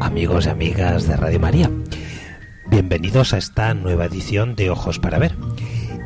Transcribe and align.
Amigos 0.00 0.44
y 0.44 0.50
amigas 0.50 1.08
de 1.08 1.16
Radio 1.16 1.40
María. 1.40 1.70
Bienvenidos 2.66 3.32
a 3.32 3.38
esta 3.38 3.72
nueva 3.72 4.04
edición 4.04 4.54
de 4.56 4.68
Ojos 4.68 4.98
para 4.98 5.18
Ver. 5.18 5.34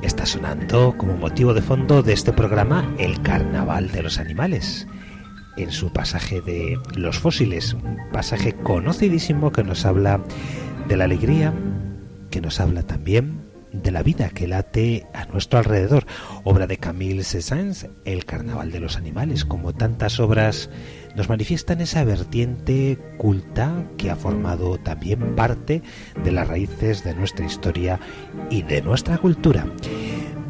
Está 0.00 0.26
sonando 0.26 0.96
como 0.96 1.16
motivo 1.16 1.52
de 1.52 1.60
fondo 1.60 2.04
de 2.04 2.12
este 2.12 2.32
programa 2.32 2.94
el 2.98 3.20
Carnaval 3.22 3.90
de 3.90 4.04
los 4.04 4.18
Animales, 4.18 4.86
en 5.56 5.72
su 5.72 5.92
pasaje 5.92 6.40
de 6.40 6.78
Los 6.94 7.18
Fósiles, 7.18 7.74
un 7.74 7.98
pasaje 8.12 8.52
conocidísimo 8.52 9.50
que 9.50 9.64
nos 9.64 9.86
habla 9.86 10.20
de 10.86 10.96
la 10.96 11.04
alegría, 11.04 11.52
que 12.30 12.40
nos 12.40 12.60
habla 12.60 12.84
también 12.84 13.41
de 13.72 13.90
la 13.90 14.02
vida 14.02 14.30
que 14.30 14.46
late 14.46 15.06
a 15.14 15.26
nuestro 15.26 15.58
alrededor. 15.58 16.06
Obra 16.44 16.66
de 16.66 16.78
Camille 16.78 17.24
Cézanne, 17.24 17.74
El 18.04 18.24
Carnaval 18.24 18.70
de 18.70 18.80
los 18.80 18.96
Animales, 18.96 19.44
como 19.44 19.72
tantas 19.72 20.20
obras 20.20 20.70
nos 21.16 21.28
manifiestan 21.28 21.80
esa 21.80 22.04
vertiente 22.04 22.98
culta 23.18 23.84
que 23.98 24.10
ha 24.10 24.16
formado 24.16 24.78
también 24.78 25.34
parte 25.34 25.82
de 26.24 26.32
las 26.32 26.48
raíces 26.48 27.04
de 27.04 27.14
nuestra 27.14 27.44
historia 27.44 28.00
y 28.50 28.62
de 28.62 28.82
nuestra 28.82 29.18
cultura. 29.18 29.66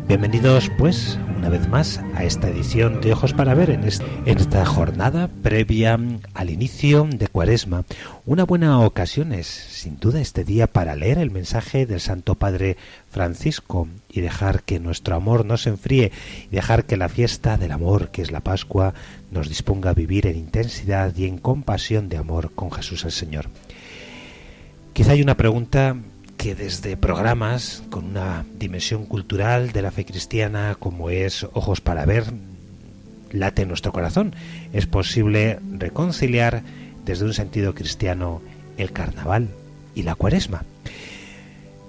Bienvenidos 0.06 0.70
pues 0.78 1.18
una 1.42 1.50
vez 1.50 1.68
más 1.68 2.00
a 2.14 2.22
esta 2.22 2.48
edición 2.48 3.00
de 3.00 3.14
Ojos 3.14 3.32
para 3.32 3.54
Ver 3.54 3.70
en, 3.70 3.82
esta 3.82 4.64
jornada 4.64 5.28
previa 5.42 5.98
al 6.34 6.50
inicio 6.50 7.08
de 7.12 7.26
Cuaresma. 7.26 7.84
Una 8.24 8.44
buena 8.44 8.78
ocasión 8.78 9.32
es 9.32 9.48
sin 9.48 9.98
duda 9.98 10.20
este 10.20 10.44
día 10.44 10.68
para 10.68 10.94
leer 10.94 11.18
el 11.18 11.32
mensaje 11.32 11.84
del 11.84 11.98
Santo 11.98 12.36
Padre 12.36 12.76
Francisco 13.10 13.88
y 14.08 14.20
dejar 14.20 14.62
que 14.62 14.78
nuestro 14.78 15.16
amor 15.16 15.44
no 15.44 15.56
se 15.56 15.70
enfríe 15.70 16.12
y 16.48 16.54
dejar 16.54 16.84
que 16.84 16.96
la 16.96 17.08
fiesta 17.08 17.58
del 17.58 17.72
amor 17.72 18.10
que 18.10 18.22
es 18.22 18.30
la 18.30 18.38
Pascua 18.38 18.94
nos 19.32 19.48
disponga 19.48 19.90
a 19.90 19.94
vivir 19.94 20.28
en 20.28 20.36
intensidad 20.36 21.12
y 21.16 21.26
en 21.26 21.38
compasión 21.38 22.08
de 22.08 22.18
amor 22.18 22.52
con 22.54 22.70
Jesús 22.70 23.04
el 23.04 23.10
Señor. 23.10 23.48
Quizá 24.92 25.10
hay 25.10 25.22
una 25.22 25.36
pregunta 25.36 25.96
que 26.42 26.56
desde 26.56 26.96
programas 26.96 27.84
con 27.88 28.04
una 28.04 28.44
dimensión 28.58 29.06
cultural 29.06 29.70
de 29.70 29.80
la 29.80 29.92
fe 29.92 30.04
cristiana 30.04 30.74
como 30.76 31.08
es 31.08 31.46
Ojos 31.52 31.80
para 31.80 32.04
Ver, 32.04 32.24
late 33.30 33.62
en 33.62 33.68
nuestro 33.68 33.92
corazón. 33.92 34.34
Es 34.72 34.86
posible 34.86 35.60
reconciliar 35.70 36.64
desde 37.04 37.26
un 37.26 37.32
sentido 37.32 37.76
cristiano 37.76 38.42
el 38.76 38.90
carnaval 38.90 39.50
y 39.94 40.02
la 40.02 40.16
cuaresma. 40.16 40.64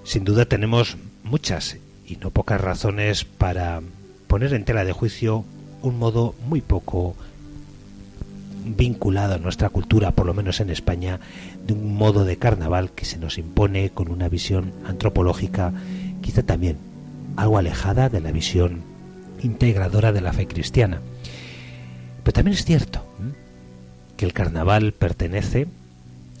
Sin 0.04 0.22
duda 0.22 0.44
tenemos 0.44 0.98
muchas 1.24 1.76
y 2.06 2.14
no 2.18 2.30
pocas 2.30 2.60
razones 2.60 3.24
para 3.24 3.82
poner 4.28 4.54
en 4.54 4.64
tela 4.64 4.84
de 4.84 4.92
juicio 4.92 5.44
un 5.82 5.98
modo 5.98 6.36
muy 6.46 6.60
poco 6.60 7.16
vinculado 8.64 9.34
a 9.34 9.38
nuestra 9.38 9.68
cultura, 9.68 10.12
por 10.12 10.26
lo 10.26 10.34
menos 10.34 10.60
en 10.60 10.70
España, 10.70 11.20
de 11.66 11.72
un 11.72 11.94
modo 11.94 12.24
de 12.24 12.36
carnaval 12.36 12.90
que 12.92 13.04
se 13.04 13.18
nos 13.18 13.38
impone 13.38 13.90
con 13.90 14.10
una 14.10 14.28
visión 14.28 14.72
antropológica, 14.86 15.72
quizá 16.22 16.42
también 16.42 16.78
algo 17.36 17.58
alejada 17.58 18.08
de 18.08 18.20
la 18.20 18.32
visión 18.32 18.82
integradora 19.42 20.12
de 20.12 20.20
la 20.20 20.32
fe 20.32 20.46
cristiana. 20.46 21.00
Pero 22.22 22.32
también 22.32 22.56
es 22.56 22.64
cierto 22.64 23.04
que 24.16 24.24
el 24.24 24.32
carnaval 24.32 24.92
pertenece, 24.92 25.66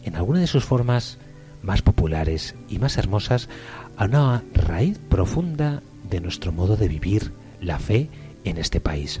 en 0.04 0.16
alguna 0.16 0.40
de 0.40 0.46
sus 0.46 0.64
formas 0.64 1.18
más 1.62 1.82
populares 1.82 2.54
y 2.68 2.78
más 2.78 2.96
hermosas, 2.96 3.48
a 3.96 4.04
una 4.04 4.42
raíz 4.52 4.98
profunda 5.08 5.82
de 6.08 6.20
nuestro 6.20 6.52
modo 6.52 6.76
de 6.76 6.88
vivir 6.88 7.32
la 7.60 7.78
fe 7.78 8.08
en 8.44 8.58
este 8.58 8.80
país. 8.80 9.20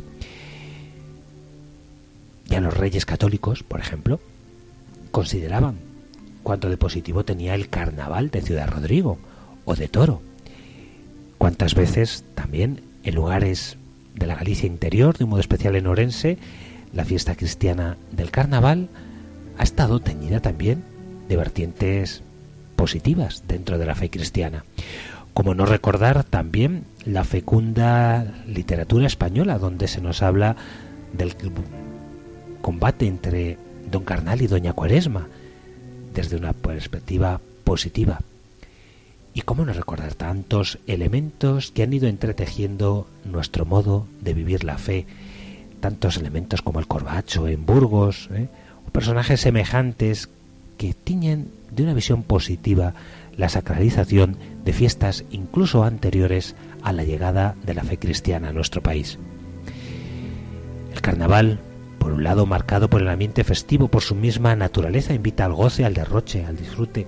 Ya 2.46 2.60
los 2.60 2.76
reyes 2.76 3.06
católicos, 3.06 3.62
por 3.62 3.80
ejemplo, 3.80 4.20
consideraban 5.10 5.76
cuánto 6.42 6.68
de 6.68 6.76
positivo 6.76 7.24
tenía 7.24 7.54
el 7.54 7.68
carnaval 7.68 8.30
de 8.30 8.42
Ciudad 8.42 8.68
Rodrigo 8.68 9.18
o 9.64 9.74
de 9.74 9.88
Toro. 9.88 10.22
Cuántas 11.38 11.74
veces 11.74 12.24
también 12.34 12.82
en 13.02 13.14
lugares 13.14 13.76
de 14.14 14.26
la 14.26 14.36
Galicia 14.36 14.66
interior, 14.66 15.16
de 15.16 15.24
un 15.24 15.30
modo 15.30 15.40
especial 15.40 15.76
en 15.76 15.86
Orense, 15.86 16.38
la 16.92 17.04
fiesta 17.04 17.34
cristiana 17.34 17.96
del 18.12 18.30
carnaval 18.30 18.88
ha 19.58 19.62
estado 19.62 20.00
teñida 20.00 20.40
también 20.40 20.84
de 21.28 21.36
vertientes 21.36 22.22
positivas 22.76 23.44
dentro 23.48 23.78
de 23.78 23.86
la 23.86 23.94
fe 23.94 24.10
cristiana. 24.10 24.64
Como 25.32 25.54
no 25.54 25.66
recordar 25.66 26.22
también 26.22 26.84
la 27.04 27.24
fecunda 27.24 28.24
literatura 28.46 29.06
española, 29.06 29.58
donde 29.58 29.88
se 29.88 30.00
nos 30.00 30.22
habla 30.22 30.56
del 31.12 31.34
combate 32.64 33.06
entre 33.06 33.58
don 33.90 34.04
Carnal 34.04 34.40
y 34.40 34.46
doña 34.46 34.72
Cuaresma 34.72 35.28
desde 36.14 36.36
una 36.36 36.54
perspectiva 36.54 37.42
positiva. 37.62 38.22
Y 39.34 39.42
cómo 39.42 39.66
no 39.66 39.74
recordar 39.74 40.14
tantos 40.14 40.78
elementos 40.86 41.72
que 41.72 41.82
han 41.82 41.92
ido 41.92 42.08
entretejiendo 42.08 43.06
nuestro 43.26 43.66
modo 43.66 44.06
de 44.22 44.32
vivir 44.32 44.64
la 44.64 44.78
fe, 44.78 45.04
tantos 45.80 46.16
elementos 46.16 46.62
como 46.62 46.80
el 46.80 46.86
corbacho 46.86 47.48
en 47.48 47.66
Burgos, 47.66 48.30
¿eh? 48.32 48.48
o 48.88 48.90
personajes 48.90 49.42
semejantes 49.42 50.30
que 50.78 50.94
tiñen 50.94 51.50
de 51.70 51.82
una 51.82 51.92
visión 51.92 52.22
positiva 52.22 52.94
la 53.36 53.50
sacralización 53.50 54.38
de 54.64 54.72
fiestas 54.72 55.24
incluso 55.30 55.84
anteriores 55.84 56.56
a 56.82 56.94
la 56.94 57.04
llegada 57.04 57.56
de 57.66 57.74
la 57.74 57.84
fe 57.84 57.98
cristiana 57.98 58.48
a 58.48 58.52
nuestro 58.54 58.82
país. 58.82 59.18
El 60.94 61.02
carnaval 61.02 61.60
por 62.04 62.12
un 62.12 62.22
lado 62.22 62.44
marcado 62.44 62.90
por 62.90 63.00
el 63.00 63.08
ambiente 63.08 63.44
festivo, 63.44 63.88
por 63.88 64.02
su 64.02 64.14
misma 64.14 64.54
naturaleza, 64.54 65.14
invita 65.14 65.46
al 65.46 65.54
goce, 65.54 65.86
al 65.86 65.94
derroche, 65.94 66.44
al 66.44 66.54
disfrute. 66.54 67.06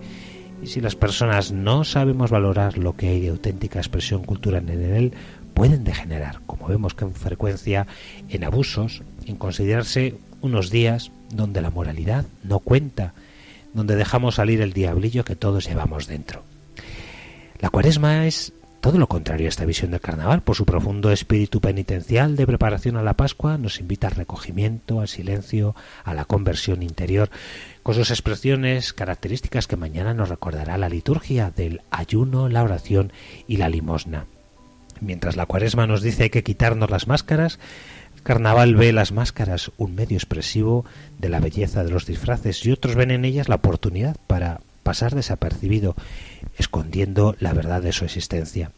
Y 0.63 0.69
si 0.69 0.81
las 0.81 0.97
personas 0.97 1.53
no 1.53 1.85
sabemos 1.85 2.31
valorar 2.31 2.79
lo 2.79 2.97
que 2.97 3.09
hay 3.11 3.21
de 3.21 3.29
auténtica 3.29 3.79
expresión 3.79 4.25
cultural 4.25 4.71
en 4.71 4.95
él, 4.95 5.13
pueden 5.53 5.85
degenerar, 5.85 6.41
como 6.47 6.69
vemos 6.69 6.95
con 6.95 7.13
frecuencia, 7.13 7.87
en 8.31 8.43
abusos, 8.43 9.03
en 9.27 9.37
considerarse 9.37 10.15
unos 10.41 10.71
días 10.71 11.13
donde 11.29 11.61
la 11.61 11.69
moralidad 11.69 12.25
no 12.43 12.61
cuenta, 12.61 13.13
donde 13.75 13.97
dejamos 13.97 14.37
salir 14.37 14.63
el 14.63 14.73
diablillo 14.73 15.27
que 15.27 15.37
todos 15.37 15.69
llevamos 15.69 16.07
dentro. 16.07 16.43
La 17.59 17.69
cuaresma 17.69 18.27
es 18.27 18.55
todo 18.87 18.99
lo 18.99 19.09
contrario 19.09 19.47
a 19.47 19.49
esta 19.49 19.65
visión 19.65 19.91
del 19.91 20.01
carnaval, 20.01 20.43
por 20.43 20.55
su 20.55 20.65
profundo 20.65 21.11
espíritu 21.11 21.61
penitencial 21.61 22.37
de 22.37 22.47
preparación 22.47 22.97
a 22.97 23.03
la 23.03 23.15
Pascua, 23.15 23.59
nos 23.59 23.81
invita 23.81 24.07
al 24.07 24.15
recogimiento, 24.15 25.01
al 25.01 25.09
silencio, 25.09 25.75
a 26.05 26.15
la 26.15 26.25
conversión 26.25 26.85
interior, 26.85 27.29
con 27.83 27.97
sus 27.97 28.13
expresiones 28.13 28.93
características 28.93 29.67
que 29.67 29.75
mañana 29.75 30.15
nos 30.15 30.29
recordará 30.29 30.79
la 30.79 30.89
liturgia 30.89 31.51
del 31.51 31.83
ayuno, 31.91 32.49
la 32.49 32.63
oración 32.63 33.13
y 33.49 33.57
la 33.57 33.69
limosna. 33.69 34.27
Mientras 35.01 35.35
la 35.35 35.47
cuaresma 35.47 35.89
nos 35.89 36.01
dice 36.01 36.31
que 36.31 36.45
quitarnos 36.45 36.89
las 36.89 37.09
máscaras, 37.09 37.59
carnaval 38.23 38.77
ve 38.77 38.93
las 38.93 39.11
máscaras 39.11 39.73
un 39.79 39.97
medio 39.97 40.17
expresivo 40.17 40.85
de 41.19 41.29
la 41.29 41.41
belleza 41.41 41.83
de 41.83 41.91
los 41.91 42.07
disfraces 42.07 42.65
y 42.65 42.71
otros 42.71 42.95
ven 42.95 43.11
en 43.11 43.25
ellas 43.25 43.49
la 43.49 43.57
oportunidad 43.57 44.17
para 44.29 44.61
pasar 44.87 45.17
desapercibido, 45.17 45.97
escondiendo 46.59 47.35
la 47.41 47.53
verdad 47.53 47.83
de 47.83 47.91
su 47.91 48.05
existencia. 48.05 48.71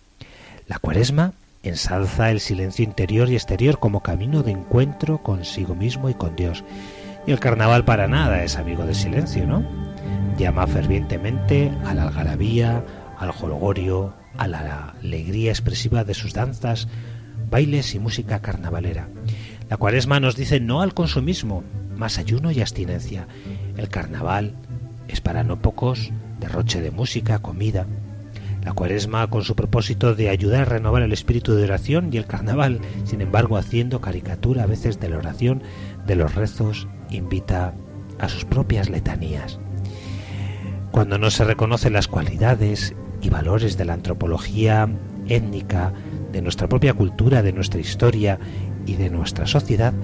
La 0.67 0.79
cuaresma 0.79 1.35
ensalza 1.63 2.31
el 2.31 2.41
silencio 2.41 2.83
interior 2.83 3.29
y 3.29 3.35
exterior 3.35 3.79
como 3.79 4.03
camino 4.03 4.43
de 4.43 4.53
encuentro 4.53 5.23
consigo 5.23 5.75
mismo 5.75 6.09
y 6.09 6.15
con 6.15 6.35
Dios. 6.35 6.65
Y 7.27 7.33
el 7.33 7.41
carnaval 7.41 7.85
para 7.85 8.09
nada 8.09 8.43
es 8.43 8.57
amigo 8.57 8.87
del 8.87 8.95
silencio, 8.95 9.47
¿no? 9.47 9.63
llama 10.39 10.67
fervientemente 10.67 11.71
a 11.85 11.93
la 11.93 12.05
algarabía, 12.05 12.83
al 13.19 13.33
jolgorio, 13.33 14.15
a 14.39 14.49
la 14.49 14.95
alegría 15.03 15.51
expresiva 15.51 16.05
de 16.05 16.15
sus 16.15 16.33
danzas, 16.33 16.89
bailes 17.51 17.95
y 17.95 17.99
música 17.99 18.41
carnavalera. 18.41 19.09
La 19.69 19.77
cuaresma 19.77 20.21
nos 20.21 20.37
dice 20.37 20.59
no 20.59 20.81
al 20.81 20.95
consumismo, 20.95 21.65
más 21.99 22.17
ayuno 22.17 22.51
y 22.51 22.63
abstinencia. 22.63 23.27
El 23.77 23.91
carnaval 23.91 24.55
es 25.09 25.21
para 25.21 25.45
no 25.45 25.61
pocos 25.61 26.13
derroche 26.39 26.81
de 26.81 26.91
música, 26.91 27.41
comida. 27.41 27.87
La 28.65 28.73
cuaresma 28.73 29.29
con 29.29 29.43
su 29.43 29.55
propósito 29.57 30.15
de 30.15 30.29
ayudar 30.29 30.63
a 30.63 30.65
renovar 30.67 31.03
el 31.03 31.13
espíritu 31.13 31.55
de 31.55 31.65
oración 31.65 32.11
y 32.13 32.17
el 32.17 32.27
carnaval, 32.27 32.81
sin 33.05 33.21
embargo, 33.21 33.57
haciendo 33.57 34.01
caricatura 34.01 34.65
a 34.65 34.67
veces 34.67 35.01
de 35.01 35.09
la 35.09 35.19
oración, 35.19 35.63
de 36.07 36.17
los 36.17 36.35
rezos, 36.35 36.89
invita 37.11 37.75
a 38.19 38.29
sus 38.29 38.45
propias 38.45 38.89
letanías. 38.89 39.59
Cuando 40.91 41.19
no 41.19 41.31
se 41.31 41.45
reconocen 41.45 41.93
las 41.93 42.09
cualidades 42.09 42.95
y 43.23 43.31
valores 43.31 43.77
de 43.77 43.85
la 43.85 43.95
antropología 43.95 44.89
étnica, 45.29 45.93
de 46.33 46.43
nuestra 46.43 46.69
propia 46.69 46.95
cultura, 46.95 47.43
de 47.43 47.53
nuestra 47.53 47.81
historia 47.81 48.39
y 48.87 48.95
de 48.95 49.11
nuestra 49.11 49.47
sociedad, 49.47 49.95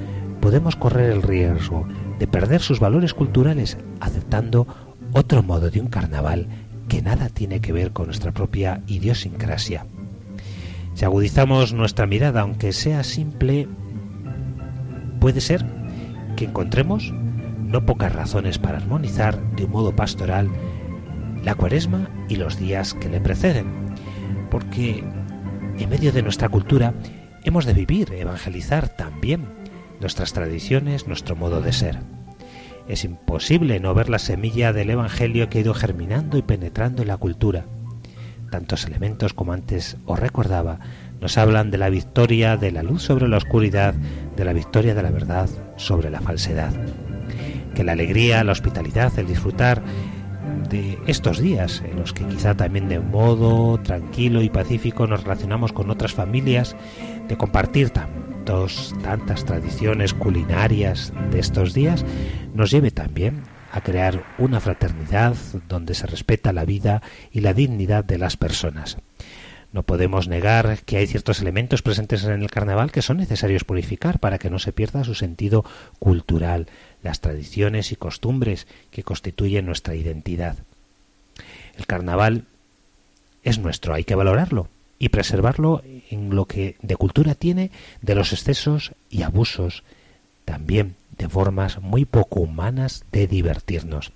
podemos 0.40 0.76
correr 0.76 1.10
el 1.10 1.22
riesgo 1.22 1.86
de 2.18 2.26
perder 2.26 2.60
sus 2.60 2.80
valores 2.80 3.14
culturales 3.14 3.78
aceptando 4.00 4.66
otro 5.14 5.42
modo 5.42 5.70
de 5.70 5.80
un 5.80 5.86
carnaval 5.86 6.48
que 6.88 7.00
nada 7.00 7.28
tiene 7.28 7.60
que 7.60 7.72
ver 7.72 7.92
con 7.92 8.06
nuestra 8.06 8.32
propia 8.32 8.82
idiosincrasia. 8.86 9.86
Si 10.94 11.04
agudizamos 11.04 11.72
nuestra 11.72 12.06
mirada, 12.06 12.42
aunque 12.42 12.72
sea 12.72 13.02
simple, 13.04 13.68
puede 15.20 15.40
ser 15.40 15.64
que 16.36 16.44
encontremos 16.44 17.12
no 17.12 17.86
pocas 17.86 18.12
razones 18.12 18.58
para 18.58 18.78
armonizar 18.78 19.40
de 19.54 19.64
un 19.64 19.70
modo 19.70 19.96
pastoral 19.96 20.50
la 21.44 21.54
cuaresma 21.54 22.08
y 22.28 22.36
los 22.36 22.58
días 22.58 22.94
que 22.94 23.08
le 23.08 23.20
preceden, 23.20 23.66
porque 24.50 25.04
en 25.78 25.88
medio 25.88 26.12
de 26.12 26.22
nuestra 26.22 26.48
cultura 26.48 26.92
hemos 27.44 27.66
de 27.66 27.72
vivir, 27.72 28.12
evangelizar 28.12 28.88
también 28.88 29.46
nuestras 30.00 30.32
tradiciones, 30.32 31.06
nuestro 31.06 31.36
modo 31.36 31.60
de 31.60 31.72
ser. 31.72 32.13
Es 32.88 33.04
imposible 33.04 33.80
no 33.80 33.94
ver 33.94 34.10
la 34.10 34.18
semilla 34.18 34.72
del 34.72 34.90
Evangelio 34.90 35.48
que 35.48 35.58
ha 35.58 35.60
ido 35.62 35.74
germinando 35.74 36.36
y 36.36 36.42
penetrando 36.42 37.02
en 37.02 37.08
la 37.08 37.16
cultura. 37.16 37.64
Tantos 38.50 38.84
elementos 38.84 39.32
como 39.32 39.52
antes 39.52 39.96
os 40.04 40.18
recordaba 40.18 40.78
nos 41.20 41.38
hablan 41.38 41.70
de 41.70 41.78
la 41.78 41.88
victoria 41.88 42.58
de 42.58 42.70
la 42.70 42.82
luz 42.82 43.02
sobre 43.02 43.28
la 43.28 43.38
oscuridad, 43.38 43.94
de 44.36 44.44
la 44.44 44.52
victoria 44.52 44.94
de 44.94 45.02
la 45.02 45.10
verdad 45.10 45.48
sobre 45.76 46.10
la 46.10 46.20
falsedad. 46.20 46.72
Que 47.74 47.84
la 47.84 47.92
alegría, 47.92 48.44
la 48.44 48.52
hospitalidad, 48.52 49.18
el 49.18 49.26
disfrutar 49.26 49.82
de 50.68 50.98
estos 51.06 51.38
días, 51.38 51.82
en 51.90 51.98
los 51.98 52.12
que 52.12 52.26
quizá 52.26 52.54
también 52.54 52.88
de 52.88 53.00
modo 53.00 53.78
tranquilo 53.80 54.42
y 54.42 54.50
pacífico 54.50 55.06
nos 55.06 55.22
relacionamos 55.22 55.72
con 55.72 55.90
otras 55.90 56.12
familias, 56.12 56.76
de 57.26 57.36
compartir 57.38 57.90
tantas 58.44 59.44
tradiciones 59.44 60.14
culinarias 60.14 61.12
de 61.30 61.38
estos 61.38 61.74
días, 61.74 62.04
nos 62.54 62.70
lleve 62.70 62.90
también 62.90 63.42
a 63.72 63.80
crear 63.80 64.24
una 64.38 64.60
fraternidad 64.60 65.36
donde 65.68 65.94
se 65.94 66.06
respeta 66.06 66.52
la 66.52 66.64
vida 66.64 67.02
y 67.32 67.40
la 67.40 67.54
dignidad 67.54 68.04
de 68.04 68.18
las 68.18 68.36
personas. 68.36 68.98
No 69.72 69.82
podemos 69.82 70.28
negar 70.28 70.78
que 70.84 70.98
hay 70.98 71.08
ciertos 71.08 71.40
elementos 71.40 71.82
presentes 71.82 72.22
en 72.22 72.40
el 72.42 72.50
carnaval 72.50 72.92
que 72.92 73.02
son 73.02 73.16
necesarios 73.16 73.64
purificar 73.64 74.20
para 74.20 74.38
que 74.38 74.50
no 74.50 74.60
se 74.60 74.72
pierda 74.72 75.02
su 75.02 75.16
sentido 75.16 75.64
cultural, 75.98 76.68
las 77.02 77.20
tradiciones 77.20 77.90
y 77.90 77.96
costumbres 77.96 78.68
que 78.92 79.02
constituyen 79.02 79.66
nuestra 79.66 79.96
identidad. 79.96 80.58
El 81.76 81.86
carnaval 81.86 82.44
es 83.42 83.58
nuestro, 83.58 83.94
hay 83.94 84.04
que 84.04 84.14
valorarlo 84.14 84.68
y 85.00 85.08
preservarlo 85.08 85.82
en 86.10 86.34
lo 86.34 86.46
que 86.46 86.76
de 86.82 86.96
cultura 86.96 87.34
tiene 87.34 87.70
de 88.02 88.14
los 88.14 88.32
excesos 88.32 88.92
y 89.10 89.22
abusos, 89.22 89.82
también 90.44 90.96
de 91.16 91.28
formas 91.28 91.80
muy 91.80 92.04
poco 92.04 92.40
humanas 92.40 93.04
de 93.12 93.26
divertirnos. 93.26 94.12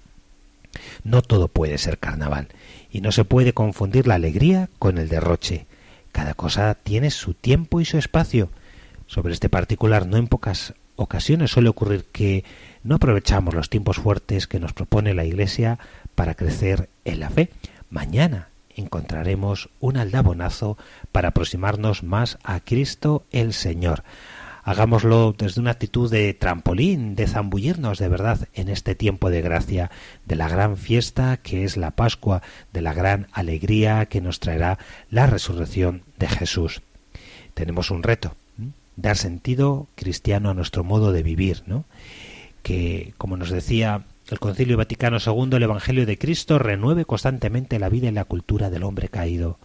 No 1.05 1.23
todo 1.23 1.49
puede 1.49 1.79
ser 1.79 1.99
carnaval 1.99 2.49
y 2.90 3.00
no 3.00 3.12
se 3.12 3.25
puede 3.25 3.52
confundir 3.52 4.06
la 4.06 4.14
alegría 4.14 4.69
con 4.79 4.99
el 4.99 5.08
derroche. 5.08 5.67
Cada 6.12 6.35
cosa 6.35 6.75
tiene 6.75 7.11
su 7.11 7.35
tiempo 7.35 7.81
y 7.81 7.85
su 7.85 7.99
espacio. 7.99 8.50
Sobre 9.06 9.32
este 9.32 9.49
particular 9.49 10.06
no 10.06 10.17
en 10.17 10.29
pocas 10.29 10.75
ocasiones 10.96 11.50
suele 11.50 11.69
ocurrir 11.69 12.05
que 12.12 12.44
no 12.82 12.96
aprovechamos 12.96 13.55
los 13.55 13.70
tiempos 13.70 13.99
fuertes 13.99 14.46
que 14.46 14.61
nos 14.61 14.73
propone 14.73 15.14
la 15.14 15.25
Iglesia 15.25 15.79
para 16.14 16.35
crecer 16.35 16.88
en 17.05 17.20
la 17.20 17.31
fe. 17.31 17.50
Mañana 17.90 18.49
encontraremos 18.80 19.70
un 19.80 19.96
aldabonazo 19.96 20.78
para 21.12 21.28
aproximarnos 21.28 22.02
más 22.02 22.38
a 22.42 22.60
Cristo 22.60 23.25
el 23.30 23.52
Señor. 23.52 24.04
Hagámoslo 24.64 25.34
desde 25.36 25.62
una 25.62 25.70
actitud 25.70 26.10
de 26.10 26.34
trampolín, 26.34 27.14
de 27.14 27.26
zambullirnos 27.26 27.98
de 27.98 28.08
verdad 28.08 28.48
en 28.52 28.69
este 28.69 28.94
tiempo 28.94 29.30
de 29.30 29.40
gracia, 29.40 29.90
de 30.26 30.36
la 30.36 30.48
gran 30.48 30.76
fiesta 30.76 31.38
que 31.38 31.64
es 31.64 31.78
la 31.78 31.92
Pascua, 31.92 32.42
de 32.72 32.82
la 32.82 32.92
gran 32.92 33.28
alegría 33.32 34.06
que 34.06 34.20
nos 34.20 34.40
traerá 34.40 34.78
la 35.10 35.26
resurrección 35.26 36.02
de 36.19 36.28
Jesús. 36.28 36.82
Tenemos 37.54 37.90
un 37.90 38.02
reto, 38.02 38.36
dar 38.96 39.16
sentido 39.16 39.86
cristiano 39.94 40.50
a 40.50 40.54
nuestro 40.54 40.84
modo 40.84 41.12
de 41.12 41.22
vivir, 41.22 41.62
¿no? 41.66 41.86
Que, 42.62 43.14
como 43.16 43.36
nos 43.38 43.50
decía 43.50 44.04
el 44.30 44.40
Concilio 44.40 44.76
Vaticano 44.76 45.19
II, 45.25 45.56
el 45.56 45.62
Evangelio 45.62 46.04
de 46.04 46.19
Cristo 46.19 46.58
renueve 46.58 47.04
constantemente 47.04 47.78
la 47.78 47.88
vida 47.88 48.08
y 48.08 48.12
la 48.12 48.26
cultura 48.26 48.69
del 48.69 48.82
hombre 48.82 49.08
caído. 49.08 49.58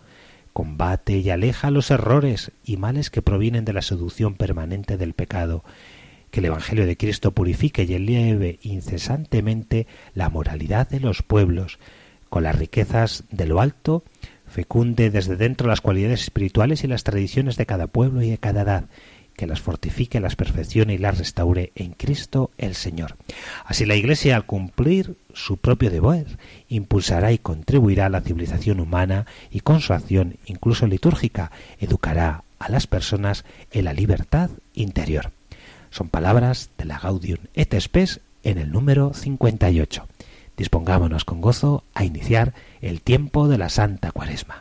Combate 0.53 1.17
y 1.17 1.29
aleja 1.29 1.71
los 1.71 1.91
errores 1.91 2.51
y 2.63 2.77
males 2.77 3.09
que 3.09 3.21
provienen 3.21 3.65
de 3.65 3.73
la 3.73 3.81
seducción 3.81 4.35
permanente 4.35 4.97
del 4.97 5.13
pecado, 5.13 5.63
que 6.31 6.39
el 6.39 6.45
Evangelio 6.45 6.85
de 6.85 6.95
Cristo 6.95 7.31
purifique 7.31 7.83
y 7.83 7.93
eleve 7.93 8.59
incesantemente 8.61 9.87
la 10.13 10.29
moralidad 10.29 10.87
de 10.87 10.99
los 10.99 11.23
pueblos, 11.23 11.79
con 12.29 12.43
las 12.43 12.57
riquezas 12.57 13.25
de 13.31 13.47
lo 13.47 13.59
alto, 13.59 14.03
fecunde 14.47 15.09
desde 15.09 15.35
dentro 15.35 15.67
las 15.67 15.81
cualidades 15.81 16.21
espirituales 16.21 16.83
y 16.83 16.87
las 16.87 17.03
tradiciones 17.03 17.57
de 17.57 17.65
cada 17.65 17.87
pueblo 17.87 18.21
y 18.21 18.29
de 18.29 18.37
cada 18.37 18.61
edad, 18.61 18.85
que 19.35 19.47
las 19.47 19.61
fortifique, 19.61 20.19
las 20.19 20.35
perfeccione 20.35 20.93
y 20.93 20.97
las 20.97 21.17
restaure 21.17 21.71
en 21.75 21.91
Cristo 21.91 22.51
el 22.57 22.75
Señor. 22.75 23.17
Así 23.65 23.85
la 23.85 23.95
Iglesia, 23.95 24.35
al 24.35 24.45
cumplir 24.45 25.15
su 25.33 25.57
propio 25.57 25.89
deber, 25.89 26.37
impulsará 26.69 27.31
y 27.31 27.37
contribuirá 27.37 28.07
a 28.07 28.09
la 28.09 28.21
civilización 28.21 28.79
humana 28.79 29.25
y 29.51 29.61
con 29.61 29.81
su 29.81 29.93
acción, 29.93 30.37
incluso 30.45 30.87
litúrgica, 30.87 31.51
educará 31.79 32.43
a 32.59 32.69
las 32.69 32.87
personas 32.87 33.45
en 33.71 33.85
la 33.85 33.93
libertad 33.93 34.49
interior. 34.73 35.31
Son 35.89 36.09
palabras 36.09 36.69
de 36.77 36.85
la 36.85 36.99
Gaudium 36.99 37.39
et 37.53 37.79
Spes 37.79 38.21
en 38.43 38.57
el 38.57 38.71
número 38.71 39.13
58. 39.13 40.07
Dispongámonos 40.57 41.25
con 41.25 41.41
gozo 41.41 41.83
a 41.93 42.05
iniciar 42.05 42.53
el 42.81 43.01
tiempo 43.01 43.47
de 43.47 43.57
la 43.57 43.69
Santa 43.69 44.11
Cuaresma. 44.11 44.59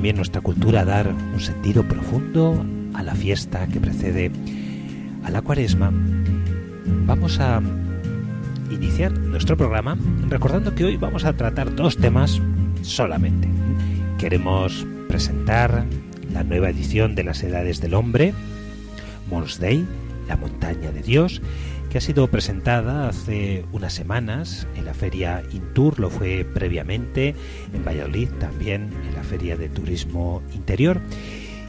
También 0.00 0.16
nuestra 0.16 0.40
cultura, 0.40 0.86
dar 0.86 1.08
un 1.08 1.40
sentido 1.40 1.86
profundo 1.86 2.64
a 2.94 3.02
la 3.02 3.14
fiesta 3.14 3.66
que 3.66 3.80
precede 3.80 4.30
a 5.24 5.30
la 5.30 5.42
cuaresma, 5.42 5.92
vamos 7.04 7.38
a 7.38 7.60
iniciar 8.70 9.12
nuestro 9.12 9.58
programa 9.58 9.98
recordando 10.30 10.74
que 10.74 10.86
hoy 10.86 10.96
vamos 10.96 11.26
a 11.26 11.34
tratar 11.34 11.74
dos 11.74 11.98
temas 11.98 12.40
solamente. 12.80 13.46
Queremos 14.18 14.86
presentar 15.06 15.84
la 16.32 16.44
nueva 16.44 16.70
edición 16.70 17.14
de 17.14 17.24
las 17.24 17.42
Edades 17.42 17.82
del 17.82 17.92
Hombre, 17.92 18.32
Mons 19.28 19.60
Day, 19.60 19.86
la 20.28 20.38
montaña 20.38 20.92
de 20.92 21.02
Dios, 21.02 21.42
que 21.90 21.98
ha 21.98 22.00
sido 22.00 22.28
presentada 22.28 23.08
hace 23.08 23.64
unas 23.72 23.92
semanas 23.92 24.68
en 24.76 24.84
la 24.84 24.94
feria 24.94 25.42
Intur, 25.50 25.98
lo 25.98 26.08
fue 26.08 26.44
previamente 26.44 27.34
en 27.74 27.84
Valladolid, 27.84 28.28
también 28.38 28.90
en 29.08 29.14
la 29.14 29.24
feria 29.24 29.56
de 29.56 29.68
turismo 29.68 30.40
interior 30.54 31.00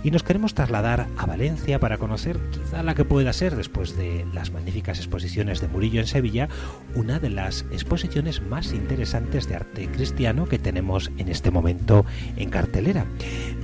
y 0.04 0.12
nos 0.12 0.24
queremos 0.24 0.54
trasladar 0.54 1.08
a 1.18 1.26
Valencia 1.26 1.80
para 1.80 1.98
conocer 1.98 2.40
quizá 2.52 2.84
la 2.84 2.96
que 2.96 3.06
pueda 3.06 3.34
ser, 3.34 3.56
después 3.56 3.96
de 3.98 4.26
las 4.34 4.52
magníficas 4.52 4.98
exposiciones 4.98 5.62
de 5.62 5.68
Murillo 5.68 6.00
en 6.00 6.08
Sevilla, 6.08 6.50
una 6.96 7.20
de 7.20 7.30
las 7.30 7.66
exposiciones 7.72 8.42
más 8.42 8.74
interesantes 8.74 9.48
de 9.48 9.56
arte 9.56 9.88
cristiano 9.92 10.48
que 10.48 10.60
tenemos 10.60 11.12
en 11.18 11.30
este 11.30 11.52
momento 11.52 12.06
en 12.38 12.50
cartelera. 12.50 13.06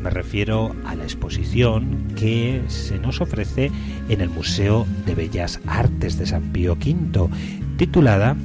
Me 0.02 0.10
refiero 0.10 0.76
a 0.86 0.96
la 0.96 1.04
exposición 1.04 2.08
que 2.16 2.62
se 2.68 3.00
nos 3.00 3.22
ofrece 3.22 3.72
en 4.10 4.22
el 4.22 4.30
Museo 4.30 4.86
de 5.06 5.16
Bellas 5.16 5.60
Artes 5.66 6.18
de 6.18 6.28
San 6.28 6.52
Pío 6.52 6.74
V, 6.74 7.30
titulada 7.78 8.36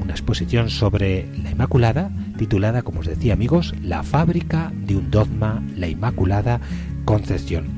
una 0.00 0.12
exposición 0.12 0.70
sobre 0.70 1.26
la 1.42 1.50
Inmaculada, 1.50 2.10
titulada, 2.38 2.82
como 2.82 3.00
os 3.00 3.06
decía 3.06 3.32
amigos, 3.32 3.74
La 3.82 4.04
fábrica 4.04 4.72
de 4.72 4.96
un 4.96 5.10
dogma, 5.10 5.62
la 5.74 5.88
Inmaculada, 5.88 6.60
Concepción. 7.06 7.68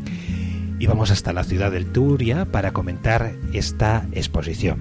Y 0.81 0.87
vamos 0.87 1.13
hasta 1.13 1.33
la 1.33 1.45
ciudad 1.45 1.71
del 1.71 1.87
Turia 1.87 2.47
para 2.47 2.73
comentar 2.73 3.37
esta 3.53 4.09
exposición. 4.11 4.79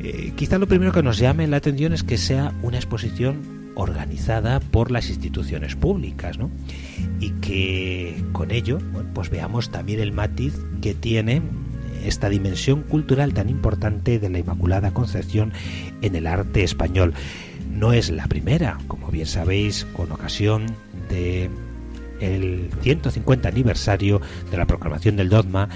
Eh, 0.00 0.32
quizá 0.36 0.58
lo 0.58 0.68
primero 0.68 0.92
que 0.92 1.02
nos 1.02 1.18
llame 1.18 1.46
la 1.46 1.56
atención 1.56 1.94
es 1.94 2.02
que 2.02 2.18
sea 2.18 2.52
una 2.62 2.76
exposición 2.76 3.72
organizada 3.74 4.60
por 4.60 4.90
las 4.90 5.08
instituciones 5.08 5.76
públicas, 5.76 6.36
¿no? 6.36 6.50
Y 7.20 7.30
que 7.40 8.22
con 8.32 8.50
ello, 8.50 8.78
pues 9.14 9.30
veamos 9.30 9.70
también 9.70 10.00
el 10.00 10.12
matiz 10.12 10.54
que 10.82 10.94
tiene 10.94 11.40
esta 12.04 12.28
dimensión 12.28 12.82
cultural 12.82 13.34
tan 13.34 13.48
importante 13.48 14.18
de 14.18 14.30
la 14.30 14.38
Inmaculada 14.40 14.92
Concepción 14.92 15.52
en 16.02 16.16
el 16.16 16.26
arte 16.26 16.64
español. 16.64 17.14
No 17.70 17.92
es 17.92 18.10
la 18.10 18.26
primera, 18.26 18.78
como 18.88 19.08
bien 19.08 19.26
sabéis, 19.26 19.86
con 19.96 20.10
ocasión 20.10 20.66
de 21.08 21.50
el 22.20 22.70
150 22.82 23.48
aniversario 23.48 24.20
de 24.50 24.56
la 24.56 24.66
proclamación 24.66 25.16
del 25.16 25.28
dogma, 25.28 25.68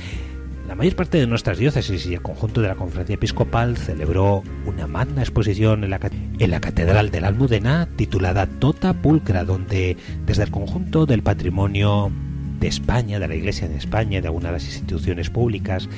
la 0.72 0.76
mayor 0.76 0.96
parte 0.96 1.18
de 1.18 1.26
nuestras 1.26 1.58
diócesis 1.58 2.06
y 2.06 2.14
el 2.14 2.22
conjunto 2.22 2.62
de 2.62 2.68
la 2.68 2.76
conferencia 2.76 3.14
episcopal 3.14 3.76
celebró 3.76 4.42
una 4.64 4.86
magna 4.86 5.20
exposición 5.20 5.84
en 5.84 5.90
la, 5.90 6.60
Catedral 6.60 7.10
de 7.10 7.20
la 7.20 7.28
Almudena 7.28 7.88
titulada 7.96 8.46
Tota 8.46 8.94
Pulcra, 8.94 9.44
donde 9.44 9.96
desde 10.24 10.44
el 10.44 10.50
conjunto 10.50 11.04
del 11.04 11.22
patrimonio 11.22 12.10
de 12.58 12.68
España, 12.68 13.18
de 13.18 13.28
la 13.28 13.34
Iglesia 13.34 13.66
en 13.66 13.72
España, 13.72 14.20
de 14.20 14.28
algunas 14.28 14.50
de 14.50 14.58
las 14.58 14.64
instituciones 14.64 15.30
públicas, 15.30 15.90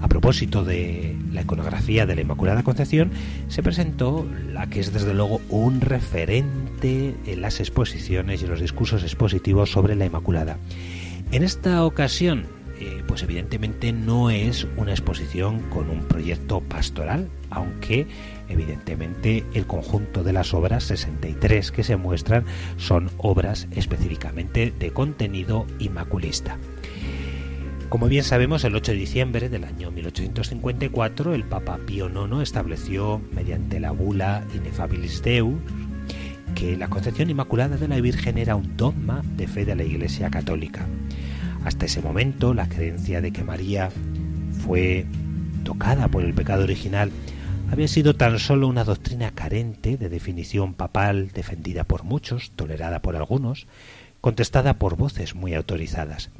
a 0.00 0.08
propósito 0.08 0.64
de 0.64 1.16
la 1.30 1.42
iconografía 1.42 2.06
de 2.06 2.14
la 2.16 2.22
Inmaculada 2.22 2.62
Concepción, 2.62 3.10
se 3.48 3.62
presentó 3.62 4.26
la 4.52 4.68
que 4.68 4.80
es 4.80 4.92
desde 4.92 5.14
luego 5.14 5.40
un 5.48 5.80
referente 5.80 6.67
las 7.36 7.60
exposiciones 7.60 8.42
y 8.42 8.46
los 8.46 8.60
discursos 8.60 9.02
expositivos 9.02 9.70
sobre 9.70 9.94
la 9.94 10.06
Inmaculada. 10.06 10.58
En 11.30 11.42
esta 11.42 11.84
ocasión, 11.84 12.46
eh, 12.80 13.02
pues 13.06 13.22
evidentemente 13.22 13.92
no 13.92 14.30
es 14.30 14.66
una 14.76 14.92
exposición 14.92 15.60
con 15.70 15.90
un 15.90 16.06
proyecto 16.06 16.60
pastoral, 16.60 17.28
aunque 17.50 18.06
evidentemente 18.48 19.44
el 19.52 19.66
conjunto 19.66 20.22
de 20.22 20.32
las 20.32 20.54
obras 20.54 20.84
63 20.84 21.72
que 21.72 21.82
se 21.82 21.96
muestran 21.96 22.44
son 22.76 23.10
obras 23.18 23.66
específicamente 23.72 24.72
de 24.78 24.90
contenido 24.92 25.66
inmaculista. 25.80 26.56
Como 27.88 28.06
bien 28.06 28.22
sabemos, 28.22 28.64
el 28.64 28.76
8 28.76 28.92
de 28.92 28.98
diciembre 28.98 29.48
del 29.48 29.64
año 29.64 29.90
1854, 29.90 31.34
el 31.34 31.44
Papa 31.44 31.78
Pío 31.86 32.10
IX 32.10 32.42
estableció, 32.42 33.20
mediante 33.32 33.80
la 33.80 33.92
bula 33.92 34.44
Inefabilis 34.54 35.22
Deus, 35.22 35.54
que 36.58 36.76
la 36.76 36.88
concepción 36.88 37.30
inmaculada 37.30 37.76
de 37.76 37.86
la 37.86 38.00
Virgen 38.00 38.36
era 38.36 38.56
un 38.56 38.76
dogma 38.76 39.22
de 39.36 39.46
fe 39.46 39.64
de 39.64 39.76
la 39.76 39.84
Iglesia 39.84 40.28
Católica. 40.28 40.88
Hasta 41.64 41.86
ese 41.86 42.02
momento, 42.02 42.52
la 42.52 42.68
creencia 42.68 43.20
de 43.20 43.30
que 43.30 43.44
María 43.44 43.90
fue 44.64 45.06
tocada 45.62 46.08
por 46.08 46.24
el 46.24 46.34
pecado 46.34 46.64
original 46.64 47.12
había 47.70 47.86
sido 47.86 48.16
tan 48.16 48.40
solo 48.40 48.66
una 48.66 48.82
doctrina 48.82 49.30
carente 49.30 49.96
de 49.96 50.08
definición 50.08 50.74
papal 50.74 51.30
defendida 51.32 51.84
por 51.84 52.02
muchos, 52.02 52.50
tolerada 52.56 53.02
por 53.02 53.14
algunos, 53.14 53.68
contestada 54.20 54.80
por 54.80 54.96
voces 54.96 55.36
muy 55.36 55.54
autorizadas. 55.54 56.30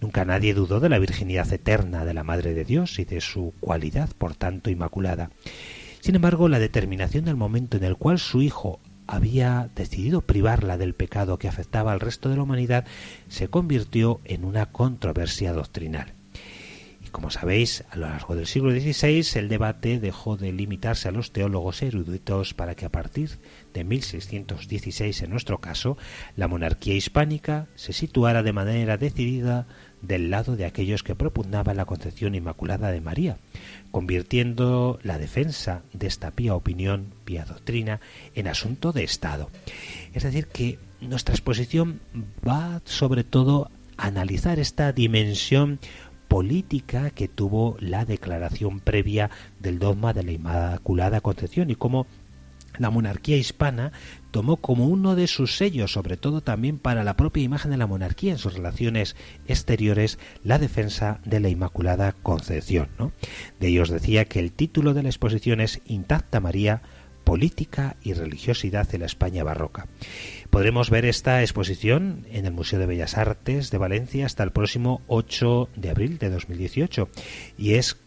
Nunca 0.00 0.24
nadie 0.24 0.52
dudó 0.52 0.80
de 0.80 0.88
la 0.88 0.98
virginidad 0.98 1.52
eterna 1.52 2.04
de 2.04 2.14
la 2.14 2.24
Madre 2.24 2.54
de 2.54 2.64
Dios 2.64 2.98
y 2.98 3.04
de 3.04 3.20
su 3.20 3.54
cualidad, 3.60 4.08
por 4.18 4.34
tanto, 4.34 4.68
inmaculada. 4.68 5.30
Sin 6.00 6.16
embargo, 6.16 6.48
la 6.48 6.58
determinación 6.58 7.24
del 7.24 7.36
momento 7.36 7.76
en 7.76 7.84
el 7.84 7.96
cual 7.96 8.18
su 8.18 8.42
hijo 8.42 8.80
había 9.10 9.68
decidido 9.74 10.20
privarla 10.20 10.78
del 10.78 10.94
pecado 10.94 11.36
que 11.36 11.48
afectaba 11.48 11.92
al 11.92 11.98
resto 11.98 12.28
de 12.28 12.36
la 12.36 12.44
humanidad 12.44 12.86
se 13.28 13.48
convirtió 13.48 14.20
en 14.24 14.44
una 14.44 14.66
controversia 14.66 15.52
doctrinal. 15.52 16.14
Y 17.04 17.08
como 17.08 17.30
sabéis, 17.30 17.82
a 17.90 17.96
lo 17.96 18.06
largo 18.06 18.36
del 18.36 18.46
siglo 18.46 18.70
XVI 18.70 19.26
el 19.34 19.48
debate 19.48 19.98
dejó 19.98 20.36
de 20.36 20.52
limitarse 20.52 21.08
a 21.08 21.12
los 21.12 21.32
teólogos 21.32 21.82
eruditos 21.82 22.54
para 22.54 22.76
que 22.76 22.84
a 22.84 22.92
partir 22.92 23.30
de 23.74 23.82
1616 23.82 25.22
en 25.22 25.30
nuestro 25.30 25.58
caso, 25.58 25.98
la 26.36 26.46
monarquía 26.46 26.94
hispánica 26.94 27.66
se 27.74 27.92
situara 27.92 28.44
de 28.44 28.52
manera 28.52 28.96
decidida 28.96 29.66
del 30.02 30.30
lado 30.30 30.56
de 30.56 30.64
aquellos 30.64 31.02
que 31.02 31.14
propugnaban 31.14 31.76
la 31.76 31.84
concepción 31.84 32.34
inmaculada 32.34 32.90
de 32.90 33.00
María, 33.00 33.38
convirtiendo 33.90 34.98
la 35.02 35.18
defensa 35.18 35.82
de 35.92 36.06
esta 36.06 36.30
pía 36.30 36.54
opinión, 36.54 37.12
pía 37.24 37.44
doctrina, 37.44 38.00
en 38.34 38.48
asunto 38.48 38.92
de 38.92 39.04
Estado. 39.04 39.50
Es 40.12 40.22
decir, 40.22 40.46
que 40.46 40.78
nuestra 41.00 41.34
exposición 41.34 42.00
va 42.46 42.80
sobre 42.84 43.24
todo 43.24 43.70
a 43.96 44.06
analizar 44.06 44.58
esta 44.58 44.92
dimensión 44.92 45.78
política 46.28 47.10
que 47.10 47.26
tuvo 47.26 47.76
la 47.80 48.04
declaración 48.04 48.78
previa 48.78 49.30
del 49.58 49.78
dogma 49.78 50.12
de 50.12 50.22
la 50.22 50.32
Inmaculada 50.32 51.20
Concepción 51.20 51.70
y 51.70 51.74
cómo 51.74 52.06
la 52.80 52.90
monarquía 52.90 53.36
hispana 53.36 53.92
tomó 54.30 54.56
como 54.56 54.86
uno 54.86 55.14
de 55.14 55.26
sus 55.26 55.56
sellos, 55.56 55.92
sobre 55.92 56.16
todo 56.16 56.40
también 56.40 56.78
para 56.78 57.04
la 57.04 57.14
propia 57.14 57.42
imagen 57.42 57.70
de 57.70 57.76
la 57.76 57.86
monarquía 57.86 58.32
en 58.32 58.38
sus 58.38 58.54
relaciones 58.54 59.16
exteriores, 59.46 60.18
la 60.42 60.58
defensa 60.58 61.20
de 61.24 61.40
la 61.40 61.50
Inmaculada 61.50 62.12
Concepción. 62.12 62.88
De 63.60 63.68
ellos 63.68 63.90
decía 63.90 64.24
que 64.24 64.40
el 64.40 64.52
título 64.52 64.94
de 64.94 65.02
la 65.02 65.10
exposición 65.10 65.60
es 65.60 65.82
Intacta 65.84 66.40
María, 66.40 66.82
política 67.24 67.96
y 68.02 68.14
religiosidad 68.14 68.92
en 68.94 69.00
la 69.00 69.06
España 69.06 69.44
barroca. 69.44 69.86
Podremos 70.48 70.88
ver 70.88 71.04
esta 71.04 71.42
exposición 71.42 72.26
en 72.30 72.46
el 72.46 72.52
Museo 72.52 72.78
de 72.78 72.86
Bellas 72.86 73.18
Artes 73.18 73.70
de 73.70 73.78
Valencia 73.78 74.24
hasta 74.24 74.42
el 74.42 74.52
próximo 74.52 75.02
8 75.06 75.68
de 75.76 75.90
abril 75.90 76.18
de 76.18 76.30
2018 76.30 77.08
y 77.58 77.74
es 77.74 77.98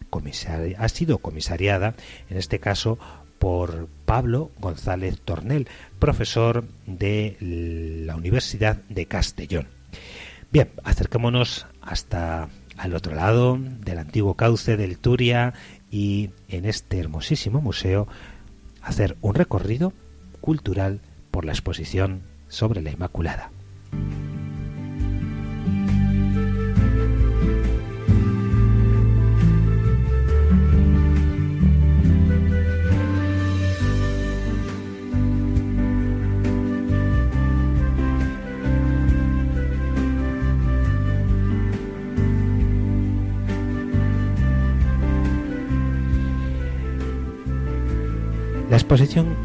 ha 0.78 0.88
sido 0.88 1.18
comisariada, 1.18 1.94
en 2.30 2.36
este 2.36 2.60
caso, 2.60 2.98
por 3.44 3.88
Pablo 4.06 4.52
González 4.58 5.20
Tornel, 5.20 5.68
profesor 5.98 6.64
de 6.86 7.36
la 8.06 8.16
Universidad 8.16 8.76
de 8.88 9.04
Castellón. 9.04 9.68
Bien, 10.50 10.70
acerquémonos 10.82 11.66
hasta 11.82 12.48
al 12.78 12.94
otro 12.94 13.14
lado 13.14 13.58
del 13.60 13.98
antiguo 13.98 14.32
cauce 14.32 14.78
del 14.78 14.96
Turia 14.98 15.52
y 15.90 16.30
en 16.48 16.64
este 16.64 16.98
hermosísimo 16.98 17.60
museo 17.60 18.08
hacer 18.80 19.18
un 19.20 19.34
recorrido 19.34 19.92
cultural 20.40 21.02
por 21.30 21.44
la 21.44 21.52
exposición 21.52 22.22
sobre 22.48 22.80
la 22.80 22.92
Inmaculada. 22.92 23.50
La 48.74 48.78
exposición 48.78 49.36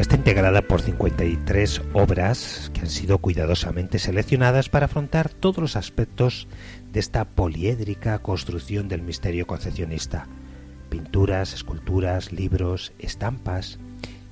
Está 0.00 0.16
integrada 0.16 0.62
por 0.62 0.80
53 0.80 1.80
obras 1.92 2.72
que 2.74 2.80
han 2.80 2.88
sido 2.88 3.18
cuidadosamente 3.18 4.00
seleccionadas 4.00 4.68
para 4.68 4.86
afrontar 4.86 5.28
todos 5.28 5.58
los 5.58 5.76
aspectos 5.76 6.48
de 6.92 6.98
esta 6.98 7.24
poliédrica 7.24 8.18
construcción 8.18 8.88
del 8.88 9.02
misterio 9.02 9.46
concepcionista. 9.46 10.26
Pinturas, 10.90 11.54
esculturas, 11.54 12.32
libros, 12.32 12.92
estampas 12.98 13.78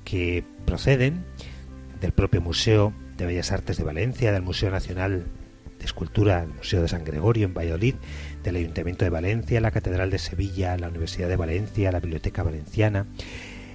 que 0.03 0.43
proceden 0.65 1.25
del 2.01 2.11
propio 2.11 2.41
Museo 2.41 2.93
de 3.17 3.27
Bellas 3.27 3.53
Artes 3.53 3.77
de 3.77 3.85
Valencia, 3.85 4.33
del 4.33 4.43
Museo 4.43 4.73
Nacional 4.73 5.27
de 5.79 5.85
Escultura, 5.85 6.43
el 6.43 6.53
Museo 6.53 6.83
de 6.83 6.89
San 6.89 7.05
Gregorio 7.05 7.47
en 7.47 7.55
Valladolid, 7.55 7.95
del 8.43 8.57
Ayuntamiento 8.57 9.05
de 9.05 9.11
Valencia, 9.11 9.61
la 9.61 9.71
Catedral 9.71 10.11
de 10.11 10.19
Sevilla, 10.19 10.77
la 10.79 10.89
Universidad 10.89 11.29
de 11.29 11.37
Valencia, 11.37 11.93
la 11.93 12.01
Biblioteca 12.01 12.43
Valenciana, 12.43 13.07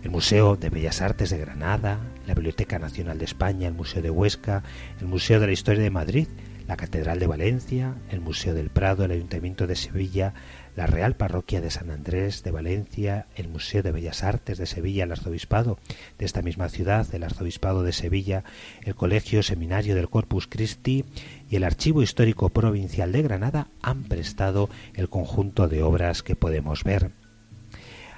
el 0.03 0.09
Museo 0.09 0.55
de 0.55 0.69
Bellas 0.69 1.01
Artes 1.01 1.29
de 1.29 1.37
Granada, 1.37 1.99
la 2.27 2.33
Biblioteca 2.33 2.79
Nacional 2.79 3.17
de 3.19 3.25
España, 3.25 3.67
el 3.67 3.73
Museo 3.73 4.01
de 4.01 4.09
Huesca, 4.09 4.63
el 4.99 5.07
Museo 5.07 5.39
de 5.39 5.47
la 5.47 5.53
Historia 5.53 5.83
de 5.83 5.91
Madrid, 5.91 6.27
la 6.67 6.77
Catedral 6.77 7.19
de 7.19 7.27
Valencia, 7.27 7.95
el 8.09 8.21
Museo 8.21 8.53
del 8.53 8.69
Prado, 8.69 9.03
el 9.03 9.11
Ayuntamiento 9.11 9.67
de 9.67 9.75
Sevilla, 9.75 10.33
la 10.75 10.87
Real 10.87 11.15
Parroquia 11.15 11.59
de 11.59 11.69
San 11.69 11.91
Andrés 11.91 12.43
de 12.43 12.51
Valencia, 12.51 13.27
el 13.35 13.49
Museo 13.49 13.83
de 13.83 13.91
Bellas 13.91 14.23
Artes 14.23 14.57
de 14.57 14.65
Sevilla, 14.65 15.03
el 15.03 15.11
Arzobispado 15.11 15.77
de 16.17 16.25
esta 16.25 16.41
misma 16.41 16.69
ciudad, 16.69 17.05
el 17.13 17.23
Arzobispado 17.23 17.83
de 17.83 17.91
Sevilla, 17.91 18.43
el 18.83 18.95
Colegio 18.95 19.43
Seminario 19.43 19.95
del 19.95 20.09
Corpus 20.09 20.47
Christi 20.47 21.05
y 21.49 21.57
el 21.57 21.63
Archivo 21.63 22.01
Histórico 22.01 22.49
Provincial 22.49 23.11
de 23.11 23.21
Granada 23.21 23.67
han 23.81 24.03
prestado 24.03 24.69
el 24.93 25.09
conjunto 25.09 25.67
de 25.67 25.83
obras 25.83 26.23
que 26.23 26.35
podemos 26.35 26.83
ver. 26.83 27.11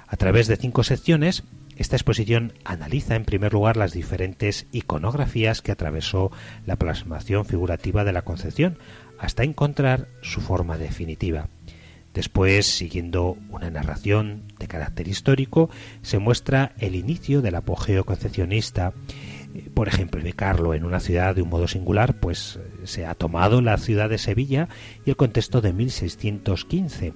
A 0.06 0.16
través 0.16 0.46
de 0.46 0.56
cinco 0.56 0.84
secciones 0.84 1.42
esta 1.76 1.96
exposición 1.96 2.52
analiza 2.64 3.16
en 3.16 3.24
primer 3.24 3.52
lugar 3.52 3.76
las 3.76 3.92
diferentes 3.92 4.66
iconografías 4.72 5.62
que 5.62 5.72
atravesó 5.72 6.30
la 6.66 6.76
plasmación 6.76 7.44
figurativa 7.44 8.04
de 8.04 8.12
la 8.12 8.22
Concepción 8.22 8.78
hasta 9.18 9.42
encontrar 9.42 10.08
su 10.22 10.40
forma 10.40 10.78
definitiva. 10.78 11.48
Después, 12.12 12.66
siguiendo 12.66 13.36
una 13.50 13.70
narración 13.70 14.44
de 14.60 14.68
carácter 14.68 15.08
histórico, 15.08 15.68
se 16.02 16.18
muestra 16.18 16.72
el 16.78 16.94
inicio 16.94 17.42
del 17.42 17.56
apogeo 17.56 18.04
concepcionista. 18.04 18.92
Por 19.74 19.88
ejemplo, 19.88 20.22
en 20.74 20.84
una 20.84 21.00
ciudad 21.00 21.34
de 21.34 21.42
un 21.42 21.48
modo 21.48 21.66
singular, 21.66 22.20
pues 22.20 22.60
se 22.84 23.04
ha 23.04 23.16
tomado 23.16 23.60
la 23.62 23.78
ciudad 23.78 24.08
de 24.08 24.18
Sevilla 24.18 24.68
y 25.04 25.10
el 25.10 25.16
contexto 25.16 25.60
de 25.60 25.72
1615 25.72 27.14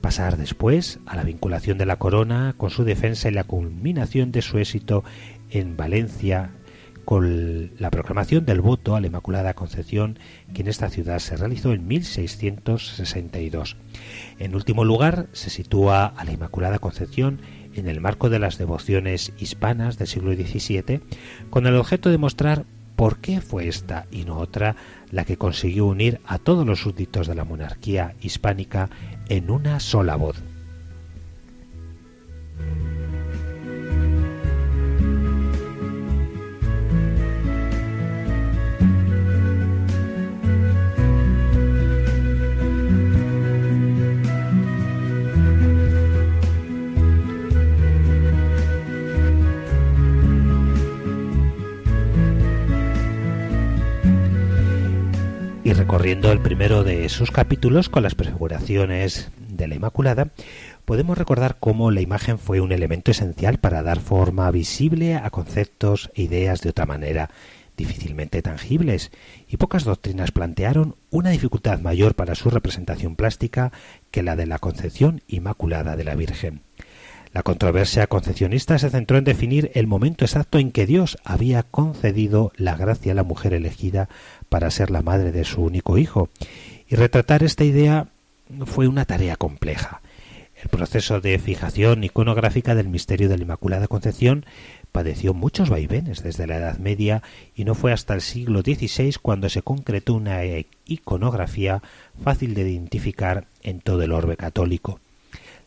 pasar 0.00 0.36
después 0.36 0.98
a 1.06 1.16
la 1.16 1.24
vinculación 1.24 1.78
de 1.78 1.86
la 1.86 1.96
corona 1.96 2.54
con 2.56 2.70
su 2.70 2.84
defensa 2.84 3.28
y 3.28 3.32
la 3.32 3.44
culminación 3.44 4.32
de 4.32 4.42
su 4.42 4.58
éxito 4.58 5.04
en 5.50 5.76
Valencia 5.76 6.50
con 7.04 7.70
la 7.78 7.90
proclamación 7.90 8.44
del 8.44 8.60
voto 8.60 8.94
a 8.94 9.00
la 9.00 9.08
Inmaculada 9.08 9.54
Concepción 9.54 10.18
que 10.54 10.62
en 10.62 10.68
esta 10.68 10.90
ciudad 10.90 11.18
se 11.18 11.36
realizó 11.36 11.72
en 11.72 11.88
1662. 11.88 13.76
En 14.38 14.54
último 14.54 14.84
lugar, 14.84 15.26
se 15.32 15.50
sitúa 15.50 16.06
a 16.06 16.24
la 16.24 16.32
Inmaculada 16.32 16.78
Concepción 16.78 17.40
en 17.74 17.88
el 17.88 18.00
marco 18.00 18.30
de 18.30 18.38
las 18.38 18.58
devociones 18.58 19.32
hispanas 19.38 19.98
del 19.98 20.06
siglo 20.08 20.32
XVII 20.34 21.00
con 21.50 21.66
el 21.66 21.74
objeto 21.76 22.10
de 22.10 22.18
mostrar 22.18 22.64
por 22.96 23.18
qué 23.18 23.40
fue 23.40 23.66
esta 23.66 24.06
y 24.10 24.24
no 24.24 24.36
otra 24.36 24.76
la 25.10 25.24
que 25.24 25.38
consiguió 25.38 25.86
unir 25.86 26.20
a 26.26 26.38
todos 26.38 26.66
los 26.66 26.80
súbditos 26.80 27.26
de 27.26 27.34
la 27.34 27.44
monarquía 27.44 28.14
hispánica 28.20 28.90
en 29.30 29.48
una 29.48 29.78
sola 29.78 30.16
voz. 30.16 30.42
Recorriendo 56.00 56.32
el 56.32 56.40
primero 56.40 56.82
de 56.82 57.10
sus 57.10 57.30
capítulos 57.30 57.90
con 57.90 58.02
las 58.02 58.14
prefiguraciones 58.14 59.30
de 59.36 59.68
la 59.68 59.74
Inmaculada, 59.74 60.28
podemos 60.86 61.18
recordar 61.18 61.58
cómo 61.60 61.90
la 61.90 62.00
imagen 62.00 62.38
fue 62.38 62.62
un 62.62 62.72
elemento 62.72 63.10
esencial 63.10 63.58
para 63.58 63.82
dar 63.82 64.00
forma 64.00 64.50
visible 64.50 65.16
a 65.16 65.28
conceptos 65.28 66.10
e 66.14 66.22
ideas 66.22 66.62
de 66.62 66.70
otra 66.70 66.86
manera 66.86 67.28
difícilmente 67.76 68.40
tangibles, 68.40 69.10
y 69.46 69.58
pocas 69.58 69.84
doctrinas 69.84 70.30
plantearon 70.30 70.96
una 71.10 71.28
dificultad 71.28 71.80
mayor 71.80 72.14
para 72.14 72.34
su 72.34 72.48
representación 72.48 73.14
plástica 73.14 73.70
que 74.10 74.22
la 74.22 74.36
de 74.36 74.46
la 74.46 74.58
concepción 74.58 75.20
inmaculada 75.28 75.96
de 75.96 76.04
la 76.04 76.14
Virgen. 76.14 76.62
La 77.32 77.44
controversia 77.44 78.08
concepcionista 78.08 78.76
se 78.78 78.90
centró 78.90 79.16
en 79.16 79.24
definir 79.24 79.70
el 79.74 79.86
momento 79.86 80.24
exacto 80.24 80.58
en 80.58 80.72
que 80.72 80.84
Dios 80.84 81.16
había 81.24 81.62
concedido 81.62 82.52
la 82.56 82.74
gracia 82.74 83.12
a 83.12 83.14
la 83.14 83.22
mujer 83.22 83.54
elegida 83.54 84.08
para 84.50 84.70
ser 84.70 84.90
la 84.90 85.00
madre 85.00 85.32
de 85.32 85.44
su 85.44 85.62
único 85.62 85.96
hijo, 85.96 86.28
y 86.86 86.96
retratar 86.96 87.42
esta 87.42 87.64
idea 87.64 88.08
fue 88.66 88.86
una 88.88 89.06
tarea 89.06 89.36
compleja. 89.36 90.02
El 90.62 90.68
proceso 90.68 91.22
de 91.22 91.38
fijación 91.38 92.04
iconográfica 92.04 92.74
del 92.74 92.88
misterio 92.88 93.30
de 93.30 93.38
la 93.38 93.44
Inmaculada 93.44 93.88
Concepción 93.88 94.44
padeció 94.92 95.32
muchos 95.32 95.70
vaivenes 95.70 96.22
desde 96.22 96.46
la 96.46 96.58
Edad 96.58 96.78
Media 96.78 97.22
y 97.54 97.64
no 97.64 97.74
fue 97.74 97.92
hasta 97.92 98.12
el 98.12 98.20
siglo 98.20 98.60
XVI 98.60 99.14
cuando 99.22 99.48
se 99.48 99.62
concretó 99.62 100.12
una 100.12 100.40
iconografía 100.84 101.82
fácil 102.22 102.52
de 102.54 102.68
identificar 102.68 103.46
en 103.62 103.80
todo 103.80 104.02
el 104.02 104.12
orbe 104.12 104.36
católico. 104.36 105.00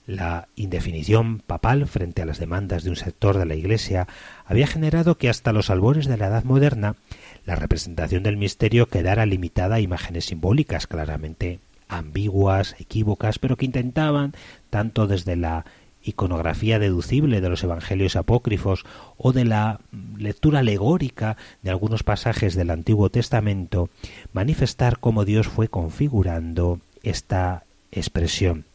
La 0.06 0.50
indefinición 0.58 1.40
papal 1.40 1.88
frente 1.88 2.22
a 2.22 2.26
las 2.26 2.38
demandas 2.38 2.84
de 2.84 2.90
un 2.90 2.98
sector 2.98 3.38
de 3.38 3.46
la 3.46 3.56
Iglesia 3.56 4.08
había 4.46 4.68
generado 4.68 5.18
que 5.18 5.30
hasta 5.30 5.54
los 5.54 5.70
albores 5.70 6.08
de 6.08 6.18
la 6.18 6.28
Edad 6.28 6.44
Moderna 6.44 6.98
la 7.46 7.56
representación 7.56 8.24
del 8.24 8.38
misterio 8.38 8.88
quedara 8.88 9.26
limitada 9.26 9.76
a 9.76 9.80
imágenes 9.82 10.26
simbólicas 10.26 10.88
claramente 10.88 11.60
ambiguas, 11.90 12.76
equívocas, 12.80 13.40
pero 13.40 13.56
que 13.56 13.66
intentaban, 13.66 14.34
tanto 14.70 15.08
desde 15.08 15.36
la 15.36 15.66
iconografía 16.04 16.80
deducible 16.80 17.40
de 17.40 17.50
los 17.50 17.64
evangelios 17.64 18.16
apócrifos 18.16 18.86
o 19.18 19.32
de 19.32 19.46
la 19.46 19.80
lectura 20.18 20.60
alegórica 20.60 21.38
de 21.62 21.70
algunos 21.70 22.04
pasajes 22.04 22.56
del 22.56 22.72
Antiguo 22.72 23.10
Testamento, 23.10 23.90
manifestar 24.34 25.00
cómo 25.00 25.24
Dios 25.24 25.48
fue 25.48 25.70
configurando 25.70 26.80
esta 27.04 27.64
expresión. 27.92 28.66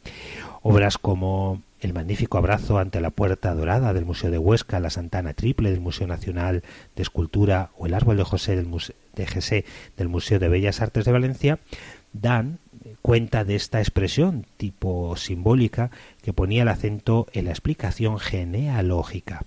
Obras 0.63 0.97
como 0.97 1.63
el 1.81 1.93
magnífico 1.93 2.39
abrazo 2.39 2.79
ante 2.79 3.01
la 3.01 3.11
puerta 3.11 3.55
dorada 3.55 3.93
del 3.93 4.05
Museo 4.05 4.31
de 4.31 4.39
Huesca, 4.39 4.81
la 4.81 4.91
Santana 4.91 5.35
Triple 5.35 5.71
del 5.71 5.81
Museo 5.81 6.07
Nacional 6.07 6.63
de 6.97 7.03
Escultura 7.03 7.71
o 7.77 7.87
el 7.87 7.95
árbol 7.95 8.17
de 8.17 8.25
José 8.25 8.57
del 8.57 8.69
de 9.15 9.65
del 9.97 10.09
Museo 10.09 10.39
de 10.39 10.49
Bellas 10.49 10.81
Artes 10.81 11.05
de 11.05 11.13
Valencia 11.13 11.59
dan 12.13 12.59
cuenta 13.03 13.45
de 13.45 13.57
esta 13.57 13.81
expresión 13.81 14.47
tipo 14.57 15.17
simbólica 15.17 15.91
que 16.23 16.33
ponía 16.33 16.63
el 16.63 16.69
acento 16.69 17.27
en 17.33 17.47
la 17.47 17.51
explicación 17.51 18.19
genealógica. 18.19 19.45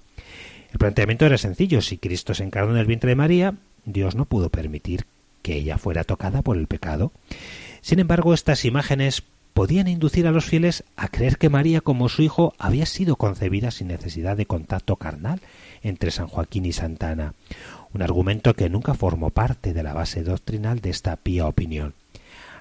El 0.72 0.80
planteamiento 0.80 1.26
era 1.26 1.38
sencillo. 1.38 1.82
Si 1.82 1.98
Cristo 1.98 2.34
se 2.34 2.44
encarnó 2.44 2.72
en 2.72 2.78
el 2.78 2.86
vientre 2.86 3.10
de 3.10 3.16
María, 3.16 3.56
Dios 3.86 4.16
no 4.16 4.26
pudo 4.26 4.50
permitir 4.50 5.06
que 5.42 5.56
ella 5.56 5.78
fuera 5.78 6.04
tocada 6.04 6.42
por 6.42 6.58
el 6.58 6.68
pecado. 6.68 7.12
Sin 7.82 8.00
embargo, 8.00 8.34
estas 8.34 8.64
imágenes 8.64 9.24
podían 9.62 9.88
inducir 9.88 10.26
a 10.26 10.32
los 10.32 10.46
fieles 10.46 10.84
a 10.96 11.08
creer 11.08 11.38
que 11.38 11.48
María 11.48 11.82
como 11.82 12.10
su 12.10 12.24
hijo 12.24 12.56
había 12.58 12.88
sido 12.88 13.16
concebida 13.16 13.70
sin 13.70 13.90
necesidad 13.90 14.36
de 14.36 14.48
contacto 14.48 14.96
carnal 14.96 15.40
entre 15.84 16.10
San 16.10 16.26
Joaquín 16.26 16.66
y 16.66 16.74
Santa 16.74 17.12
Ana, 17.12 17.36
un 17.94 18.02
argumento 18.02 18.56
que 18.56 18.72
nunca 18.72 18.96
formó 18.96 19.30
parte 19.30 19.76
de 19.76 19.84
la 19.84 19.94
base 19.94 20.24
doctrinal 20.24 20.80
de 20.82 20.90
esta 20.90 21.16
pía 21.16 21.46
opinión. 21.46 21.94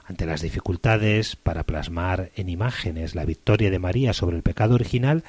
Ante 0.04 0.26
las 0.26 0.42
dificultades 0.42 1.36
para 1.36 1.62
plasmar 1.62 2.32
en 2.36 2.50
imágenes 2.50 3.14
la 3.14 3.24
victoria 3.24 3.70
de 3.70 3.78
María 3.78 4.12
sobre 4.12 4.36
el 4.36 4.42
pecado 4.42 4.74
original, 4.74 5.24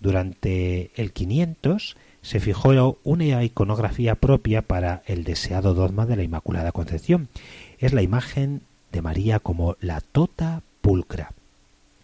durante 0.00 0.90
el 0.94 1.14
500 1.14 1.96
se 2.20 2.38
fijó 2.38 2.98
una 3.02 3.42
iconografía 3.42 4.14
propia 4.16 4.60
para 4.60 5.02
el 5.06 5.24
deseado 5.24 5.72
dogma 5.72 6.04
de 6.04 6.16
la 6.16 6.22
Inmaculada 6.22 6.70
Concepción. 6.70 7.28
Es 7.78 7.94
la 7.94 8.02
imagen 8.02 8.60
de 8.92 9.00
María 9.00 9.38
como 9.38 9.78
la 9.80 10.02
tota 10.02 10.60
pulcra. 10.84 11.32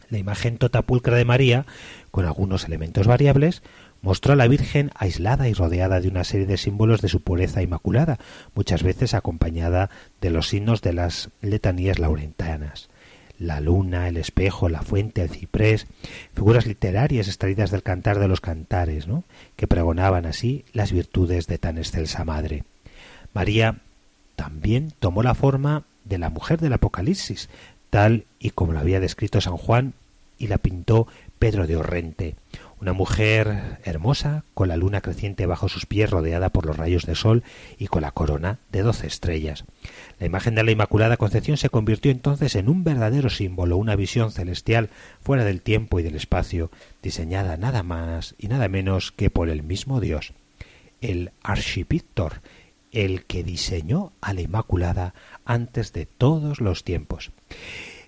La 0.08 0.16
imagen 0.16 0.56
tota 0.56 0.80
pulcra 0.80 1.14
de 1.18 1.26
María, 1.26 1.66
con 2.10 2.24
algunos 2.24 2.64
elementos 2.64 3.06
variables, 3.06 3.62
mostró 4.00 4.32
a 4.32 4.36
la 4.36 4.48
Virgen 4.48 4.90
aislada 4.94 5.50
y 5.50 5.52
rodeada 5.52 6.00
de 6.00 6.08
una 6.08 6.24
serie 6.24 6.46
de 6.46 6.56
símbolos 6.56 7.02
de 7.02 7.08
su 7.08 7.20
pureza 7.20 7.60
inmaculada, 7.60 8.18
muchas 8.54 8.82
veces 8.82 9.12
acompañada 9.12 9.90
de 10.22 10.30
los 10.30 10.48
signos 10.48 10.80
de 10.80 10.94
las 10.94 11.28
letanías 11.42 11.98
laurentanas. 11.98 12.88
la 13.38 13.60
luna, 13.60 14.08
el 14.08 14.18
espejo, 14.18 14.68
la 14.68 14.82
fuente, 14.82 15.22
el 15.22 15.30
ciprés, 15.30 15.86
figuras 16.34 16.66
literarias 16.66 17.26
extraídas 17.26 17.70
del 17.70 17.82
cantar 17.82 18.18
de 18.18 18.28
los 18.28 18.42
cantares, 18.42 19.08
¿no? 19.08 19.24
que 19.56 19.66
pregonaban 19.66 20.26
así 20.26 20.64
las 20.74 20.92
virtudes 20.92 21.46
de 21.46 21.56
tan 21.56 21.78
excelsa 21.78 22.24
madre. 22.24 22.64
María 23.32 23.78
también 24.36 24.92
tomó 25.00 25.22
la 25.22 25.34
forma 25.34 25.84
de 26.04 26.18
la 26.18 26.28
mujer 26.28 26.60
del 26.60 26.72
Apocalipsis, 26.72 27.48
tal 27.90 28.24
y 28.38 28.50
como 28.50 28.72
la 28.72 28.80
había 28.80 29.00
descrito 29.00 29.40
San 29.40 29.56
Juan 29.56 29.92
y 30.38 30.46
la 30.46 30.58
pintó 30.58 31.06
Pedro 31.38 31.66
de 31.66 31.76
Orrente, 31.76 32.36
una 32.80 32.94
mujer 32.94 33.78
hermosa, 33.84 34.44
con 34.54 34.68
la 34.68 34.76
luna 34.76 35.02
creciente 35.02 35.44
bajo 35.44 35.68
sus 35.68 35.84
pies 35.84 36.08
rodeada 36.08 36.48
por 36.48 36.64
los 36.64 36.78
rayos 36.78 37.04
de 37.04 37.14
sol 37.14 37.42
y 37.78 37.88
con 37.88 38.02
la 38.02 38.12
corona 38.12 38.58
de 38.72 38.82
doce 38.82 39.06
estrellas. 39.06 39.64
La 40.18 40.26
imagen 40.26 40.54
de 40.54 40.64
la 40.64 40.70
Inmaculada 40.70 41.18
Concepción 41.18 41.58
se 41.58 41.68
convirtió 41.68 42.10
entonces 42.10 42.54
en 42.56 42.70
un 42.70 42.84
verdadero 42.84 43.28
símbolo, 43.28 43.76
una 43.76 43.96
visión 43.96 44.32
celestial 44.32 44.88
fuera 45.20 45.44
del 45.44 45.60
tiempo 45.60 46.00
y 46.00 46.02
del 46.02 46.16
espacio, 46.16 46.70
diseñada 47.02 47.58
nada 47.58 47.82
más 47.82 48.34
y 48.38 48.48
nada 48.48 48.68
menos 48.68 49.12
que 49.12 49.28
por 49.28 49.50
el 49.50 49.62
mismo 49.62 50.00
Dios. 50.00 50.32
El 51.02 51.32
archipictor, 51.42 52.40
el 52.92 53.24
que 53.24 53.44
diseñó 53.44 54.12
a 54.22 54.32
la 54.32 54.40
Inmaculada 54.40 55.14
antes 55.44 55.92
de 55.92 56.06
todos 56.06 56.60
los 56.60 56.82
tiempos. 56.82 57.30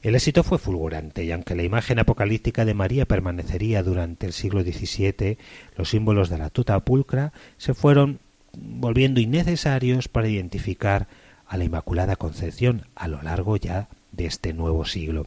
El 0.03 0.17
éxito 0.17 0.43
fue 0.43 0.59
fulgurante 0.59 1.23
y 1.23 1.31
aunque 1.31 1.55
la 1.55 1.63
imagen 1.63 2.01
apocalíptica 2.01 2.65
de 2.65 2.75
María 2.75 3.07
permanecería 3.07 3.85
durante 3.85 4.27
el 4.27 4.33
siglo 4.33 4.63
XVII, 4.63 5.39
los 5.77 5.91
símbolos 5.91 6.29
de 6.29 6.39
la 6.39 6.51
tuta 6.51 6.81
pulcra 6.81 7.33
se 7.57 7.73
fueron 7.73 8.19
volviendo 8.53 9.21
innecesarios 9.21 10.09
para 10.09 10.29
identificar 10.29 11.07
a 11.47 11.57
la 11.57 11.65
Inmaculada 11.65 12.17
Concepción 12.17 12.87
a 12.97 13.07
lo 13.07 13.23
largo 13.23 13.57
ya 13.57 13.89
de 14.11 14.27
este 14.27 14.53
nuevo 14.53 14.85
siglo. 14.85 15.27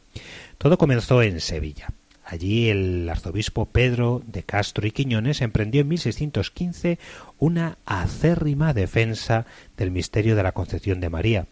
Todo 0.58 0.76
comenzó 0.76 1.22
en 1.22 1.40
Sevilla. 1.40 1.88
Allí 2.24 2.68
el 2.68 3.08
arzobispo 3.08 3.66
Pedro 3.66 4.20
de 4.26 4.42
Castro 4.42 4.86
y 4.86 4.90
Quiñones 4.90 5.40
emprendió 5.40 5.80
en 5.80 5.88
1615 5.88 6.98
una 7.38 7.78
acérrima 7.86 8.74
defensa 8.74 9.46
del 9.76 9.90
misterio 9.90 10.36
de 10.36 10.42
la 10.42 10.52
Concepción 10.52 11.00
de 11.00 11.08
María. 11.08 11.46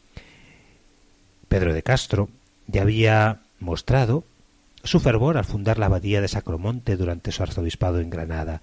Pedro 1.48 1.72
de 1.72 1.82
Castro 1.82 2.28
ya 2.66 2.82
había 2.82 3.42
mostrado 3.60 4.24
su 4.82 5.00
fervor 5.00 5.38
al 5.38 5.44
fundar 5.44 5.78
la 5.78 5.86
abadía 5.86 6.20
de 6.20 6.28
Sacromonte 6.28 6.96
durante 6.96 7.32
su 7.32 7.42
arzobispado 7.42 8.00
en 8.00 8.10
Granada. 8.10 8.60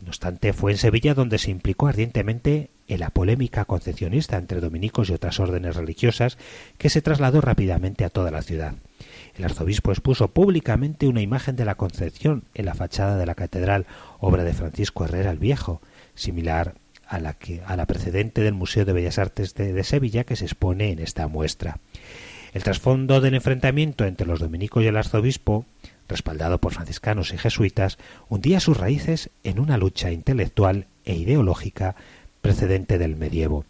No 0.00 0.08
obstante, 0.08 0.52
fue 0.52 0.72
en 0.72 0.78
Sevilla 0.78 1.14
donde 1.14 1.38
se 1.38 1.50
implicó 1.50 1.86
ardientemente 1.86 2.70
en 2.88 3.00
la 3.00 3.10
polémica 3.10 3.66
concepcionista 3.66 4.36
entre 4.36 4.60
dominicos 4.60 5.10
y 5.10 5.12
otras 5.12 5.38
órdenes 5.38 5.76
religiosas 5.76 6.38
que 6.78 6.88
se 6.88 7.02
trasladó 7.02 7.40
rápidamente 7.40 8.04
a 8.04 8.10
toda 8.10 8.30
la 8.30 8.42
ciudad. 8.42 8.74
El 9.36 9.44
arzobispo 9.44 9.92
expuso 9.92 10.28
públicamente 10.28 11.06
una 11.06 11.20
imagen 11.20 11.54
de 11.54 11.64
la 11.64 11.76
Concepción 11.76 12.44
en 12.54 12.64
la 12.64 12.74
fachada 12.74 13.16
de 13.16 13.26
la 13.26 13.34
catedral, 13.34 13.86
obra 14.18 14.42
de 14.42 14.54
Francisco 14.54 15.04
Herrera 15.04 15.30
el 15.30 15.38
Viejo, 15.38 15.80
similar 16.14 16.74
a 17.06 17.20
la, 17.20 17.34
que, 17.34 17.62
a 17.66 17.76
la 17.76 17.86
precedente 17.86 18.40
del 18.40 18.54
Museo 18.54 18.84
de 18.84 18.92
Bellas 18.92 19.18
Artes 19.18 19.54
de 19.54 19.84
Sevilla 19.84 20.24
que 20.24 20.36
se 20.36 20.46
expone 20.46 20.90
en 20.90 20.98
esta 20.98 21.28
muestra. 21.28 21.78
El 22.52 22.62
trasfondo 22.62 23.20
del 23.20 23.34
enfrentamiento 23.34 24.04
entre 24.04 24.26
los 24.26 24.40
dominicos 24.40 24.82
y 24.82 24.86
el 24.86 24.96
arzobispo, 24.96 25.64
respaldado 26.08 26.58
por 26.58 26.74
franciscanos 26.74 27.32
y 27.32 27.38
jesuitas, 27.38 27.98
hundía 28.28 28.60
sus 28.60 28.76
raíces 28.76 29.30
en 29.44 29.60
una 29.60 29.76
lucha 29.76 30.10
intelectual 30.10 30.86
e 31.04 31.14
ideológica 31.14 31.94
precedente 32.42 32.98
del 32.98 33.16
medievo. 33.16 33.64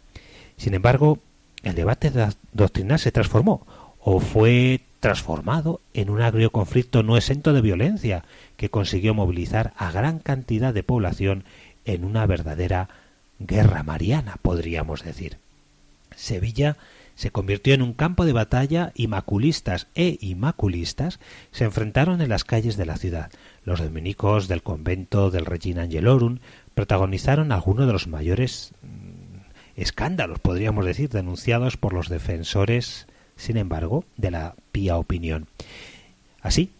Sin 0.57 0.73
embargo, 0.73 1.19
el 1.63 1.75
debate 1.75 2.11
doctrinal 2.53 2.99
se 2.99 3.11
transformó 3.11 3.65
o 3.99 4.19
fue 4.19 4.81
transformado 4.99 5.81
en 5.93 6.09
un 6.09 6.21
agrio 6.21 6.51
conflicto 6.51 7.03
no 7.03 7.17
exento 7.17 7.53
de 7.53 7.61
violencia 7.61 8.23
que 8.57 8.69
consiguió 8.69 9.13
movilizar 9.13 9.73
a 9.77 9.91
gran 9.91 10.19
cantidad 10.19 10.73
de 10.73 10.83
población 10.83 11.43
en 11.85 12.03
una 12.03 12.25
verdadera 12.25 12.89
guerra 13.39 13.83
mariana, 13.83 14.37
podríamos 14.41 15.03
decir. 15.03 15.37
Sevilla 16.15 16.77
se 17.15 17.31
convirtió 17.31 17.73
en 17.73 17.81
un 17.81 17.93
campo 17.93 18.25
de 18.25 18.33
batalla 18.33 18.91
y 18.95 19.07
maculistas 19.07 19.87
e 19.95 20.17
inmaculistas 20.21 21.19
se 21.51 21.65
enfrentaron 21.65 22.21
en 22.21 22.29
las 22.29 22.43
calles 22.43 22.77
de 22.77 22.85
la 22.85 22.97
ciudad. 22.97 23.31
Los 23.63 23.79
dominicos 23.79 24.47
del 24.47 24.63
convento 24.63 25.31
del 25.31 25.45
Regina 25.45 25.83
Angelorum 25.83 26.39
protagonizaron 26.73 27.51
algunos 27.51 27.87
de 27.87 27.93
los 27.93 28.07
mayores 28.07 28.73
mm, 28.81 29.79
escándalos, 29.81 30.39
podríamos 30.39 30.85
decir, 30.85 31.09
denunciados 31.09 31.77
por 31.77 31.93
los 31.93 32.09
defensores, 32.09 33.07
sin 33.35 33.57
embargo, 33.57 34.05
de 34.17 34.31
la 34.31 34.55
pía 34.71 34.97
opinión. 34.97 35.47
Así, 36.41 36.71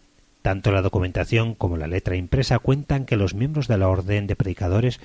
tanto 0.42 0.72
la 0.72 0.82
documentación 0.82 1.54
como 1.54 1.76
la 1.76 1.86
letra 1.86 2.16
impresa 2.16 2.58
cuentan 2.58 3.04
que 3.04 3.16
los 3.16 3.34
miembros 3.34 3.68
de 3.68 3.78
la 3.78 3.88
orden 3.88 4.26
de 4.26 4.34
predicadores 4.34 4.98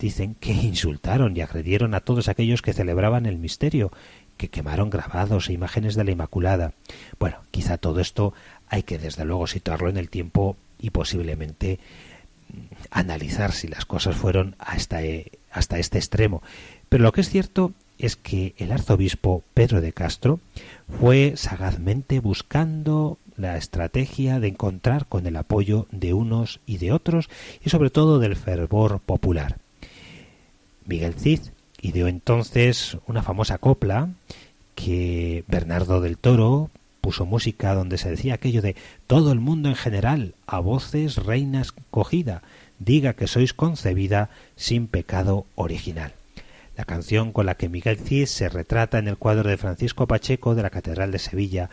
dicen 0.00 0.34
que 0.34 0.52
insultaron 0.52 1.36
y 1.36 1.42
agredieron 1.42 1.94
a 1.94 2.00
todos 2.00 2.28
aquellos 2.28 2.62
que 2.62 2.72
celebraban 2.72 3.26
el 3.26 3.38
misterio 3.38 3.92
que 4.40 4.48
quemaron 4.48 4.88
grabados 4.88 5.50
e 5.50 5.52
imágenes 5.52 5.96
de 5.96 6.04
la 6.04 6.12
Inmaculada. 6.12 6.72
Bueno, 7.18 7.44
quizá 7.50 7.76
todo 7.76 8.00
esto 8.00 8.32
hay 8.70 8.84
que 8.84 8.96
desde 8.96 9.26
luego 9.26 9.46
situarlo 9.46 9.90
en 9.90 9.98
el 9.98 10.08
tiempo 10.08 10.56
y 10.78 10.88
posiblemente 10.96 11.78
mm, 12.48 12.56
analizar 12.90 13.52
si 13.52 13.68
las 13.68 13.84
cosas 13.84 14.16
fueron 14.16 14.56
hasta, 14.58 15.02
eh, 15.02 15.30
hasta 15.52 15.78
este 15.78 15.98
extremo. 15.98 16.42
Pero 16.88 17.04
lo 17.04 17.12
que 17.12 17.20
es 17.20 17.28
cierto 17.28 17.72
es 17.98 18.16
que 18.16 18.54
el 18.56 18.72
arzobispo 18.72 19.44
Pedro 19.52 19.82
de 19.82 19.92
Castro 19.92 20.40
fue 20.98 21.34
sagazmente 21.36 22.18
buscando 22.20 23.18
la 23.36 23.58
estrategia 23.58 24.40
de 24.40 24.48
encontrar 24.48 25.04
con 25.04 25.26
el 25.26 25.36
apoyo 25.36 25.86
de 25.90 26.14
unos 26.14 26.60
y 26.64 26.78
de 26.78 26.92
otros 26.92 27.28
y 27.62 27.68
sobre 27.68 27.90
todo 27.90 28.18
del 28.18 28.36
fervor 28.36 29.00
popular. 29.00 29.58
Miguel 30.86 31.12
Cid 31.12 31.40
ideó 31.82 32.08
entonces 32.08 32.98
una 33.06 33.22
famosa 33.22 33.58
copla 33.58 34.10
que 34.74 35.44
Bernardo 35.48 36.00
del 36.00 36.18
Toro 36.18 36.70
puso 37.00 37.26
música 37.26 37.74
donde 37.74 37.98
se 37.98 38.10
decía 38.10 38.34
aquello 38.34 38.62
de 38.62 38.76
todo 39.06 39.32
el 39.32 39.40
mundo 39.40 39.68
en 39.68 39.74
general, 39.74 40.34
a 40.46 40.60
voces 40.60 41.16
reinas 41.16 41.72
cogida, 41.90 42.42
diga 42.78 43.14
que 43.14 43.26
sois 43.26 43.52
concebida 43.54 44.30
sin 44.56 44.86
pecado 44.86 45.46
original. 45.54 46.12
La 46.76 46.84
canción 46.84 47.32
con 47.32 47.46
la 47.46 47.56
que 47.56 47.68
Miguel 47.68 47.98
Cid 47.98 48.26
se 48.26 48.48
retrata 48.48 48.98
en 48.98 49.08
el 49.08 49.18
cuadro 49.18 49.50
de 49.50 49.58
Francisco 49.58 50.06
Pacheco 50.06 50.54
de 50.54 50.62
la 50.62 50.70
Catedral 50.70 51.10
de 51.10 51.18
Sevilla 51.18 51.70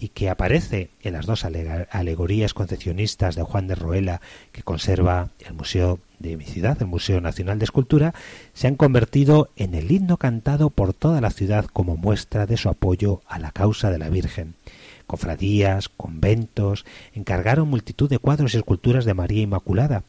y 0.00 0.08
que 0.08 0.30
aparece 0.30 0.88
en 1.02 1.12
las 1.12 1.26
dos 1.26 1.44
alegorías 1.44 2.54
concepcionistas 2.54 3.34
de 3.34 3.42
Juan 3.42 3.66
de 3.66 3.74
Roela 3.74 4.22
que 4.50 4.62
conserva 4.62 5.28
el 5.46 5.52
Museo 5.52 5.98
de 6.18 6.38
mi 6.38 6.44
ciudad, 6.44 6.78
el 6.80 6.86
Museo 6.86 7.20
Nacional 7.20 7.58
de 7.58 7.66
Escultura, 7.66 8.14
se 8.54 8.66
han 8.66 8.76
convertido 8.76 9.50
en 9.56 9.74
el 9.74 9.90
himno 9.92 10.16
cantado 10.16 10.70
por 10.70 10.94
toda 10.94 11.20
la 11.20 11.30
ciudad 11.30 11.66
como 11.66 11.98
muestra 11.98 12.46
de 12.46 12.56
su 12.56 12.70
apoyo 12.70 13.20
a 13.26 13.38
la 13.38 13.52
causa 13.52 13.90
de 13.90 13.98
la 13.98 14.08
Virgen. 14.08 14.54
Cofradías, 15.06 15.90
conventos, 15.90 16.86
encargaron 17.12 17.68
multitud 17.68 18.08
de 18.08 18.18
cuadros 18.18 18.54
y 18.54 18.56
esculturas 18.56 19.04
de 19.04 19.12
María 19.12 19.42
Inmaculada, 19.42 20.04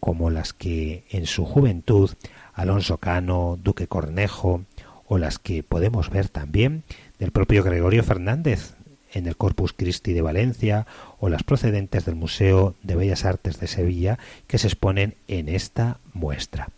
como 0.00 0.30
las 0.30 0.54
que 0.54 1.04
en 1.10 1.26
su 1.26 1.44
juventud 1.44 2.10
Alonso 2.54 2.96
Cano, 2.96 3.58
Duque 3.62 3.88
Cornejo, 3.88 4.62
o 5.06 5.18
las 5.18 5.38
que 5.38 5.62
podemos 5.62 6.08
ver 6.08 6.30
también 6.30 6.82
del 7.18 7.30
propio 7.30 7.62
Gregorio 7.62 8.02
Fernández, 8.02 8.74
en 9.14 9.26
el 9.26 9.36
Corpus 9.36 9.72
Christi 9.72 10.12
de 10.12 10.22
Valencia 10.22 10.86
o 11.18 11.28
las 11.28 11.42
procedentes 11.42 12.04
del 12.04 12.16
Museo 12.16 12.74
de 12.82 12.96
Bellas 12.96 13.24
Artes 13.24 13.58
de 13.60 13.66
Sevilla 13.66 14.18
que 14.46 14.58
se 14.58 14.66
exponen 14.66 15.14
en 15.28 15.48
esta 15.48 15.98
muestra. 16.12 16.68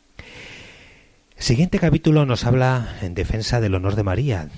El 1.37 1.43
siguiente 1.43 1.79
capítulo 1.79 2.25
nos 2.25 2.45
habla 2.45 2.97
en 3.03 3.15
defensa 3.15 3.61
del 3.61 3.75
honor 3.75 3.95
de 3.95 4.03
María, 4.03 4.49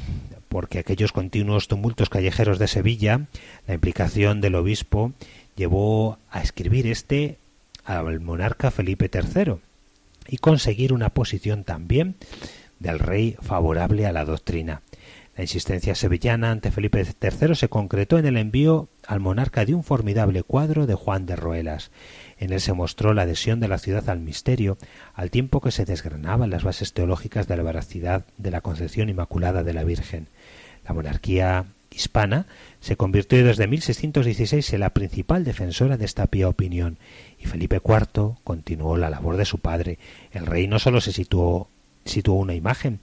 porque 0.49 0.79
aquellos 0.79 1.13
continuos 1.13 1.69
tumultos 1.69 2.09
callejeros 2.09 2.59
de 2.59 2.69
Sevilla, 2.69 3.27
la 3.67 3.75
implicación 3.75 4.41
del 4.41 4.55
obispo 4.55 5.13
llevó 5.57 6.19
a 6.31 6.41
escribir 6.41 6.87
este 6.87 7.39
al 7.85 8.21
monarca 8.21 8.71
Felipe 8.71 9.11
III 9.13 9.55
y 10.29 10.37
conseguir 10.39 10.93
una 10.93 11.09
posición 11.09 11.65
también 11.65 12.17
del 12.79 12.99
rey 12.99 13.37
favorable 13.41 14.07
a 14.07 14.13
la 14.13 14.25
doctrina. 14.25 14.83
La 15.39 15.45
insistencia 15.45 15.95
sevillana 15.95 16.51
ante 16.51 16.73
Felipe 16.73 17.01
III 17.01 17.55
se 17.55 17.69
concretó 17.69 18.19
en 18.19 18.27
el 18.27 18.37
envío 18.37 18.89
al 19.07 19.21
monarca 19.21 19.65
de 19.65 19.73
un 19.73 19.85
formidable 19.85 20.43
cuadro 20.43 20.85
de 20.89 20.95
Juan 20.95 21.27
de 21.27 21.37
Roelas. 21.37 21.93
En 22.39 22.53
él 22.53 22.61
se 22.61 22.73
mostró 22.73 23.15
la 23.15 23.23
adhesión 23.23 23.61
de 23.61 23.69
la 23.69 23.79
ciudad 23.79 24.11
al 24.11 24.19
misterio, 24.19 24.79
al 25.15 25.31
tiempo 25.31 25.61
que 25.61 25.71
se 25.71 25.85
desgranaban 25.85 26.51
las 26.51 26.65
bases 26.65 26.93
teológicas 26.93 27.47
de 27.47 27.57
la 27.57 27.63
veracidad 27.63 28.27
de 28.37 28.51
la 28.51 28.63
concepción 28.63 29.11
inmaculada 29.11 29.63
de 29.63 29.75
la 29.75 29.85
Virgen. 29.85 30.27
La 30.85 30.93
monarquía 30.93 31.67
hispana 31.93 32.47
se 32.81 32.97
convirtió 32.97 33.45
desde 33.45 33.69
1616 33.69 34.73
en 34.73 34.81
la 34.81 34.91
principal 34.91 35.45
defensora 35.45 35.97
de 35.97 36.05
esta 36.05 36.27
pía 36.27 36.49
opinión, 36.49 36.99
y 37.39 37.47
Felipe 37.47 37.77
IV 37.77 38.39
continuó 38.43 38.97
la 38.97 39.09
labor 39.09 39.37
de 39.37 39.45
su 39.45 39.59
padre. 39.59 40.01
El 40.33 40.47
rey 40.47 40.67
no 40.67 40.81
solo 40.81 41.01
se 41.01 41.13
situó, 41.13 41.69
situó 42.05 42.35
una 42.35 42.55
imagen, 42.55 42.99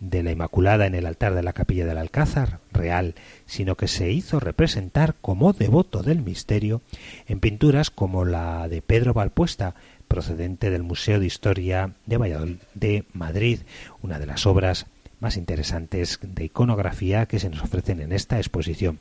de 0.00 0.22
la 0.22 0.32
Inmaculada 0.32 0.86
en 0.86 0.94
el 0.94 1.06
altar 1.06 1.34
de 1.34 1.42
la 1.42 1.52
capilla 1.52 1.86
del 1.86 1.98
Alcázar 1.98 2.58
real, 2.72 3.14
sino 3.46 3.76
que 3.76 3.86
se 3.86 4.10
hizo 4.10 4.40
representar 4.40 5.14
como 5.20 5.52
devoto 5.52 6.02
del 6.02 6.22
misterio 6.22 6.80
en 7.28 7.40
pinturas 7.40 7.90
como 7.90 8.24
la 8.24 8.68
de 8.68 8.82
Pedro 8.82 9.14
Valpuesta, 9.14 9.74
procedente 10.08 10.70
del 10.70 10.82
Museo 10.82 11.20
de 11.20 11.26
Historia 11.26 11.92
de 12.06 12.16
Valladolid 12.16 12.56
de 12.74 13.04
Madrid, 13.12 13.60
una 14.02 14.18
de 14.18 14.26
las 14.26 14.46
obras 14.46 14.86
más 15.20 15.36
interesantes 15.36 16.18
de 16.22 16.44
iconografía 16.44 17.26
que 17.26 17.38
se 17.38 17.50
nos 17.50 17.62
ofrecen 17.62 18.00
en 18.00 18.12
esta 18.12 18.38
exposición. 18.38 18.98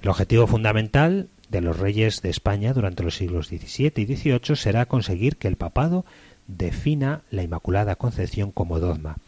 El 0.00 0.08
objetivo 0.08 0.46
fundamental 0.46 1.28
de 1.50 1.60
los 1.60 1.78
reyes 1.78 2.22
de 2.22 2.30
España 2.30 2.72
durante 2.72 3.02
los 3.02 3.16
siglos 3.16 3.48
XVII 3.48 3.92
y 3.96 4.16
XVIII 4.16 4.56
será 4.56 4.86
conseguir 4.86 5.36
que 5.36 5.48
el 5.48 5.56
papado 5.56 6.06
defina 6.48 7.22
la 7.30 7.42
Inmaculada 7.42 7.96
Concepción 7.96 8.50
como 8.50 8.80
dogma. 8.80 9.18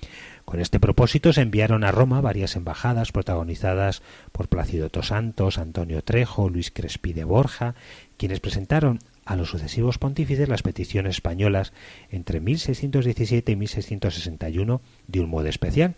Con 0.45 0.61
este 0.61 0.79
propósito 0.79 1.33
se 1.33 1.41
enviaron 1.41 1.85
a 1.85 1.93
Roma 1.93 2.21
varias 2.21 2.57
embajadas 2.57 3.13
protagonizadas 3.13 4.03
por 4.31 4.49
Plácido 4.49 4.91
Tosantos, 4.91 5.59
Antonio 5.59 6.03
Trejo, 6.03 6.49
Luis 6.49 6.71
Crespi 6.71 7.13
de 7.13 7.25
Borja, 7.25 7.75
quienes 8.19 8.41
presentaron 8.41 8.99
a 9.25 9.37
los 9.37 9.49
sucesivos 9.49 9.99
pontífices 9.99 10.49
las 10.49 10.63
peticiones 10.63 11.17
españolas 11.17 11.73
entre 12.11 12.41
1617 12.41 13.53
y 13.53 13.57
1661 13.57 14.81
de 15.09 15.21
un 15.21 15.31
modo 15.31 15.47
especial. 15.47 15.95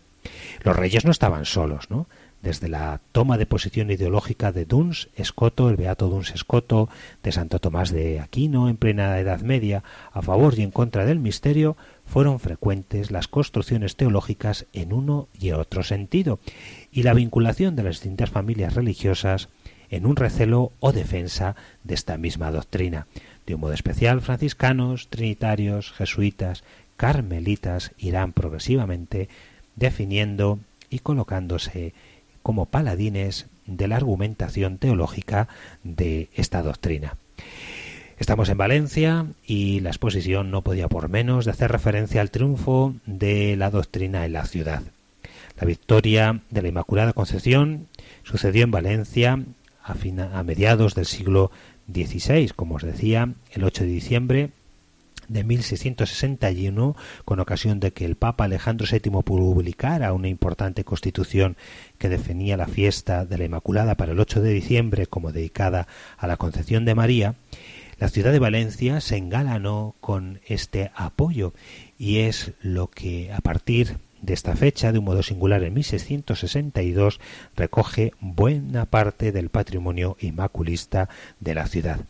Los 0.62 0.76
reyes 0.76 1.04
no 1.04 1.11
estaban 1.11 1.44
solos, 1.44 1.90
¿no? 1.90 2.06
Desde 2.42 2.68
la 2.68 3.00
toma 3.12 3.38
de 3.38 3.46
posición 3.46 3.90
ideológica 3.90 4.52
de 4.52 4.64
Duns 4.64 5.09
Escoto, 5.16 5.68
el 5.70 5.76
beato 5.76 6.09
Duns 6.09 6.32
Escoto, 6.32 6.88
de 7.22 7.32
Santo 7.32 7.59
Tomás 7.59 7.90
de 7.90 8.20
Aquino 8.20 8.68
en 8.68 8.76
plena 8.76 9.18
Edad 9.18 9.40
Media, 9.40 9.82
a 10.12 10.22
favor 10.22 10.59
y 10.59 10.62
en 10.62 10.70
contra 10.70 11.04
del 11.04 11.18
misterio, 11.18 11.76
fueron 12.07 12.40
frecuentes 12.40 13.11
las 13.11 13.29
construcciones 13.29 13.97
teológicas 13.97 14.66
en 14.73 14.92
uno 14.92 15.29
y 15.38 15.51
otro 15.51 15.83
sentido, 15.83 16.38
y 16.90 17.03
la 17.03 17.14
vinculación 17.14 17.77
de 17.77 17.83
las 17.83 17.97
distintas 17.97 18.31
familias 18.31 18.75
religiosas 18.75 19.49
en 19.90 20.07
un 20.07 20.16
recelo 20.16 20.73
o 20.81 20.92
defensa 20.92 21.57
de 21.85 21.95
esta 21.95 22.16
misma 22.16 22.51
doctrina. 22.51 23.07
De 23.47 23.55
un 23.55 23.61
modo 23.61 23.73
especial, 23.73 24.21
franciscanos, 24.21 25.09
trinitarios, 25.09 25.92
jesuitas, 25.92 26.64
carmelitas 26.97 27.92
irán 27.99 28.33
progresivamente 28.33 29.29
definiendo 29.77 30.59
y 30.90 31.01
colocándose 31.01 31.92
como 32.42 32.66
paladines 32.66 33.47
de 33.66 33.88
la 33.88 33.97
argumentación 33.97 34.79
teológica 34.79 35.49
de 35.83 36.31
esta 36.35 36.62
doctrina. 36.62 37.16
Estamos 38.18 38.48
en 38.48 38.57
Valencia 38.57 39.26
y 39.46 39.81
la 39.81 39.90
exposición 39.90 40.50
no 40.50 40.62
podía 40.62 40.88
por 40.88 41.11
menos 41.11 41.44
de 41.44 41.50
hacer 41.50 41.70
referencia 41.70 42.22
al 42.22 42.31
triunfo 42.31 42.94
de 43.05 43.57
la 43.57 43.70
doctrina 43.70 44.24
en 44.24 44.33
la 44.33 44.46
ciudad. 44.46 44.83
La 45.61 45.66
victoria 45.66 46.40
de 46.48 46.62
la 46.62 46.68
Inmaculada 46.68 47.12
Concepción 47.12 47.88
sucedió 48.22 48.64
en 48.64 48.70
Valencia 48.70 49.44
a, 49.83 50.42
mediados 50.42 50.94
del 50.94 51.05
siglo 51.05 51.50
XVI, 51.92 52.48
como 52.57 52.76
os 52.76 52.83
decía, 52.83 53.35
el 53.52 53.64
8 53.64 53.85
de 53.85 53.90
diciembre 53.90 54.50
de 55.29 55.44
1661, 55.44 56.96
con 57.24 57.40
ocasión 57.40 57.81
de 57.81 57.92
que 57.92 58.05
el 58.05 58.16
Papa 58.16 58.44
Alejandro 58.44 58.87
VII 58.90 59.22
publicara 59.22 60.12
una 60.12 60.29
importante 60.29 60.85
constitución 60.85 61.57
que 61.98 62.09
definía 62.09 62.57
la 62.57 62.66
fiesta 62.66 63.24
de 63.24 63.38
la 63.38 63.44
Inmaculada 63.44 63.96
para 63.96 64.12
el 64.12 64.20
8 64.20 64.40
de 64.40 64.52
diciembre 64.52 65.07
como 65.07 65.33
dedicada 65.33 65.87
a 66.16 66.26
la 66.26 66.37
Concepción 66.37 66.85
de 66.85 66.94
María, 66.94 67.35
la 67.98 68.09
ciudad 68.09 68.32
de 68.32 68.38
Valencia 68.38 69.00
se 69.00 69.16
engalanó 69.16 69.94
con 70.00 70.40
este 70.46 70.90
apoyo 70.94 71.54
y 71.98 72.18
es 72.18 72.52
lo 72.61 72.88
que 72.88 73.32
a 73.32 73.40
partir 73.40 73.98
de 74.20 74.35
esta 74.35 74.56
fecha, 74.56 74.92
de 74.92 74.98
un 74.98 75.04
modo 75.04 75.22
singular 75.22 75.62
en 75.62 75.74
1662, 75.74 77.20
recoge 77.54 78.12
buena 78.20 78.87
parte 78.87 79.32
del 79.32 79.50
patrimonio 79.50 80.16
inmaculista 80.20 81.09
de 81.40 81.54
la 81.54 81.66
ciudad. 81.66 82.00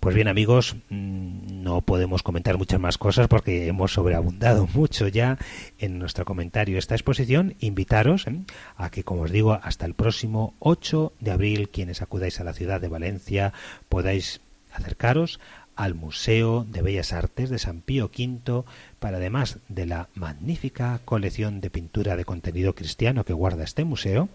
Pues 0.00 0.14
bien 0.14 0.28
amigos, 0.28 0.76
mm, 0.90 1.62
no 1.62 1.80
podemos 1.80 2.22
comentar 2.22 2.56
muchas 2.56 2.78
más 2.78 2.98
cosas 2.98 3.26
porque 3.26 3.66
hemos 3.66 3.92
sobreabundado 3.92 4.68
mucho 4.74 5.08
ya 5.08 5.38
en 5.78 5.98
nuestro 5.98 6.24
comentario 6.24 6.78
esta 6.78 6.94
exposición. 6.94 7.54
Invitaros 7.60 8.26
¿eh? 8.26 8.40
a 8.76 8.90
que, 8.90 9.02
como 9.02 9.22
os 9.22 9.32
digo, 9.32 9.58
hasta 9.60 9.86
el 9.86 9.94
próximo 9.94 10.54
8 10.60 11.14
de 11.18 11.30
abril, 11.30 11.68
quienes 11.70 12.00
acudáis 12.00 12.38
a 12.40 12.44
la 12.44 12.52
ciudad 12.52 12.80
de 12.80 12.88
Valencia, 12.88 13.52
podáis 13.88 14.40
acercaros 14.78 15.38
al 15.76 15.94
Museo 15.94 16.66
de 16.68 16.82
Bellas 16.82 17.12
Artes 17.12 17.50
de 17.50 17.58
San 17.58 17.82
Pío 17.82 18.06
V 18.06 18.64
para 18.98 19.18
además 19.18 19.58
de 19.68 19.86
la 19.86 20.08
magnífica 20.14 21.00
colección 21.04 21.60
de 21.60 21.70
pintura 21.70 22.16
de 22.16 22.24
contenido 22.24 22.74
cristiano 22.74 23.24
que 23.24 23.32
guarda 23.32 23.62
este 23.62 23.84
museo, 23.84 24.28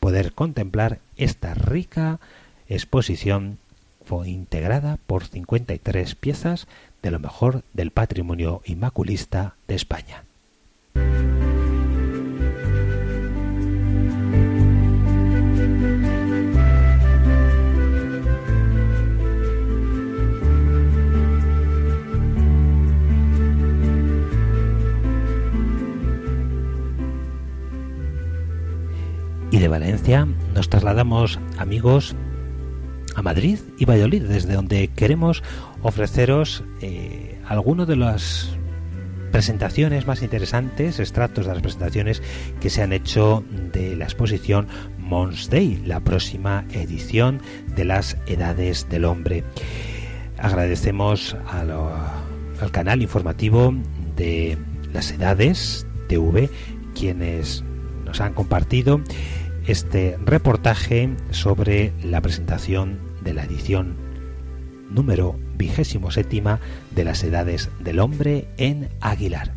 poder 0.00 0.32
contemplar 0.32 0.98
esta 1.16 1.54
rica 1.54 2.18
exposición 2.68 3.58
integrada 4.24 4.98
por 5.06 5.26
53 5.26 6.14
piezas 6.14 6.66
de 7.02 7.10
lo 7.10 7.18
mejor 7.18 7.62
del 7.74 7.90
patrimonio 7.90 8.62
inmaculista 8.64 9.54
de 9.68 9.74
España. 9.74 10.24
De 29.58 29.66
Valencia 29.66 30.24
nos 30.54 30.68
trasladamos, 30.68 31.40
amigos, 31.58 32.14
a 33.16 33.22
Madrid 33.22 33.58
y 33.76 33.86
Valladolid, 33.86 34.22
desde 34.22 34.54
donde 34.54 34.86
queremos 34.86 35.42
ofreceros 35.82 36.62
eh, 36.80 37.40
de 37.88 37.96
las 37.96 38.56
presentaciones 39.32 40.06
más 40.06 40.22
interesantes, 40.22 41.00
extractos 41.00 41.46
de 41.46 41.54
las 41.54 41.60
presentaciones 41.62 42.22
que 42.60 42.70
se 42.70 42.82
han 42.82 42.92
hecho 42.92 43.42
de 43.72 43.96
la 43.96 44.04
exposición 44.04 44.68
Mons 44.96 45.50
Day, 45.50 45.82
la 45.84 45.98
próxima 45.98 46.64
edición 46.72 47.40
de 47.74 47.84
las 47.84 48.16
Edades 48.28 48.88
del 48.88 49.06
Hombre. 49.06 49.42
Agradecemos 50.38 51.36
al 51.50 52.70
canal 52.70 53.02
informativo 53.02 53.74
de 54.14 54.56
las 54.92 55.10
Edades 55.10 55.84
TV, 56.06 56.48
quienes 56.94 57.64
nos 58.04 58.20
han 58.20 58.34
compartido 58.34 59.00
este 59.68 60.16
reportaje 60.24 61.10
sobre 61.30 61.92
la 62.02 62.22
presentación 62.22 62.98
de 63.22 63.34
la 63.34 63.44
edición 63.44 63.96
número 64.88 65.38
vigésimo 65.58 66.10
séptima 66.10 66.58
de 66.94 67.04
las 67.04 67.22
edades 67.22 67.68
del 67.78 67.98
hombre 67.98 68.48
en 68.56 68.88
Aguilar. 69.02 69.52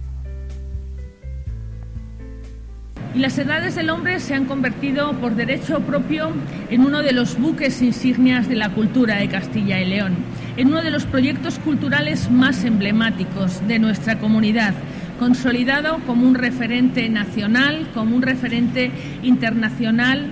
Y 3.15 3.19
las 3.19 3.37
edades 3.37 3.75
del 3.75 3.89
hombre 3.89 4.19
se 4.19 4.35
han 4.35 4.45
convertido 4.45 5.13
por 5.13 5.35
derecho 5.35 5.79
propio 5.79 6.31
en 6.69 6.81
uno 6.81 7.01
de 7.01 7.13
los 7.13 7.39
buques 7.39 7.81
insignias 7.81 8.49
de 8.49 8.55
la 8.55 8.69
cultura 8.69 9.15
de 9.15 9.29
Castilla 9.29 9.79
y 9.79 9.85
León, 9.85 10.15
en 10.57 10.67
uno 10.67 10.81
de 10.81 10.91
los 10.91 11.05
proyectos 11.05 11.57
culturales 11.59 12.29
más 12.29 12.65
emblemáticos 12.65 13.65
de 13.65 13.79
nuestra 13.79 14.19
comunidad, 14.19 14.73
consolidado 15.21 15.99
como 16.07 16.27
un 16.27 16.33
referente 16.33 17.07
nacional, 17.07 17.89
como 17.93 18.15
un 18.15 18.23
referente 18.23 18.89
internacional 19.21 20.25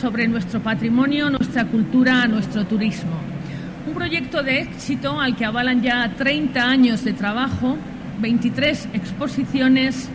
sobre 0.00 0.26
nuestro 0.26 0.60
patrimonio, 0.60 1.30
nuestra 1.30 1.66
cultura, 1.66 2.26
nuestro 2.26 2.66
turismo. 2.66 3.12
Un 3.86 3.94
proyecto 3.94 4.42
de 4.42 4.62
éxito 4.62 5.20
al 5.20 5.36
que 5.36 5.44
avalan 5.44 5.82
ya 5.82 6.16
30 6.16 6.68
años 6.68 7.04
de 7.04 7.12
trabajo, 7.12 7.76
23 8.22 8.88
exposiciones 8.92 10.08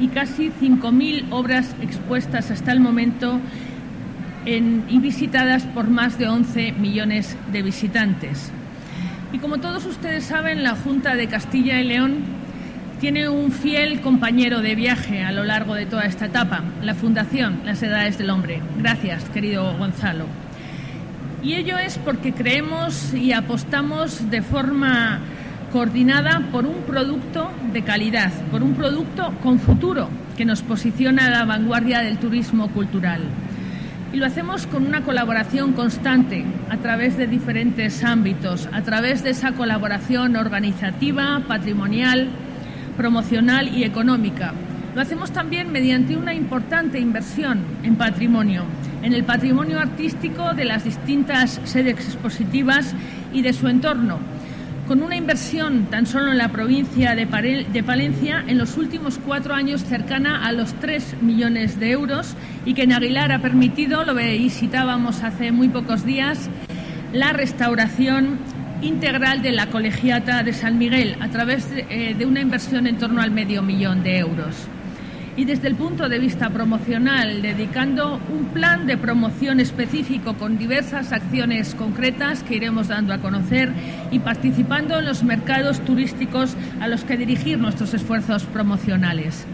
y 0.00 0.08
casi 0.08 0.50
5.000 0.58 1.26
obras 1.28 1.76
expuestas 1.82 2.50
hasta 2.50 2.72
el 2.72 2.80
momento 2.80 3.38
y 4.46 4.98
visitadas 5.00 5.64
por 5.64 5.90
más 5.90 6.18
de 6.18 6.28
11 6.28 6.72
millones 6.72 7.36
de 7.52 7.60
visitantes. 7.60 8.50
Y 9.34 9.38
como 9.38 9.58
todos 9.58 9.84
ustedes 9.84 10.24
saben, 10.24 10.62
la 10.62 10.76
Junta 10.76 11.14
de 11.14 11.26
Castilla 11.26 11.78
y 11.78 11.84
León 11.84 12.45
tiene 13.00 13.28
un 13.28 13.52
fiel 13.52 14.00
compañero 14.00 14.62
de 14.62 14.74
viaje 14.74 15.22
a 15.22 15.32
lo 15.32 15.44
largo 15.44 15.74
de 15.74 15.86
toda 15.86 16.04
esta 16.04 16.26
etapa, 16.26 16.62
la 16.82 16.94
Fundación 16.94 17.60
Las 17.64 17.82
Edades 17.82 18.16
del 18.16 18.30
Hombre. 18.30 18.62
Gracias, 18.78 19.28
querido 19.28 19.76
Gonzalo. 19.76 20.24
Y 21.42 21.54
ello 21.54 21.78
es 21.78 21.98
porque 21.98 22.32
creemos 22.32 23.12
y 23.12 23.32
apostamos 23.32 24.30
de 24.30 24.40
forma 24.40 25.20
coordinada 25.72 26.40
por 26.50 26.64
un 26.64 26.82
producto 26.86 27.50
de 27.72 27.82
calidad, 27.82 28.32
por 28.50 28.62
un 28.62 28.74
producto 28.74 29.32
con 29.42 29.58
futuro 29.58 30.08
que 30.36 30.46
nos 30.46 30.62
posiciona 30.62 31.26
a 31.26 31.30
la 31.30 31.44
vanguardia 31.44 32.00
del 32.00 32.16
turismo 32.16 32.68
cultural. 32.70 33.20
Y 34.12 34.16
lo 34.16 34.24
hacemos 34.24 34.66
con 34.66 34.86
una 34.86 35.02
colaboración 35.02 35.74
constante 35.74 36.46
a 36.70 36.78
través 36.78 37.18
de 37.18 37.26
diferentes 37.26 38.02
ámbitos, 38.04 38.68
a 38.72 38.80
través 38.82 39.22
de 39.22 39.30
esa 39.30 39.52
colaboración 39.52 40.36
organizativa, 40.36 41.42
patrimonial, 41.46 42.28
promocional 42.96 43.68
y 43.76 43.84
económica, 43.84 44.52
Lo 44.94 45.02
hacemos 45.02 45.30
también 45.30 45.70
mediante 45.70 46.16
una 46.16 46.32
importante 46.32 46.98
inversión 46.98 47.60
en 47.82 47.96
patrimonio, 47.96 48.64
en 49.02 49.12
el 49.12 49.24
patrimonio 49.24 49.78
artístico 49.78 50.54
de 50.54 50.64
las 50.64 50.84
distintas 50.84 51.60
sedes 51.64 51.96
expositivas 51.96 52.94
y 53.30 53.42
de 53.42 53.52
su 53.52 53.68
entorno, 53.68 54.18
con 54.86 55.02
una 55.02 55.16
inversión 55.16 55.86
tan 55.90 56.06
solo 56.06 56.30
en 56.30 56.38
la 56.38 56.48
provincia 56.48 57.14
de, 57.14 57.26
Palencia 57.26 58.44
en 58.46 58.56
los 58.56 58.78
últimos 58.78 59.18
cuatro 59.18 59.54
años 59.54 59.84
cercana 59.84 60.46
a 60.46 60.52
los 60.52 60.72
tres 60.74 61.14
millones 61.20 61.78
de 61.78 61.90
euros 61.90 62.34
y 62.64 62.74
que 62.74 62.84
en 62.84 62.92
Aguilar 62.92 63.32
ha 63.32 63.40
permitido, 63.40 64.04
lo 64.04 64.14
visitábamos 64.14 65.22
hace 65.22 65.52
muy 65.52 65.68
pocos 65.68 66.04
días, 66.04 66.48
la 67.12 67.32
restauración 67.32 68.38
integral 68.86 69.42
de 69.42 69.52
la 69.52 69.66
colegiata 69.66 70.42
de 70.42 70.52
San 70.52 70.78
Miguel 70.78 71.16
a 71.20 71.28
través 71.28 71.70
de, 71.70 71.86
eh, 71.90 72.14
de 72.14 72.26
una 72.26 72.40
inversión 72.40 72.86
en 72.86 72.98
torno 72.98 73.20
al 73.20 73.30
medio 73.30 73.62
millón 73.62 74.02
de 74.02 74.18
euros 74.18 74.68
y 75.36 75.44
desde 75.44 75.68
el 75.68 75.76
punto 75.76 76.08
de 76.08 76.18
vista 76.18 76.48
promocional, 76.48 77.42
dedicando 77.42 78.20
un 78.30 78.46
plan 78.46 78.86
de 78.86 78.96
promoción 78.96 79.60
específico 79.60 80.34
con 80.34 80.56
diversas 80.56 81.12
acciones 81.12 81.74
concretas 81.74 82.42
que 82.42 82.56
iremos 82.56 82.88
dando 82.88 83.12
a 83.12 83.18
conocer 83.18 83.70
y 84.10 84.18
participando 84.20 84.98
en 84.98 85.04
los 85.04 85.22
mercados 85.22 85.80
turísticos 85.80 86.56
a 86.80 86.88
los 86.88 87.04
que 87.04 87.18
dirigir 87.18 87.58
nuestros 87.58 87.92
esfuerzos 87.92 88.44
promocionales. 88.44 89.44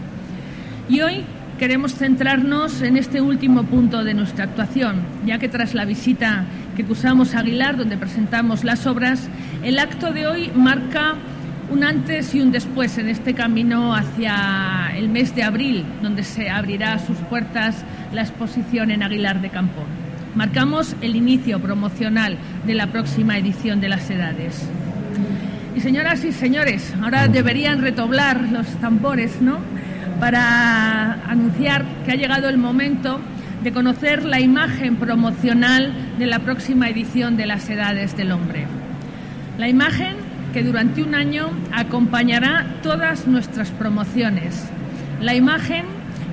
Y 0.87 1.01
hoy 1.01 1.25
queremos 1.59 1.95
centrarnos 1.95 2.81
en 2.81 2.95
este 2.95 3.19
último 3.19 3.63
punto 3.63 4.05
de 4.05 4.13
nuestra 4.13 4.45
actuación, 4.45 5.01
ya 5.25 5.37
que 5.37 5.49
tras 5.49 5.73
la 5.73 5.85
visita 5.85 6.45
que 6.75 6.83
cursamos 6.83 7.35
a 7.35 7.39
Aguilar, 7.39 7.77
donde 7.77 7.97
presentamos 7.97 8.63
las 8.63 8.87
obras, 8.87 9.29
el 9.63 9.79
acto 9.79 10.11
de 10.11 10.27
hoy 10.27 10.51
marca 10.55 11.15
un 11.69 11.83
antes 11.83 12.33
y 12.35 12.41
un 12.41 12.51
después 12.51 12.97
en 12.97 13.09
este 13.09 13.33
camino 13.33 13.95
hacia 13.95 14.91
el 14.95 15.09
mes 15.09 15.35
de 15.35 15.43
abril, 15.43 15.85
donde 16.01 16.23
se 16.23 16.49
abrirá 16.49 16.99
sus 16.99 17.17
puertas 17.17 17.83
la 18.11 18.21
exposición 18.21 18.91
en 18.91 19.03
Aguilar 19.03 19.41
de 19.41 19.49
Campón. 19.49 19.85
Marcamos 20.35 20.95
el 21.01 21.15
inicio 21.15 21.59
promocional 21.59 22.37
de 22.65 22.73
la 22.73 22.87
próxima 22.87 23.37
edición 23.37 23.79
de 23.79 23.89
las 23.89 24.09
edades. 24.09 24.67
Y 25.75 25.79
señoras 25.79 26.23
y 26.23 26.31
señores, 26.31 26.93
ahora 27.01 27.27
deberían 27.27 27.81
retoblar 27.81 28.49
los 28.51 28.67
tambores, 28.79 29.41
¿no? 29.41 29.59
Para 30.19 31.13
anunciar 31.27 31.85
que 32.05 32.11
ha 32.11 32.15
llegado 32.15 32.49
el 32.49 32.57
momento 32.57 33.19
de 33.63 33.71
conocer 33.71 34.25
la 34.25 34.41
imagen 34.41 34.97
promocional 34.97 35.93
de 36.19 36.25
la 36.25 36.39
próxima 36.39 36.89
edición 36.89 37.37
de 37.37 37.45
las 37.45 37.69
edades 37.69 38.17
del 38.17 38.33
hombre. 38.33 38.65
La 39.57 39.69
imagen 39.69 40.17
que 40.53 40.63
durante 40.63 41.01
un 41.01 41.15
año 41.15 41.49
acompañará 41.71 42.65
todas 42.83 43.25
nuestras 43.25 43.71
promociones. 43.71 44.65
La 45.21 45.33
imagen 45.33 45.85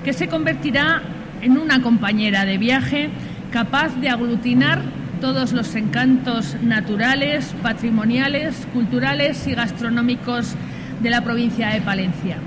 que 0.05 0.12
se 0.12 0.29
convertirá 0.29 1.03
en 1.40 1.57
una 1.57 1.81
compañera 1.81 2.45
de 2.45 2.59
viaje 2.59 3.11
capaz 3.53 3.95
de 4.01 4.09
aglutinar 4.09 4.83
todos 5.21 5.53
los 5.53 5.75
encantos 5.77 6.57
naturales, 6.62 7.55
patrimoniales, 7.62 8.66
culturales 8.73 9.47
y 9.47 9.55
gastronómicos 9.55 10.55
de 11.01 11.11
la 11.11 11.23
provincia 11.23 11.69
de 11.69 11.81
Palencia. 11.81 12.38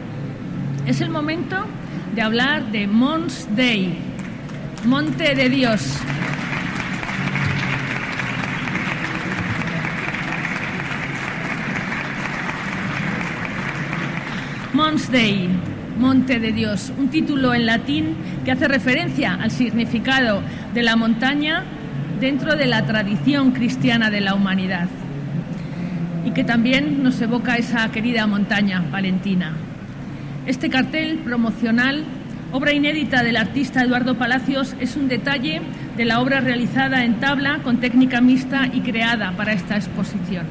Es 0.86 1.00
el 1.00 1.10
momento 1.10 1.56
de 2.15 2.22
hablar 2.22 2.72
de 2.72 2.88
Mons 2.88 3.48
Dei, 3.56 4.12
Monte 4.86 5.34
de 5.34 5.50
Dios. 5.50 5.98
Mons 14.74 15.10
Dei, 15.10 15.48
Monte 15.98 16.39
de 16.39 16.52
Dios, 16.52 16.91
un 16.98 17.08
título 17.08 17.54
en 17.54 17.65
latín 17.65 18.15
que 18.43 18.52
hace 18.52 18.67
referencia 18.67 19.36
al 19.36 19.52
significado 19.52 20.41
de 20.74 20.84
la 20.84 20.98
montaña 20.98 21.63
dentro 22.19 22.58
de 22.58 22.65
la 22.65 22.86
tradición 22.86 23.52
cristiana 23.52 24.10
de 24.10 24.19
la 24.19 24.36
humanidad 24.36 24.89
y 26.26 26.32
que 26.32 26.43
también 26.43 27.04
nos 27.04 27.22
evoca 27.22 27.56
esa 27.56 27.89
querida 27.91 28.28
montaña 28.28 28.84
palentina. 28.91 29.54
Este 30.46 30.69
cartel 30.69 31.19
promocional, 31.19 32.04
obra 32.54 32.72
inédita 32.72 33.24
del 33.24 33.38
artista 33.38 33.82
Eduardo 33.82 34.16
Palacios, 34.16 34.76
es 34.80 34.96
un 34.96 35.08
detalle 35.08 35.60
de 35.98 36.06
la 36.06 36.22
obra 36.22 36.39
realizada 36.39 37.04
en 37.04 37.20
tabla 37.20 37.62
con 37.63 37.78
técnica 37.78 38.22
mixta 38.22 38.70
y 38.72 38.82
creada 38.82 39.32
para 39.32 39.54
esta 39.54 39.76
exposición. 39.76 40.46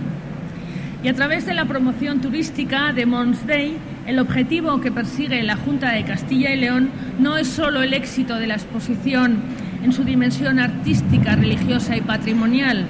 Y 1.04 1.08
a 1.08 1.14
través 1.14 1.46
de 1.46 1.54
la 1.54 1.66
promoción 1.66 2.20
turística 2.20 2.92
de 2.92 3.06
Mons 3.06 3.46
Day, 3.46 3.76
el 4.08 4.18
objetivo 4.18 4.80
que 4.80 4.90
persigue 4.90 5.44
la 5.44 5.54
Junta 5.54 5.92
de 5.92 6.02
Castilla 6.02 6.52
y 6.52 6.56
León 6.56 6.90
no 7.20 7.36
es 7.36 7.46
solo 7.46 7.82
el 7.82 7.94
éxito 7.94 8.34
de 8.34 8.48
la 8.48 8.54
exposición 8.54 9.36
en 9.84 9.92
su 9.92 10.02
dimensión 10.02 10.58
artística, 10.58 11.36
religiosa 11.36 11.96
y 11.96 12.00
patrimonial, 12.00 12.88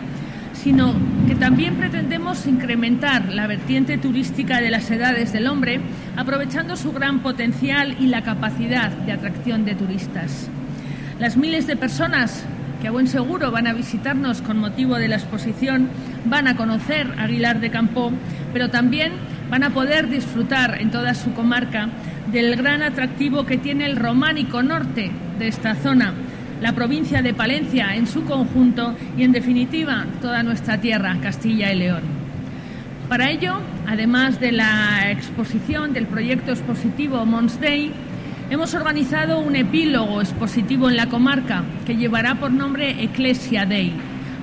sino 0.63 0.95
que 1.27 1.35
también 1.35 1.75
pretendemos 1.75 2.47
incrementar 2.47 3.33
la 3.33 3.49
vertiente 3.49 3.99
turística 3.99 4.61
de 4.61 4.71
las 4.71 4.89
edades 4.91 5.33
del 5.33 5.49
hombre, 5.49 5.81
aprovechando 6.17 6.77
su 6.77 6.93
gran 6.93 7.21
potencial 7.21 7.97
y 7.99 8.07
la 8.07 8.23
capacidad 8.23 8.91
de 8.91 9.13
atracción 9.13 9.65
de 9.65 9.75
turistas. 9.75 10.49
Las 11.19 11.37
miles 11.37 11.67
de 11.67 11.77
personas 11.77 12.45
que 12.81 12.89
a 12.89 12.93
buen 12.93 13.09
seguro 13.09 13.51
van 13.51 13.67
a 13.67 13.73
visitarnos 13.73 14.41
con 14.41 14.59
motivo 14.59 14.97
de 14.97 15.09
la 15.09 15.17
exposición 15.17 15.89
van 16.27 16.47
a 16.47 16.57
conocer 16.57 17.09
Aguilar 17.19 17.61
de 17.61 17.71
Campo, 17.71 18.13
pero 18.53 18.71
también 18.71 19.13
van 19.51 19.65
a 19.65 19.71
poder 19.71 20.09
disfrutar 20.09 20.81
en 20.81 20.91
toda 20.91 21.15
su 21.15 21.33
comarca 21.33 21.89
del 22.31 22.57
gran 22.57 22.83
atractivo 22.83 23.47
que 23.47 23.59
tiene 23.59 23.87
el 23.87 23.97
románico 23.97 24.63
norte 24.63 25.11
de 25.39 25.49
esta 25.49 25.75
zona, 25.75 26.15
la 26.63 26.73
provincia 26.73 27.23
de 27.23 27.35
Palencia 27.35 27.97
en 27.97 28.07
su 28.07 28.25
conjunto 28.25 28.95
y, 29.19 29.25
en 29.25 29.33
definitiva, 29.33 30.07
toda 30.21 30.45
nuestra 30.45 30.81
tierra, 30.81 31.17
Castilla 31.21 31.73
y 31.73 31.77
León. 31.77 32.03
Para 33.09 33.31
ello, 33.31 33.57
además 33.87 34.39
de 34.39 34.53
la 34.53 35.11
exposición 35.11 35.93
del 35.93 36.07
proyecto 36.07 36.53
expositivo 36.53 37.27
Mons 37.27 37.61
Day, 37.61 37.93
hemos 38.49 38.75
organizado 38.75 39.41
un 39.41 39.57
epílogo 39.57 40.21
expositivo 40.21 40.89
en 40.89 40.97
la 40.97 41.09
comarca 41.09 41.65
que 41.85 41.97
llevará 41.97 42.37
por 42.37 42.53
nombre 42.53 43.03
Ecclesia 43.03 43.67
Day, 43.67 43.93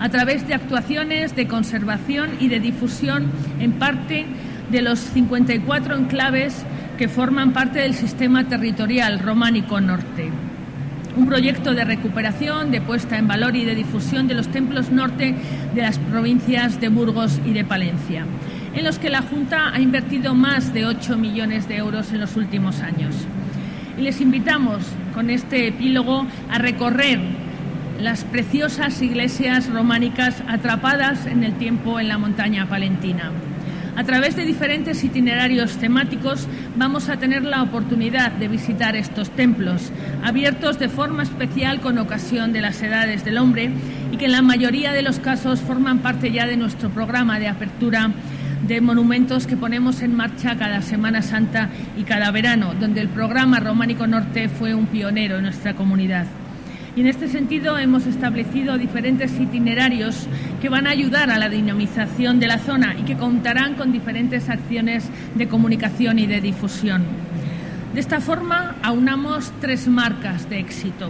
a 0.02 0.10
través 0.10 0.46
de 0.46 0.56
actuaciones 0.56 1.38
de 1.38 1.48
conservación 1.48 2.32
y 2.42 2.50
de 2.50 2.60
difusión 2.60 3.32
en 3.62 3.72
parte 3.74 4.26
de 4.70 4.82
los 4.82 5.00
54 5.00 5.96
enclaves 5.96 6.66
que 6.98 7.08
forman 7.08 7.54
parte 7.54 7.80
del 7.80 7.94
sistema 7.94 8.46
territorial 8.50 9.20
románico 9.20 9.80
norte. 9.80 10.30
Un 11.20 11.28
proyecto 11.28 11.74
de 11.74 11.84
recuperación, 11.84 12.72
de 12.72 12.80
puesta 12.80 13.18
en 13.18 13.28
valor 13.28 13.54
y 13.58 13.66
de 13.66 13.76
difusión 13.76 14.30
de 14.30 14.36
los 14.36 14.48
templos 14.48 14.90
norte 14.90 15.36
de 15.76 15.82
las 15.82 16.00
provincias 16.00 16.80
de 16.80 16.88
Burgos 16.88 17.42
y 17.46 17.52
de 17.52 17.66
Palencia, 17.66 18.26
en 18.74 18.86
los 18.86 19.00
que 19.00 19.10
la 19.10 19.22
Junta 19.22 19.74
ha 19.74 19.82
invertido 19.82 20.34
más 20.34 20.74
de 20.74 20.86
8 20.86 21.18
millones 21.18 21.68
de 21.68 21.76
euros 21.76 22.14
en 22.14 22.22
los 22.22 22.38
últimos 22.38 22.80
años. 22.80 23.14
Y 23.98 24.02
les 24.02 24.22
invitamos 24.22 24.82
con 25.14 25.30
este 25.30 25.68
epílogo 25.68 26.26
a 26.50 26.58
recorrer 26.58 27.20
las 28.00 28.24
preciosas 28.24 29.02
iglesias 29.02 29.70
románicas 29.70 30.42
atrapadas 30.48 31.26
en 31.26 31.44
el 31.44 31.56
tiempo 31.56 32.00
en 32.00 32.08
la 32.08 32.18
montaña 32.18 32.70
palentina. 32.70 33.34
A 33.96 34.04
través 34.04 34.36
de 34.36 34.46
diferentes 34.46 35.04
itinerarios 35.04 35.78
temáticos 35.78 36.48
vamos 36.76 37.10
a 37.10 37.18
tener 37.18 37.44
la 37.44 37.62
oportunidad 37.62 38.32
de 38.32 38.48
visitar 38.48 38.96
estos 38.96 39.30
templos, 39.32 39.92
abiertos 40.24 40.80
de 40.80 40.90
forma 40.90 41.24
especial 41.24 41.82
con 41.82 41.98
ocasión 41.98 42.54
de 42.54 42.62
las 42.62 42.82
edades 42.82 43.26
del 43.26 43.38
hombre 43.38 43.72
y 44.12 44.18
que 44.18 44.26
en 44.26 44.32
la 44.32 44.42
mayoría 44.42 44.94
de 44.94 45.02
los 45.02 45.20
casos 45.20 45.60
forman 45.60 46.00
parte 46.00 46.32
ya 46.32 46.46
de 46.46 46.58
nuestro 46.58 46.90
programa 46.90 47.40
de 47.40 47.48
apertura 47.48 48.12
de 48.68 48.82
monumentos 48.82 49.48
que 49.48 49.58
ponemos 49.58 50.02
en 50.02 50.16
marcha 50.16 50.58
cada 50.58 50.82
Semana 50.82 51.22
Santa 51.22 51.70
y 51.98 52.04
cada 52.04 52.32
verano, 52.32 52.74
donde 52.80 53.02
el 53.02 53.10
programa 53.10 53.60
Románico 53.60 54.06
Norte 54.06 54.50
fue 54.50 54.74
un 54.74 54.88
pionero 54.88 55.38
en 55.38 55.44
nuestra 55.44 55.76
comunidad. 55.76 56.26
Y 57.00 57.02
en 57.02 57.08
este 57.08 57.30
sentido 57.30 57.78
hemos 57.78 58.06
establecido 58.08 58.78
diferentes 58.78 59.32
itinerarios 59.40 60.28
que 60.62 60.68
van 60.68 60.86
a 60.86 60.90
ayudar 60.90 61.32
a 61.32 61.40
la 61.40 61.48
dinamización 61.48 62.42
de 62.42 62.48
la 62.48 62.58
zona 62.58 62.94
y 63.00 63.04
que 63.04 63.16
contarán 63.16 63.76
con 63.76 63.94
diferentes 63.94 64.50
acciones 64.50 65.10
de 65.34 65.48
comunicación 65.48 66.20
y 66.20 66.28
de 66.28 66.42
difusión. 66.42 67.04
De 67.94 68.02
esta 68.02 68.20
forma 68.20 68.76
aunamos 68.84 69.54
tres 69.62 69.88
marcas 69.88 70.50
de 70.50 70.60
éxito. 70.60 71.10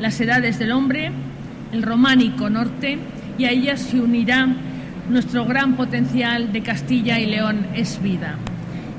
Las 0.00 0.20
edades 0.20 0.58
del 0.58 0.72
hombre, 0.72 1.12
el 1.70 1.84
románico 1.84 2.50
norte 2.50 2.98
y 3.38 3.44
a 3.44 3.52
ellas 3.52 3.78
se 3.78 4.00
unirá 4.00 4.48
nuestro 5.08 5.44
gran 5.44 5.76
potencial 5.76 6.52
de 6.52 6.62
Castilla 6.62 7.20
y 7.20 7.26
León 7.26 7.68
es 7.76 8.02
vida. 8.02 8.38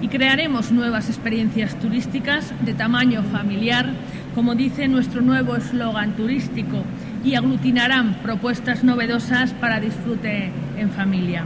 Y 0.02 0.08
crearemos 0.08 0.72
nuevas 0.72 1.10
experiencias 1.10 1.78
turísticas 1.80 2.54
de 2.62 2.74
tamaño 2.74 3.24
familiar 3.24 3.90
como 4.36 4.56
dice 4.56 4.88
nuestro 4.88 5.22
nuevo 5.22 5.56
eslogan 5.56 6.14
turístico, 6.16 6.84
y 7.24 7.36
aglutinarán 7.36 8.16
propuestas 8.16 8.84
novedosas 8.84 9.52
para 9.54 9.80
disfrute 9.80 10.52
en 10.78 10.90
familia. 10.90 11.46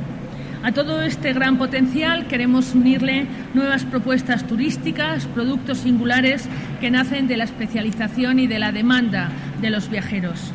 A 0.63 0.71
todo 0.71 1.03
este 1.03 1.33
gran 1.33 1.57
potencial 1.57 2.27
queremos 2.27 2.73
unirle 2.73 3.27
nuevas 3.53 3.85
propuestas 3.85 4.45
turísticas, 4.47 5.27
productos 5.27 5.77
singulares 5.79 6.49
que 6.81 6.89
nacen 6.89 7.27
de 7.27 7.37
la 7.37 7.43
especialización 7.43 8.39
y 8.39 8.47
de 8.47 8.59
la 8.59 8.71
demanda 8.71 9.29
de 9.61 9.69
los 9.69 9.89
viajeros. 9.89 10.51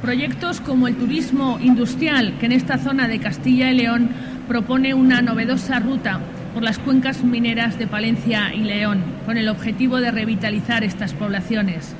Proyectos 0.00 0.60
como 0.60 0.88
el 0.88 0.96
turismo 0.96 1.58
industrial, 1.60 2.34
que 2.38 2.46
en 2.46 2.52
esta 2.52 2.78
zona 2.78 3.08
de 3.08 3.18
Castilla 3.18 3.70
y 3.70 3.76
León 3.76 4.10
propone 4.46 4.94
una 4.94 5.22
novedosa 5.22 5.80
ruta 5.80 6.20
por 6.54 6.62
las 6.62 6.78
cuencas 6.78 7.24
mineras 7.24 7.78
de 7.78 7.86
Palencia 7.86 8.52
y 8.54 8.60
León, 8.60 9.02
con 9.24 9.38
el 9.38 9.48
objetivo 9.48 10.00
de 10.00 10.10
revitalizar 10.10 10.84
estas 10.84 11.14
poblaciones, 11.14 11.94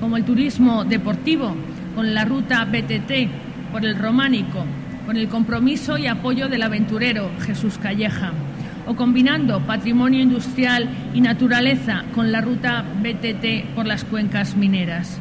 como 0.00 0.16
el 0.16 0.24
turismo 0.24 0.84
deportivo, 0.84 1.54
con 1.94 2.14
la 2.14 2.24
ruta 2.24 2.64
BTT 2.64 3.72
por 3.72 3.84
el 3.84 3.96
Románico, 3.96 4.64
con 5.06 5.16
el 5.16 5.28
compromiso 5.28 5.98
y 5.98 6.06
apoyo 6.06 6.48
del 6.48 6.62
aventurero 6.62 7.30
Jesús 7.40 7.78
Calleja, 7.78 8.32
o 8.86 8.96
combinando 8.96 9.60
patrimonio 9.60 10.20
industrial 10.20 10.88
y 11.14 11.20
naturaleza 11.20 12.04
con 12.14 12.32
la 12.32 12.40
ruta 12.40 12.84
BTT 13.02 13.74
por 13.74 13.86
las 13.86 14.04
cuencas 14.04 14.56
mineras. 14.56 15.18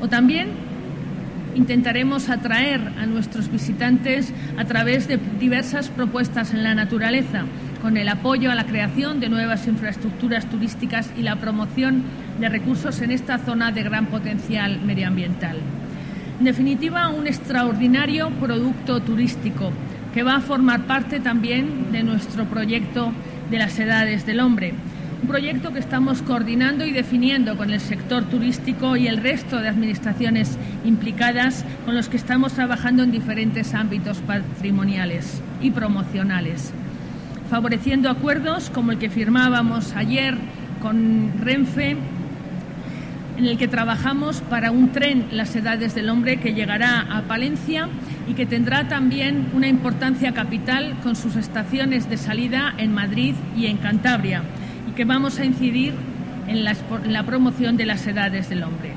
O 0.00 0.08
también 0.08 0.48
intentaremos 1.54 2.28
atraer 2.28 2.80
a 2.98 3.06
nuestros 3.06 3.50
visitantes 3.50 4.32
a 4.58 4.64
través 4.64 5.08
de 5.08 5.18
diversas 5.38 5.88
propuestas 5.88 6.52
en 6.52 6.62
la 6.62 6.74
naturaleza, 6.74 7.44
con 7.84 7.98
el 7.98 8.08
apoyo 8.08 8.50
a 8.50 8.54
la 8.54 8.64
creación 8.64 9.20
de 9.20 9.28
nuevas 9.28 9.66
infraestructuras 9.66 10.48
turísticas 10.48 11.12
y 11.18 11.22
la 11.22 11.36
promoción 11.36 12.02
de 12.40 12.48
recursos 12.48 13.02
en 13.02 13.10
esta 13.10 13.36
zona 13.36 13.72
de 13.72 13.82
gran 13.82 14.06
potencial 14.06 14.80
medioambiental. 14.80 15.58
En 16.38 16.46
definitiva, 16.46 17.10
un 17.10 17.26
extraordinario 17.26 18.30
producto 18.40 19.02
turístico 19.02 19.70
que 20.14 20.22
va 20.22 20.36
a 20.36 20.40
formar 20.40 20.86
parte 20.86 21.20
también 21.20 21.92
de 21.92 22.02
nuestro 22.02 22.46
proyecto 22.46 23.12
de 23.50 23.58
las 23.58 23.78
edades 23.78 24.24
del 24.24 24.40
hombre 24.40 24.72
un 25.24 25.28
proyecto 25.28 25.72
que 25.72 25.78
estamos 25.78 26.20
coordinando 26.20 26.84
y 26.84 26.92
definiendo 26.92 27.56
con 27.56 27.70
el 27.70 27.80
sector 27.80 28.24
turístico 28.24 28.94
y 28.94 29.08
el 29.08 29.16
resto 29.16 29.58
de 29.58 29.68
administraciones 29.68 30.58
implicadas 30.84 31.64
con 31.86 31.94
los 31.94 32.10
que 32.10 32.18
estamos 32.18 32.52
trabajando 32.52 33.02
en 33.02 33.10
diferentes 33.10 33.72
ámbitos 33.72 34.18
patrimoniales 34.18 35.40
y 35.62 35.70
promocionales, 35.70 36.74
favoreciendo 37.50 38.10
acuerdos 38.10 38.70
como 38.70 38.92
el 38.92 38.98
que 38.98 39.10
firmábamos 39.10 39.94
ayer 39.94 40.36
con 40.80 41.32
Renfe 41.38 41.96
en 43.36 43.46
el 43.46 43.58
que 43.58 43.66
trabajamos 43.66 44.40
para 44.42 44.70
un 44.70 44.90
tren 44.92 45.26
Las 45.32 45.56
Edades 45.56 45.94
del 45.94 46.08
Hombre 46.08 46.38
que 46.38 46.54
llegará 46.54 47.00
a 47.00 47.22
Palencia 47.22 47.88
y 48.28 48.34
que 48.34 48.46
tendrá 48.46 48.88
también 48.88 49.48
una 49.54 49.66
importancia 49.66 50.32
capital 50.32 50.96
con 51.02 51.16
sus 51.16 51.36
estaciones 51.36 52.08
de 52.08 52.16
salida 52.16 52.74
en 52.78 52.92
Madrid 52.92 53.34
y 53.56 53.66
en 53.66 53.78
Cantabria 53.78 54.42
que 54.94 55.04
vamos 55.04 55.38
a 55.38 55.44
incidir 55.44 55.92
en 56.46 56.64
la, 56.64 57.22
promoción 57.24 57.76
de 57.76 57.86
las 57.86 58.06
edades 58.06 58.48
del 58.48 58.62
hombre. 58.62 58.92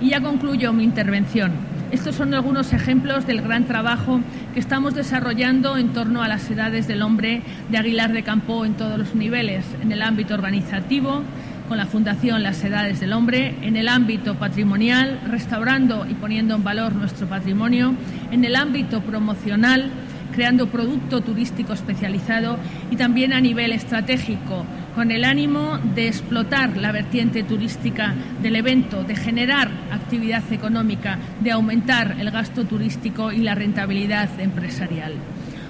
Y 0.00 0.10
ya 0.10 0.20
concluyo 0.20 0.72
mi 0.72 0.84
intervención. 0.84 1.52
Estos 1.90 2.16
son 2.16 2.34
algunos 2.34 2.72
ejemplos 2.72 3.26
del 3.26 3.40
gran 3.40 3.64
trabajo 3.64 4.20
que 4.52 4.60
estamos 4.60 4.94
desarrollando 4.94 5.78
en 5.78 5.94
torno 5.94 6.22
a 6.22 6.28
las 6.28 6.50
edades 6.50 6.86
del 6.86 7.02
hombre 7.02 7.42
de 7.70 7.78
Aguilar 7.78 8.12
de 8.12 8.22
Campo 8.22 8.66
en 8.66 8.74
todos 8.74 8.98
los 8.98 9.14
niveles, 9.14 9.64
en 9.82 9.92
el 9.92 10.02
ámbito 10.02 10.34
organizativo, 10.34 11.22
con 11.68 11.78
la 11.78 11.86
Fundación 11.86 12.42
Las 12.42 12.62
Edades 12.62 13.00
del 13.00 13.14
Hombre, 13.14 13.56
en 13.62 13.76
el 13.76 13.88
ámbito 13.88 14.34
patrimonial, 14.34 15.20
restaurando 15.26 16.06
y 16.06 16.12
poniendo 16.14 16.54
en 16.54 16.64
valor 16.64 16.94
nuestro 16.94 17.26
patrimonio, 17.26 17.94
en 18.30 18.44
el 18.44 18.56
ámbito 18.56 19.00
promocional, 19.00 19.90
creando 20.32 20.68
producto 20.68 21.20
turístico 21.20 21.72
especializado 21.72 22.58
y 22.90 22.96
también 22.96 23.32
a 23.32 23.40
nivel 23.40 23.72
estratégico, 23.72 24.64
con 24.94 25.10
el 25.10 25.24
ánimo 25.24 25.78
de 25.94 26.08
explotar 26.08 26.76
la 26.76 26.92
vertiente 26.92 27.42
turística 27.42 28.14
del 28.42 28.56
evento, 28.56 29.04
de 29.04 29.16
generar 29.16 29.70
actividad 29.90 30.42
económica, 30.52 31.18
de 31.40 31.52
aumentar 31.52 32.16
el 32.18 32.30
gasto 32.30 32.64
turístico 32.64 33.32
y 33.32 33.38
la 33.38 33.54
rentabilidad 33.54 34.28
empresarial. 34.40 35.14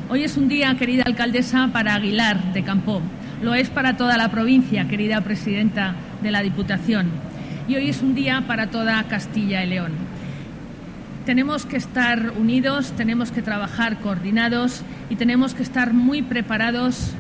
Hoy 0.09 0.25
es 0.25 0.37
un 0.37 0.49
día, 0.49 0.75
querida 0.77 1.05
alcaldesa, 1.07 1.71
para 1.73 1.95
Aguilar 1.95 2.53
de 2.53 2.63
Campó. 2.63 3.01
Lo 3.43 3.55
es 3.55 3.71
para 3.71 3.97
toda 3.97 4.17
la 4.17 4.31
provincia, 4.31 4.87
querida 4.87 5.21
presidenta 5.21 5.95
de 6.23 6.31
la 6.31 6.43
Diputación. 6.43 7.11
Y 7.69 7.77
hoy 7.77 7.89
es 7.89 8.03
un 8.03 8.15
día 8.15 8.45
para 8.47 8.69
toda 8.69 9.03
Castilla 9.05 9.65
y 9.65 9.69
León. 9.69 10.12
Tenemos 11.27 11.67
que 11.67 11.77
estar 11.77 12.33
unidos, 12.37 12.93
tenemos 12.97 13.31
que 13.31 13.43
trabajar 13.43 14.01
coordinados 14.01 14.83
y 15.09 15.15
tenemos 15.15 15.55
que 15.55 15.63
estar 15.63 15.95
muy 15.95 16.21
preparados 16.21 17.13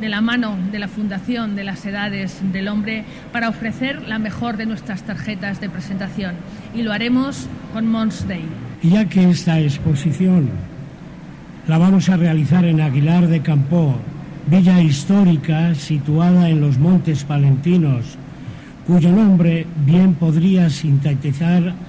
de 0.00 0.10
la 0.10 0.20
mano 0.20 0.56
de 0.70 0.78
la 0.78 0.86
Fundación 0.86 1.56
de 1.56 1.64
las 1.64 1.84
Edades 1.86 2.40
del 2.52 2.68
Hombre 2.68 3.04
para 3.32 3.48
ofrecer 3.48 4.06
la 4.06 4.18
mejor 4.18 4.58
de 4.58 4.66
nuestras 4.66 5.02
tarjetas 5.02 5.62
de 5.62 5.70
presentación. 5.70 6.34
Y 6.74 6.82
lo 6.82 6.92
haremos 6.92 7.46
con 7.72 7.86
Mons 7.86 8.28
Day. 8.28 8.44
Ya 8.82 9.08
que 9.08 9.30
esta 9.30 9.58
exposición 9.58 10.50
la 11.66 11.78
vamos 11.78 12.10
a 12.10 12.18
realizar 12.18 12.66
en 12.66 12.82
Aguilar 12.82 13.28
de 13.28 13.40
Campó, 13.40 13.96
villa 14.46 14.80
histórica 14.82 15.74
situada 15.74 16.50
en 16.50 16.60
los 16.60 16.78
Montes 16.78 17.24
Palentinos, 17.24 18.18
cuyo 18.86 19.10
nombre 19.10 19.66
bien 19.86 20.14
podría 20.14 20.68
sintetizar 20.68 21.87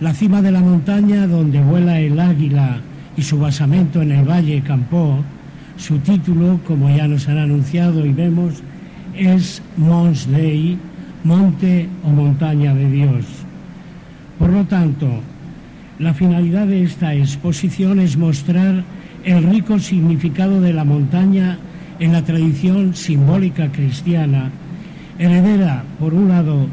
la 0.00 0.12
cima 0.12 0.42
de 0.42 0.50
la 0.50 0.60
montaña 0.60 1.26
donde 1.26 1.60
vuela 1.60 1.98
el 2.00 2.20
águila 2.20 2.80
y 3.16 3.22
su 3.22 3.38
basamento 3.38 4.02
en 4.02 4.12
el 4.12 4.28
Valle 4.28 4.62
Campó, 4.62 5.22
su 5.78 5.98
título, 5.98 6.60
como 6.66 6.94
ya 6.94 7.08
nos 7.08 7.28
han 7.28 7.38
anunciado 7.38 8.04
y 8.04 8.12
vemos, 8.12 8.62
es 9.14 9.62
Mons 9.76 10.30
Dei, 10.30 10.76
Monte 11.24 11.88
o 12.04 12.10
Montaña 12.10 12.74
de 12.74 12.90
Dios. 12.90 13.24
Por 14.38 14.50
lo 14.50 14.64
tanto, 14.64 15.08
la 15.98 16.12
finalidad 16.12 16.66
de 16.66 16.82
esta 16.82 17.14
exposición 17.14 17.98
es 17.98 18.18
mostrar 18.18 18.84
el 19.24 19.42
rico 19.44 19.78
significado 19.78 20.60
de 20.60 20.74
la 20.74 20.84
montaña 20.84 21.58
en 21.98 22.12
la 22.12 22.22
tradición 22.22 22.94
simbólica 22.94 23.72
cristiana, 23.72 24.50
heredera, 25.18 25.84
por 25.98 26.12
un 26.12 26.28
lado, 26.28 26.66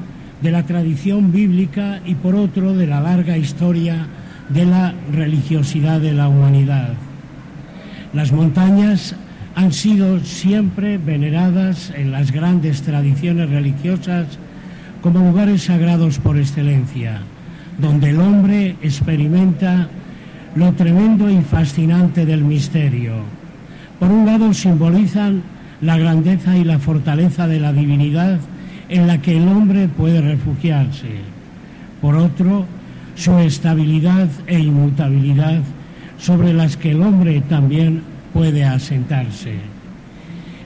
de 0.43 0.51
la 0.51 0.63
tradición 0.63 1.31
bíblica 1.31 2.01
y 2.05 2.15
por 2.15 2.35
otro, 2.35 2.75
de 2.75 2.85
la 2.85 2.99
larga 2.99 3.37
historia 3.37 4.07
de 4.49 4.65
la 4.65 4.93
religiosidad 5.11 6.01
de 6.01 6.11
la 6.11 6.27
humanidad. 6.27 6.89
Las 8.13 8.33
montañas 8.33 9.15
han 9.55 9.71
sido 9.71 10.19
siempre 10.19 10.97
veneradas 10.97 11.93
en 11.95 12.11
las 12.11 12.31
grandes 12.31 12.81
tradiciones 12.81 13.49
religiosas 13.49 14.37
como 15.01 15.19
lugares 15.19 15.63
sagrados 15.63 16.19
por 16.19 16.37
excelencia, 16.37 17.21
donde 17.79 18.09
el 18.09 18.19
hombre 18.19 18.75
experimenta 18.81 19.87
lo 20.55 20.73
tremendo 20.73 21.29
y 21.29 21.41
fascinante 21.41 22.25
del 22.25 22.43
misterio. 22.43 23.13
Por 23.97 24.11
un 24.11 24.25
lado 24.25 24.53
simbolizan 24.53 25.41
la 25.81 25.97
grandeza 25.97 26.57
y 26.57 26.65
la 26.65 26.79
fortaleza 26.79 27.47
de 27.47 27.59
la 27.59 27.71
divinidad 27.71 28.39
en 28.93 29.07
la 29.07 29.17
que 29.17 29.35
el 29.35 29.47
hombre 29.47 29.87
puede 29.87 30.21
refugiarse. 30.21 31.09
Por 31.99 32.15
otro, 32.15 32.67
su 33.15 33.35
estabilidad 33.39 34.29
e 34.45 34.59
inmutabilidad 34.59 35.61
sobre 36.19 36.53
las 36.53 36.77
que 36.77 36.91
el 36.91 37.01
hombre 37.01 37.41
también 37.41 38.03
puede 38.33 38.63
asentarse. 38.63 39.55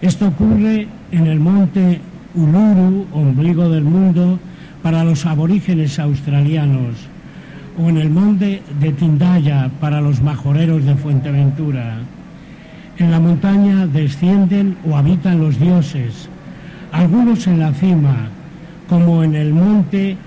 Esto 0.01 0.28
ocurre 0.28 0.89
en 1.13 1.28
el 1.28 1.39
monte 1.39 2.01
Uluru, 2.36 3.07
ombligo 3.13 3.69
del 3.69 3.86
mundo, 3.86 4.39
para 4.84 5.05
los 5.05 5.25
aborígenes 5.25 5.97
australianos, 5.97 6.95
o 7.82 7.88
en 7.88 7.95
el 7.95 8.09
monte 8.09 8.61
de 8.82 8.91
Tindaya 8.91 9.71
para 9.80 10.01
los 10.01 10.21
majoreros 10.21 10.84
de 10.84 10.95
Fuenteventura. 10.95 11.99
En 12.97 13.09
la 13.09 13.21
montaña 13.21 13.88
descienden 13.88 14.75
o 14.86 14.97
habitan 14.97 15.39
los 15.39 15.57
dioses, 15.57 16.28
algunos 16.91 17.47
en 17.47 17.59
la 17.59 17.73
cima, 17.73 18.29
como 18.89 19.23
en 19.23 19.35
el 19.35 19.53
monte 19.53 20.17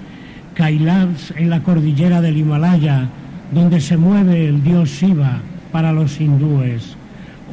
Kailash 0.54 1.32
en 1.36 1.50
la 1.50 1.62
cordillera 1.62 2.20
del 2.20 2.36
Himalaya, 2.36 3.08
donde 3.52 3.80
se 3.80 3.96
mueve 3.96 4.48
el 4.48 4.62
dios 4.62 4.90
Shiva 4.90 5.38
para 5.72 5.92
los 5.92 6.20
hindúes, 6.20 6.96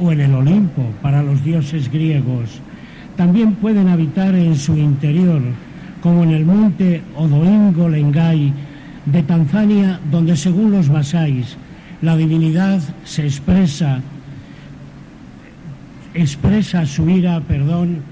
o 0.00 0.12
en 0.12 0.20
el 0.20 0.34
Olimpo 0.34 0.82
para 1.02 1.22
los 1.22 1.42
dioses 1.42 1.90
griegos. 1.90 2.60
También 3.16 3.54
pueden 3.54 3.88
habitar 3.88 4.34
en 4.34 4.56
su 4.56 4.76
interior, 4.76 5.40
como 6.02 6.22
en 6.22 6.30
el 6.30 6.44
monte 6.44 7.02
Odoingo 7.16 7.88
Lengai 7.88 8.52
de 9.06 9.22
Tanzania, 9.22 9.98
donde 10.10 10.36
según 10.36 10.70
los 10.70 10.90
masáis 10.90 11.56
la 12.02 12.16
divinidad 12.16 12.80
se 13.04 13.24
expresa 13.24 14.00
expresa 16.14 16.86
su 16.86 17.08
ira, 17.08 17.40
perdón, 17.40 18.02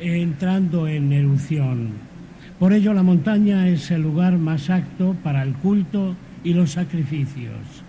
entrando 0.00 0.86
en 0.86 1.12
erupción. 1.12 1.90
Por 2.58 2.72
ello 2.72 2.92
la 2.92 3.02
montaña 3.02 3.68
es 3.68 3.90
el 3.90 4.02
lugar 4.02 4.38
más 4.38 4.70
apto 4.70 5.14
para 5.22 5.42
el 5.42 5.54
culto 5.54 6.14
y 6.44 6.54
los 6.54 6.72
sacrificios. 6.72 7.84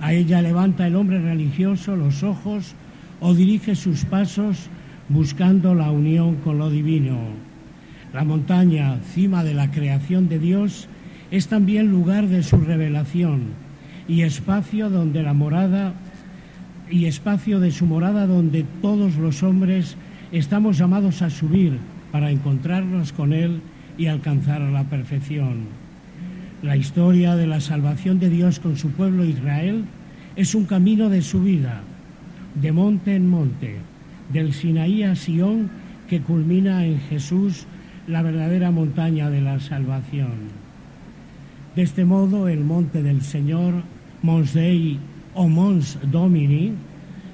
A 0.00 0.12
ella 0.12 0.42
levanta 0.42 0.86
el 0.86 0.96
hombre 0.96 1.20
religioso 1.20 1.96
los 1.96 2.22
ojos 2.22 2.74
o 3.20 3.34
dirige 3.34 3.74
sus 3.74 4.04
pasos 4.04 4.68
buscando 5.08 5.74
la 5.74 5.90
unión 5.90 6.36
con 6.36 6.58
lo 6.58 6.70
divino. 6.70 7.18
La 8.12 8.24
montaña, 8.24 8.98
cima 9.14 9.44
de 9.44 9.54
la 9.54 9.70
creación 9.70 10.28
de 10.28 10.38
Dios, 10.38 10.88
es 11.30 11.48
también 11.48 11.90
lugar 11.90 12.26
de 12.26 12.42
su 12.42 12.58
revelación 12.58 13.54
y 14.06 14.22
espacio 14.22 14.90
donde 14.90 15.22
la 15.22 15.32
morada 15.32 15.94
y 16.90 17.06
espacio 17.06 17.58
de 17.58 17.70
su 17.70 17.86
morada 17.86 18.26
donde 18.26 18.64
todos 18.82 19.16
los 19.16 19.42
hombres 19.42 19.96
estamos 20.38 20.78
llamados 20.78 21.22
a 21.22 21.30
subir 21.30 21.78
para 22.10 22.30
encontrarnos 22.30 23.12
con 23.12 23.32
Él 23.32 23.60
y 23.98 24.06
alcanzar 24.06 24.60
la 24.60 24.84
perfección. 24.84 25.66
La 26.62 26.76
historia 26.76 27.36
de 27.36 27.46
la 27.46 27.60
salvación 27.60 28.18
de 28.18 28.30
Dios 28.30 28.60
con 28.60 28.76
su 28.76 28.90
pueblo 28.90 29.24
Israel 29.24 29.84
es 30.36 30.54
un 30.54 30.64
camino 30.64 31.08
de 31.08 31.22
subida, 31.22 31.82
de 32.54 32.72
monte 32.72 33.14
en 33.14 33.28
monte, 33.28 33.76
del 34.32 34.52
Sinaí 34.52 35.02
a 35.02 35.14
Sión, 35.14 35.70
que 36.08 36.20
culmina 36.20 36.86
en 36.86 37.00
Jesús, 37.00 37.66
la 38.06 38.22
verdadera 38.22 38.70
montaña 38.70 39.30
de 39.30 39.40
la 39.40 39.60
salvación. 39.60 40.50
De 41.76 41.82
este 41.82 42.04
modo, 42.04 42.48
el 42.48 42.60
monte 42.60 43.02
del 43.02 43.22
Señor, 43.22 43.74
Mons 44.22 44.52
Dei 44.54 44.98
o 45.34 45.48
Mons 45.48 45.98
Domini, 46.10 46.72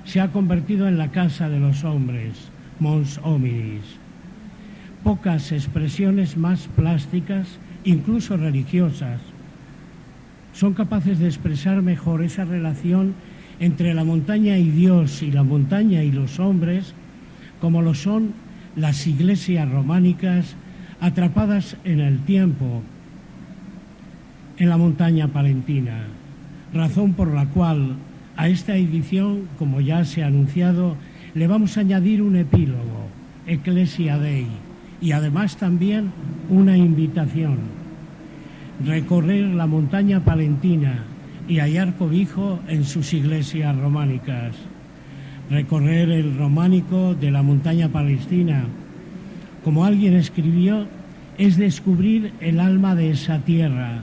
se 0.04 0.20
ha 0.20 0.32
convertido 0.32 0.88
en 0.88 0.96
la 0.96 1.10
casa 1.10 1.48
de 1.48 1.58
los 1.58 1.84
hombres, 1.84 2.47
Mons 2.80 3.20
Hominis. 3.22 3.84
Pocas 5.04 5.52
expresiones 5.52 6.36
más 6.36 6.68
plásticas, 6.76 7.58
incluso 7.84 8.36
religiosas, 8.36 9.20
son 10.52 10.74
capaces 10.74 11.18
de 11.18 11.26
expresar 11.26 11.82
mejor 11.82 12.22
esa 12.22 12.44
relación 12.44 13.14
entre 13.60 13.94
la 13.94 14.04
montaña 14.04 14.58
y 14.58 14.70
Dios 14.70 15.22
y 15.22 15.30
la 15.30 15.42
montaña 15.42 16.02
y 16.02 16.10
los 16.10 16.38
hombres, 16.40 16.94
como 17.60 17.82
lo 17.82 17.94
son 17.94 18.32
las 18.76 19.06
iglesias 19.06 19.70
románicas 19.70 20.54
atrapadas 21.00 21.76
en 21.84 22.00
el 22.00 22.20
tiempo, 22.20 22.82
en 24.56 24.68
la 24.68 24.76
montaña 24.76 25.28
palentina, 25.28 26.04
razón 26.72 27.14
por 27.14 27.32
la 27.32 27.46
cual 27.46 27.96
a 28.36 28.48
esta 28.48 28.76
edición, 28.76 29.48
como 29.58 29.80
ya 29.80 30.04
se 30.04 30.22
ha 30.22 30.28
anunciado, 30.28 30.96
le 31.34 31.46
vamos 31.46 31.76
a 31.76 31.80
añadir 31.80 32.22
un 32.22 32.36
epílogo, 32.36 33.08
Ecclesia 33.46 34.18
Dei, 34.18 34.46
y 35.00 35.12
además 35.12 35.56
también 35.56 36.10
una 36.48 36.76
invitación, 36.76 37.58
recorrer 38.84 39.46
la 39.46 39.66
montaña 39.66 40.24
palentina 40.24 41.04
y 41.48 41.58
hallar 41.58 41.94
cobijo 41.94 42.60
en 42.68 42.84
sus 42.84 43.12
iglesias 43.14 43.76
románicas, 43.76 44.54
recorrer 45.50 46.10
el 46.10 46.36
románico 46.36 47.14
de 47.14 47.30
la 47.30 47.42
montaña 47.42 47.88
palestina, 47.88 48.64
como 49.64 49.84
alguien 49.84 50.14
escribió, 50.14 50.86
es 51.38 51.56
descubrir 51.56 52.32
el 52.40 52.60
alma 52.60 52.94
de 52.94 53.10
esa 53.10 53.38
tierra, 53.38 54.02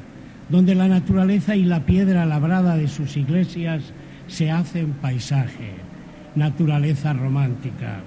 donde 0.49 0.75
la 0.75 0.87
naturaleza 0.87 1.55
y 1.55 1.65
la 1.65 1.85
piedra 1.85 2.25
labrada 2.25 2.77
de 2.77 2.87
sus 2.87 3.17
iglesias 3.17 3.83
se 4.27 4.51
hacen 4.51 4.93
paisaje, 5.01 5.84
naturaleza 6.35 7.13
romántica. 7.13 7.99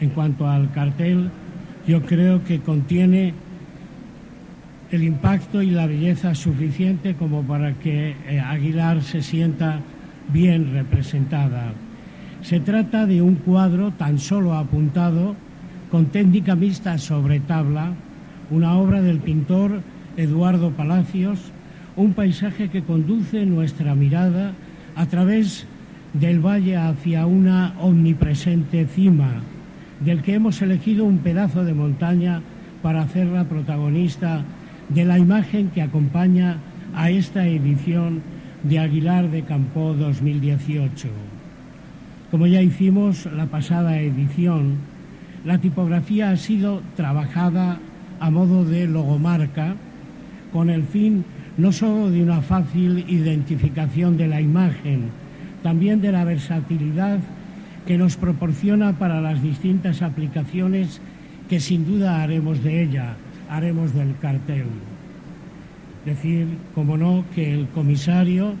En 0.00 0.10
cuanto 0.10 0.48
al 0.48 0.72
cartel, 0.72 1.30
yo 1.86 2.02
creo 2.02 2.44
que 2.44 2.60
contiene 2.60 3.34
el 4.90 5.02
impacto 5.02 5.62
y 5.62 5.70
la 5.70 5.86
belleza 5.86 6.34
suficiente 6.34 7.14
como 7.14 7.42
para 7.42 7.74
que 7.74 8.14
eh, 8.28 8.40
Aguilar 8.40 9.02
se 9.02 9.22
sienta 9.22 9.80
bien 10.32 10.72
representada. 10.72 11.72
Se 12.42 12.60
trata 12.60 13.06
de 13.06 13.22
un 13.22 13.36
cuadro 13.36 13.92
tan 13.92 14.18
solo 14.18 14.54
apuntado 14.54 15.34
con 15.90 16.06
técnica 16.06 16.54
mixta 16.54 16.98
sobre 16.98 17.40
tabla, 17.40 17.92
una 18.50 18.76
obra 18.76 19.02
del 19.02 19.18
pintor 19.18 19.80
Eduardo 20.16 20.70
Palacios, 20.70 21.40
un 21.96 22.12
paisaje 22.12 22.68
que 22.68 22.82
conduce 22.82 23.46
nuestra 23.46 23.94
mirada 23.94 24.52
a 24.94 25.06
través 25.06 25.66
del 26.20 26.40
valle 26.40 26.76
hacia 26.76 27.26
una 27.26 27.74
omnipresente 27.80 28.86
cima, 28.86 29.42
del 30.00 30.22
que 30.22 30.34
hemos 30.34 30.62
elegido 30.62 31.04
un 31.04 31.18
pedazo 31.18 31.64
de 31.64 31.74
montaña 31.74 32.40
para 32.82 33.02
hacerla 33.02 33.44
protagonista 33.44 34.42
de 34.88 35.04
la 35.04 35.18
imagen 35.18 35.70
que 35.70 35.82
acompaña 35.82 36.58
a 36.94 37.10
esta 37.10 37.46
edición 37.46 38.22
de 38.62 38.78
Aguilar 38.78 39.30
de 39.30 39.42
Campo 39.42 39.94
2018. 39.94 41.08
Como 42.30 42.46
ya 42.46 42.62
hicimos 42.62 43.26
la 43.26 43.46
pasada 43.46 44.00
edición, 44.00 44.76
la 45.44 45.58
tipografía 45.58 46.30
ha 46.30 46.36
sido 46.36 46.82
trabajada 46.96 47.78
a 48.20 48.30
modo 48.30 48.64
de 48.64 48.86
logomarca 48.86 49.74
con 50.52 50.70
el 50.70 50.84
fin 50.84 51.24
no 51.58 51.72
solo 51.72 52.10
de 52.10 52.22
una 52.22 52.40
fácil 52.42 53.04
identificación 53.08 54.16
de 54.16 54.28
la 54.28 54.40
imagen, 54.40 55.10
también 55.66 56.00
de 56.00 56.12
la 56.12 56.22
versatilidad 56.22 57.18
que 57.88 57.98
nos 57.98 58.16
proporciona 58.16 59.00
para 59.00 59.20
las 59.20 59.42
distintas 59.42 60.00
aplicaciones 60.00 61.00
que 61.48 61.58
sin 61.58 61.84
duda 61.84 62.22
haremos 62.22 62.62
de 62.62 62.84
ella, 62.84 63.16
haremos 63.50 63.92
del 63.92 64.16
cartel. 64.20 64.66
Decir, 66.04 66.46
como 66.72 66.96
no, 66.96 67.24
que 67.34 67.52
el 67.52 67.66
comisario, 67.66 68.54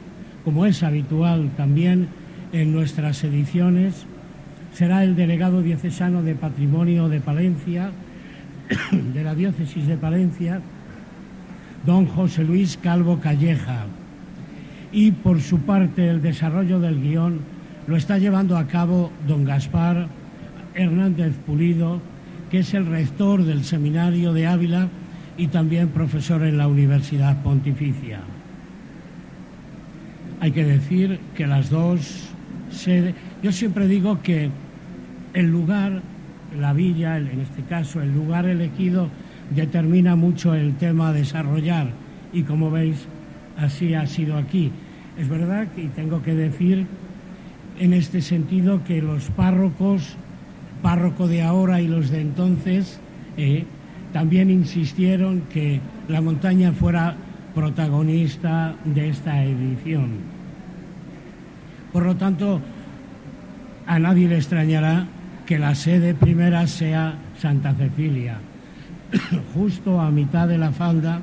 como 0.44 0.66
es 0.66 0.82
habitual 0.82 1.50
también 1.56 2.08
en 2.52 2.72
nuestras 2.72 3.22
ediciones, 3.22 4.04
será 4.72 5.04
el 5.04 5.14
delegado 5.14 5.62
diocesano 5.62 6.24
de 6.24 6.34
Patrimonio 6.34 7.08
de 7.08 7.20
Palencia, 7.20 7.92
de 9.14 9.22
la 9.22 9.36
diócesis 9.36 9.86
de 9.86 9.96
Palencia, 9.96 10.60
don 11.86 12.06
José 12.06 12.42
Luis 12.42 12.76
Calvo 12.76 13.20
Calleja. 13.20 13.86
Y 14.92 15.10
por 15.12 15.40
su 15.40 15.58
parte 15.60 16.08
el 16.08 16.22
desarrollo 16.22 16.80
del 16.80 17.00
guion 17.00 17.40
lo 17.86 17.96
está 17.96 18.18
llevando 18.18 18.56
a 18.56 18.66
cabo 18.66 19.10
don 19.26 19.44
Gaspar 19.44 20.08
Hernández 20.74 21.34
Pulido, 21.46 22.00
que 22.50 22.60
es 22.60 22.74
el 22.74 22.86
rector 22.86 23.44
del 23.44 23.64
Seminario 23.64 24.32
de 24.32 24.46
Ávila 24.46 24.88
y 25.36 25.48
también 25.48 25.88
profesor 25.88 26.42
en 26.44 26.58
la 26.58 26.68
Universidad 26.68 27.42
Pontificia. 27.42 28.20
Hay 30.40 30.52
que 30.52 30.64
decir 30.64 31.18
que 31.34 31.46
las 31.46 31.70
dos 31.70 32.28
sedes, 32.70 33.14
yo 33.42 33.52
siempre 33.52 33.88
digo 33.88 34.20
que 34.22 34.50
el 35.34 35.50
lugar, 35.50 36.02
la 36.58 36.72
villa, 36.72 37.18
en 37.18 37.40
este 37.40 37.62
caso 37.62 38.00
el 38.00 38.14
lugar 38.14 38.46
elegido, 38.46 39.08
determina 39.54 40.16
mucho 40.16 40.54
el 40.54 40.74
tema 40.76 41.08
a 41.08 41.12
desarrollar 41.12 41.90
y 42.32 42.42
como 42.42 42.70
veis 42.70 43.06
así 43.56 43.94
ha 43.94 44.06
sido 44.06 44.36
aquí. 44.36 44.70
Es 45.18 45.28
verdad 45.28 45.66
y 45.76 45.88
tengo 45.88 46.22
que 46.22 46.34
decir 46.34 46.86
en 47.78 47.92
este 47.92 48.20
sentido 48.20 48.84
que 48.84 49.02
los 49.02 49.30
párrocos, 49.30 50.16
párroco 50.82 51.26
de 51.28 51.42
ahora 51.42 51.80
y 51.80 51.88
los 51.88 52.10
de 52.10 52.20
entonces, 52.20 53.00
eh, 53.36 53.64
también 54.12 54.50
insistieron 54.50 55.42
que 55.52 55.80
la 56.08 56.20
montaña 56.20 56.72
fuera 56.72 57.16
protagonista 57.54 58.74
de 58.84 59.08
esta 59.08 59.42
edición. 59.44 60.10
Por 61.92 62.04
lo 62.04 62.16
tanto, 62.16 62.60
a 63.86 63.98
nadie 63.98 64.28
le 64.28 64.36
extrañará 64.36 65.06
que 65.46 65.58
la 65.58 65.74
sede 65.74 66.14
primera 66.14 66.66
sea 66.66 67.14
Santa 67.38 67.72
Cecilia 67.74 68.38
justo 69.54 70.00
a 70.00 70.10
mitad 70.10 70.48
de 70.48 70.58
la 70.58 70.72
falda, 70.72 71.20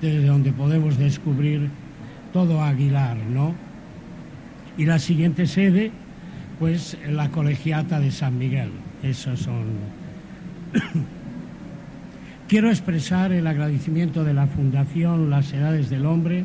desde 0.00 0.26
donde 0.26 0.52
podemos 0.52 0.98
descubrir 0.98 1.68
todo 2.32 2.62
Aguilar, 2.62 3.16
¿no? 3.16 3.54
Y 4.76 4.84
la 4.86 4.98
siguiente 4.98 5.46
sede, 5.46 5.90
pues 6.58 6.96
la 7.08 7.30
colegiata 7.30 8.00
de 8.00 8.10
San 8.10 8.38
Miguel. 8.38 8.70
Esos 9.02 9.40
son. 9.40 9.64
Quiero 12.48 12.70
expresar 12.70 13.32
el 13.32 13.46
agradecimiento 13.46 14.24
de 14.24 14.34
la 14.34 14.46
Fundación 14.46 15.30
Las 15.30 15.52
Edades 15.52 15.90
del 15.90 16.06
Hombre 16.06 16.44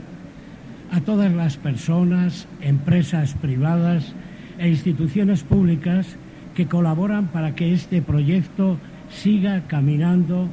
a 0.92 1.02
todas 1.02 1.34
las 1.34 1.58
personas, 1.58 2.48
empresas 2.62 3.34
privadas 3.34 4.14
e 4.60 4.70
instituciones 4.70 5.44
públicas 5.44 6.16
que 6.56 6.68
colaboran 6.68 7.28
para 7.28 7.56
que 7.56 7.74
este 7.74 8.02
proyecto 8.02 8.78
siga 9.10 9.64
caminando 9.68 10.48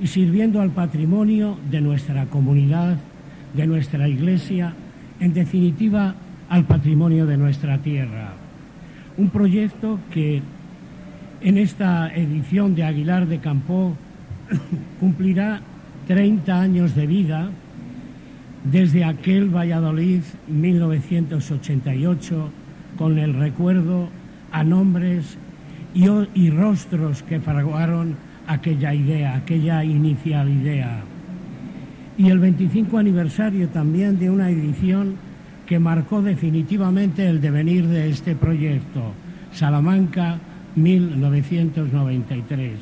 y 0.00 0.06
sirviendo 0.06 0.60
al 0.60 0.70
patrimonio 0.70 1.58
de 1.70 1.80
nuestra 1.80 2.26
comunidad, 2.26 2.96
de 3.54 3.66
nuestra 3.66 4.08
iglesia, 4.08 4.74
en 5.20 5.32
definitiva 5.32 6.14
al 6.48 6.64
patrimonio 6.64 7.26
de 7.26 7.36
nuestra 7.36 7.78
tierra. 7.78 8.32
Un 9.16 9.30
proyecto 9.30 9.98
que 10.10 10.42
en 11.40 11.58
esta 11.58 12.14
edición 12.14 12.74
de 12.74 12.84
Aguilar 12.84 13.26
de 13.26 13.38
Campó 13.38 13.96
cumplirá 15.00 15.60
30 16.06 16.60
años 16.60 16.94
de 16.94 17.06
vida 17.06 17.50
desde 18.70 19.04
aquel 19.04 19.54
Valladolid 19.54 20.22
1988 20.48 22.50
con 22.96 23.18
el 23.18 23.34
recuerdo 23.34 24.08
a 24.52 24.64
nombres 24.64 25.38
y, 25.94 26.06
y 26.34 26.50
rostros 26.50 27.22
que 27.22 27.40
fraguaron 27.40 28.16
aquella 28.46 28.94
idea, 28.94 29.36
aquella 29.36 29.84
inicial 29.84 30.48
idea. 30.48 31.00
Y 32.18 32.30
el 32.30 32.38
25 32.38 32.98
aniversario 32.98 33.68
también 33.68 34.18
de 34.18 34.30
una 34.30 34.48
edición 34.50 35.16
que 35.66 35.78
marcó 35.78 36.22
definitivamente 36.22 37.28
el 37.28 37.40
devenir 37.40 37.86
de 37.86 38.08
este 38.08 38.34
proyecto, 38.34 39.12
Salamanca 39.52 40.38
1993. 40.76 42.72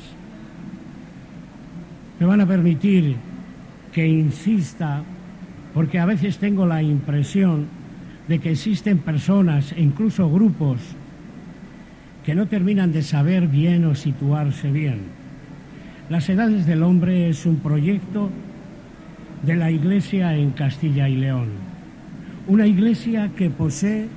Me 2.19 2.25
van 2.25 2.41
a 2.41 2.45
permitir 2.45 3.15
que 3.91 4.07
insista, 4.07 5.03
porque 5.73 5.99
a 5.99 6.05
veces 6.05 6.37
tengo 6.37 6.65
la 6.65 6.81
impresión 6.81 7.65
de 8.27 8.39
que 8.39 8.51
existen 8.51 8.99
personas 8.99 9.71
e 9.73 9.81
incluso 9.81 10.29
grupos 10.29 10.79
que 12.25 12.35
no 12.35 12.47
terminan 12.47 12.91
de 12.91 13.03
saber 13.03 13.47
bien 13.47 13.85
o 13.85 13.95
situarse 13.95 14.71
bien. 14.71 15.24
Las 16.07 16.29
Edades 16.29 16.67
del 16.67 16.83
Hombre 16.83 17.29
es 17.29 17.47
un 17.47 17.55
proyecto 17.55 18.29
de 19.41 19.55
la 19.55 19.71
Iglesia 19.71 20.35
en 20.35 20.51
Castilla 20.51 21.09
y 21.09 21.15
León. 21.15 21.47
Una 22.47 22.67
iglesia 22.67 23.31
que 23.35 23.49
posee 23.49 24.07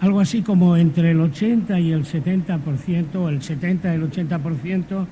algo 0.00 0.18
así 0.18 0.42
como 0.42 0.76
entre 0.76 1.12
el 1.12 1.20
80 1.20 1.78
y 1.78 1.92
el 1.92 2.04
70%, 2.04 3.14
o 3.14 3.28
el 3.28 3.40
70 3.40 3.92
y 3.92 3.94
el 3.94 4.10
80% 4.10 5.06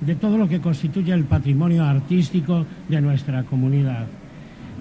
de 0.00 0.14
todo 0.16 0.36
lo 0.36 0.48
que 0.48 0.60
constituye 0.60 1.12
el 1.12 1.24
patrimonio 1.24 1.84
artístico 1.84 2.66
de 2.88 3.00
nuestra 3.00 3.44
comunidad. 3.44 4.06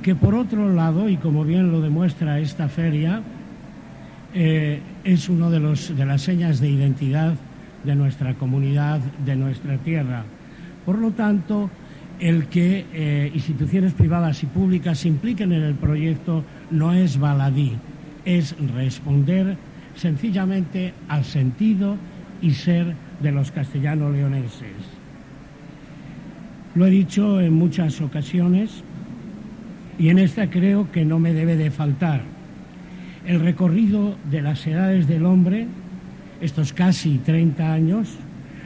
Que 0.02 0.16
por 0.16 0.34
otro 0.34 0.74
lado, 0.74 1.08
y 1.10 1.18
como 1.18 1.44
bien 1.44 1.72
lo 1.72 1.80
demuestra 1.80 2.40
esta 2.40 2.70
feria, 2.70 3.22
eh, 4.34 4.80
es 5.04 5.30
una 5.30 5.52
de, 5.52 5.60
de 5.60 6.06
las 6.08 6.24
señas 6.24 6.60
de 6.60 6.70
identidad 6.70 7.36
de 7.84 7.96
nuestra 7.96 8.34
comunidad, 8.34 9.00
de 9.24 9.36
nuestra 9.36 9.78
tierra. 9.78 10.26
Por 10.86 11.00
lo 11.00 11.12
tanto, 11.12 11.70
el 12.20 12.46
que 12.48 12.86
eh, 12.94 13.32
instituciones 13.34 13.94
privadas 13.94 14.44
y 14.44 14.46
públicas 14.46 15.00
se 15.00 15.08
impliquen 15.08 15.52
en 15.52 15.64
el 15.64 15.76
proyecto 15.76 16.44
no 16.72 16.94
es 16.94 17.20
baladí, 17.20 17.74
es 18.24 18.56
responder 18.74 19.58
sencillamente 19.96 20.94
al 21.08 21.26
sentido 21.26 21.98
y 22.42 22.52
ser 22.52 22.96
de 23.22 23.32
los 23.32 23.52
castellanos 23.52 24.14
leoneses. 24.14 24.76
Lo 26.76 26.86
he 26.86 26.90
dicho 26.90 27.40
en 27.40 27.54
muchas 27.54 28.02
ocasiones 28.02 28.84
y 29.98 30.10
en 30.10 30.20
esta 30.20 30.50
creo 30.50 30.92
que 30.92 31.06
no 31.06 31.20
me 31.20 31.34
debe 31.34 31.56
de 31.56 31.72
faltar. 31.72 32.22
El 33.26 33.40
recorrido 33.40 34.16
de 34.30 34.42
las 34.42 34.68
edades 34.68 35.08
del 35.08 35.26
hombre, 35.26 35.68
estos 36.42 36.74
casi 36.74 37.18
30 37.18 37.74
años, 37.74 38.18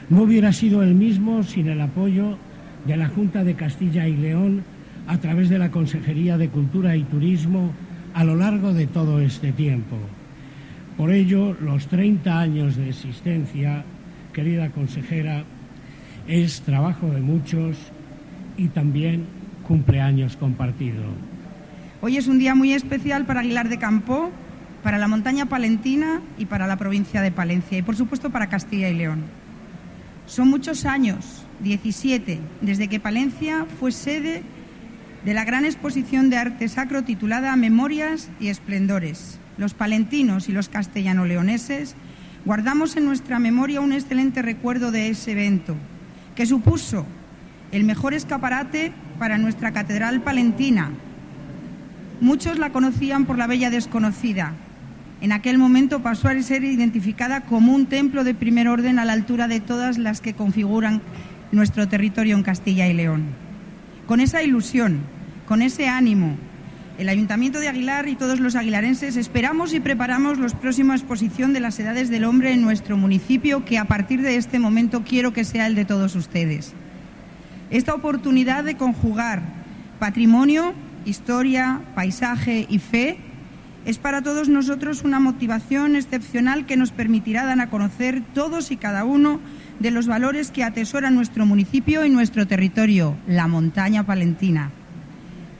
no 0.09 0.23
hubiera 0.23 0.51
sido 0.51 0.81
el 0.83 0.95
mismo 0.95 1.43
sin 1.43 1.67
el 1.67 1.81
apoyo 1.81 2.37
de 2.85 2.97
la 2.97 3.09
Junta 3.09 3.43
de 3.43 3.55
Castilla 3.55 4.07
y 4.07 4.15
León 4.15 4.63
a 5.07 5.17
través 5.17 5.49
de 5.49 5.59
la 5.59 5.71
Consejería 5.71 6.37
de 6.37 6.49
Cultura 6.49 6.95
y 6.95 7.03
Turismo 7.03 7.71
a 8.13 8.23
lo 8.23 8.35
largo 8.35 8.73
de 8.73 8.87
todo 8.87 9.19
este 9.21 9.51
tiempo. 9.51 9.97
Por 10.97 11.11
ello, 11.11 11.55
los 11.61 11.87
30 11.87 12.39
años 12.39 12.75
de 12.75 12.89
existencia, 12.89 13.83
querida 14.33 14.69
consejera, 14.69 15.43
es 16.27 16.61
trabajo 16.61 17.07
de 17.07 17.21
muchos 17.21 17.77
y 18.57 18.67
también 18.67 19.25
cumpleaños 19.67 20.35
compartido. 20.35 21.03
Hoy 22.01 22.17
es 22.17 22.27
un 22.27 22.39
día 22.39 22.55
muy 22.55 22.73
especial 22.73 23.25
para 23.25 23.41
Aguilar 23.41 23.69
de 23.69 23.77
Campo, 23.77 24.31
para 24.83 24.97
la 24.97 25.07
montaña 25.07 25.45
palentina 25.45 26.21
y 26.37 26.45
para 26.45 26.67
la 26.67 26.77
provincia 26.77 27.21
de 27.21 27.31
Palencia 27.31 27.77
y 27.77 27.81
por 27.81 27.95
supuesto 27.95 28.29
para 28.29 28.49
Castilla 28.49 28.89
y 28.89 28.95
León. 28.95 29.38
Son 30.29 30.47
muchos 30.47 30.85
años, 30.85 31.43
17, 31.61 32.39
desde 32.61 32.87
que 32.87 32.99
Palencia 32.99 33.65
fue 33.79 33.91
sede 33.91 34.43
de 35.25 35.33
la 35.33 35.43
gran 35.43 35.65
exposición 35.65 36.29
de 36.29 36.37
arte 36.37 36.69
sacro 36.69 37.03
titulada 37.03 37.55
Memorias 37.55 38.29
y 38.39 38.49
Esplendores. 38.49 39.39
Los 39.57 39.73
palentinos 39.73 40.47
y 40.47 40.51
los 40.51 40.69
castellano-leoneses 40.69 41.95
guardamos 42.45 42.95
en 42.95 43.05
nuestra 43.05 43.39
memoria 43.39 43.81
un 43.81 43.91
excelente 43.91 44.43
recuerdo 44.43 44.91
de 44.91 45.09
ese 45.09 45.31
evento, 45.31 45.75
que 46.35 46.45
supuso 46.45 47.07
el 47.71 47.83
mejor 47.83 48.13
escaparate 48.13 48.93
para 49.17 49.39
nuestra 49.39 49.71
catedral 49.71 50.21
palentina. 50.21 50.91
Muchos 52.21 52.59
la 52.59 52.69
conocían 52.69 53.25
por 53.25 53.39
la 53.39 53.47
Bella 53.47 53.71
Desconocida. 53.71 54.53
En 55.21 55.33
aquel 55.33 55.57
momento 55.57 56.01
pasó 56.01 56.29
a 56.29 56.41
ser 56.41 56.63
identificada 56.63 57.41
como 57.41 57.73
un 57.73 57.87
templo 57.87 58.23
de 58.23 58.33
primer 58.33 58.69
orden 58.69 58.99
a 58.99 59.05
la 59.05 59.13
altura 59.13 59.49
de 59.49 59.59
todas 59.59 59.97
las 59.97 60.21
que 60.21 60.33
configuran 60.33 61.01
nuestro 61.51 61.89
territorio 61.89 62.37
en 62.37 62.43
Castilla 62.43 62.87
y 62.87 62.93
León. 62.93 63.25
Con 64.07 64.21
esa 64.21 64.41
ilusión, 64.43 65.01
con 65.45 65.61
ese 65.61 65.89
ánimo, 65.89 66.37
el 66.97 67.09
Ayuntamiento 67.09 67.59
de 67.59 67.67
Aguilar 67.67 68.07
y 68.07 68.15
todos 68.15 68.39
los 68.39 68.55
aguilarenses 68.55 69.17
esperamos 69.17 69.73
y 69.73 69.79
preparamos 69.79 70.37
la 70.37 70.47
próxima 70.49 70.95
exposición 70.95 71.53
de 71.53 71.59
las 71.59 71.79
edades 71.79 72.09
del 72.09 72.23
hombre 72.23 72.53
en 72.53 72.61
nuestro 72.61 72.95
municipio, 72.95 73.65
que 73.65 73.77
a 73.77 73.85
partir 73.85 74.21
de 74.21 74.35
este 74.35 74.59
momento 74.59 75.03
quiero 75.03 75.33
que 75.33 75.43
sea 75.43 75.67
el 75.67 75.75
de 75.75 75.85
todos 75.85 76.15
ustedes. 76.15 76.73
Esta 77.71 77.93
oportunidad 77.93 78.63
de 78.63 78.77
conjugar 78.77 79.41
patrimonio, 79.99 80.73
historia, 81.05 81.81
paisaje 81.93 82.65
y 82.69 82.79
fe 82.79 83.17
es 83.85 83.97
para 83.97 84.21
todos 84.21 84.49
nosotros 84.49 85.03
una 85.03 85.19
motivación 85.19 85.95
excepcional 85.95 86.65
que 86.65 86.77
nos 86.77 86.91
permitirá 86.91 87.45
dar 87.45 87.59
a 87.59 87.69
conocer 87.69 88.21
todos 88.33 88.71
y 88.71 88.77
cada 88.77 89.05
uno 89.05 89.39
de 89.79 89.91
los 89.91 90.07
valores 90.07 90.51
que 90.51 90.63
atesora 90.63 91.09
nuestro 91.09 91.45
municipio 91.45 92.05
y 92.05 92.09
nuestro 92.09 92.45
territorio, 92.47 93.15
la 93.27 93.47
montaña 93.47 94.05
palentina. 94.05 94.71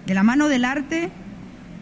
De 0.06 0.14
la 0.14 0.24
mano 0.24 0.50
del 0.50 0.66
arte, 0.66 1.10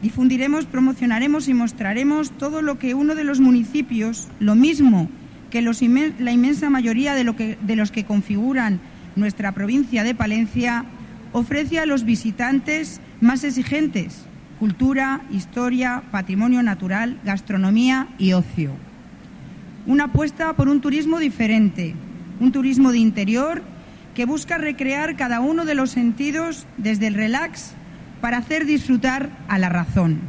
difundiremos, 0.02 0.66
promocionaremos 0.66 1.48
y 1.48 1.54
mostraremos 1.54 2.32
todo 2.32 2.62
lo 2.62 2.78
que 2.78 2.94
uno 2.94 3.16
de 3.16 3.24
los 3.24 3.40
municipios, 3.40 4.28
lo 4.40 4.56
mismo 4.56 5.10
que 5.50 5.62
la 5.62 6.32
inmensa 6.32 6.70
mayoría 6.70 7.16
de, 7.16 7.58
de 7.62 7.76
los 7.76 7.92
que 7.92 8.06
configuran 8.06 8.80
nuestra 9.16 9.54
provincia 9.54 10.04
de 10.04 10.14
Palencia, 10.14 10.86
ofrece 11.32 11.80
a 11.80 11.86
los 11.86 12.04
visitantes 12.04 13.02
más 13.22 13.44
exigentes, 13.44 14.27
cultura, 14.60 15.22
historia, 15.32 16.04
patrimonio 16.12 16.64
natural, 16.64 17.20
gastronomía 17.24 18.08
y 18.18 18.34
ocio. 18.34 18.72
Una 19.86 20.06
apuesta 20.06 20.54
por 20.54 20.68
un 20.68 20.82
turismo 20.82 21.20
diferente, 21.20 21.96
un 22.40 22.52
turismo 22.52 22.92
de 22.92 22.98
interior 22.98 23.62
que 24.16 24.26
busca 24.26 24.58
recrear 24.58 25.16
cada 25.16 25.40
uno 25.40 25.64
de 25.66 25.76
los 25.76 25.92
sentidos 25.92 26.66
desde 26.78 27.08
el 27.08 27.14
relax 27.14 27.74
para 28.20 28.38
hacer 28.38 28.66
disfrutar 28.66 29.30
a 29.48 29.60
la 29.60 29.70
razón. 29.70 30.20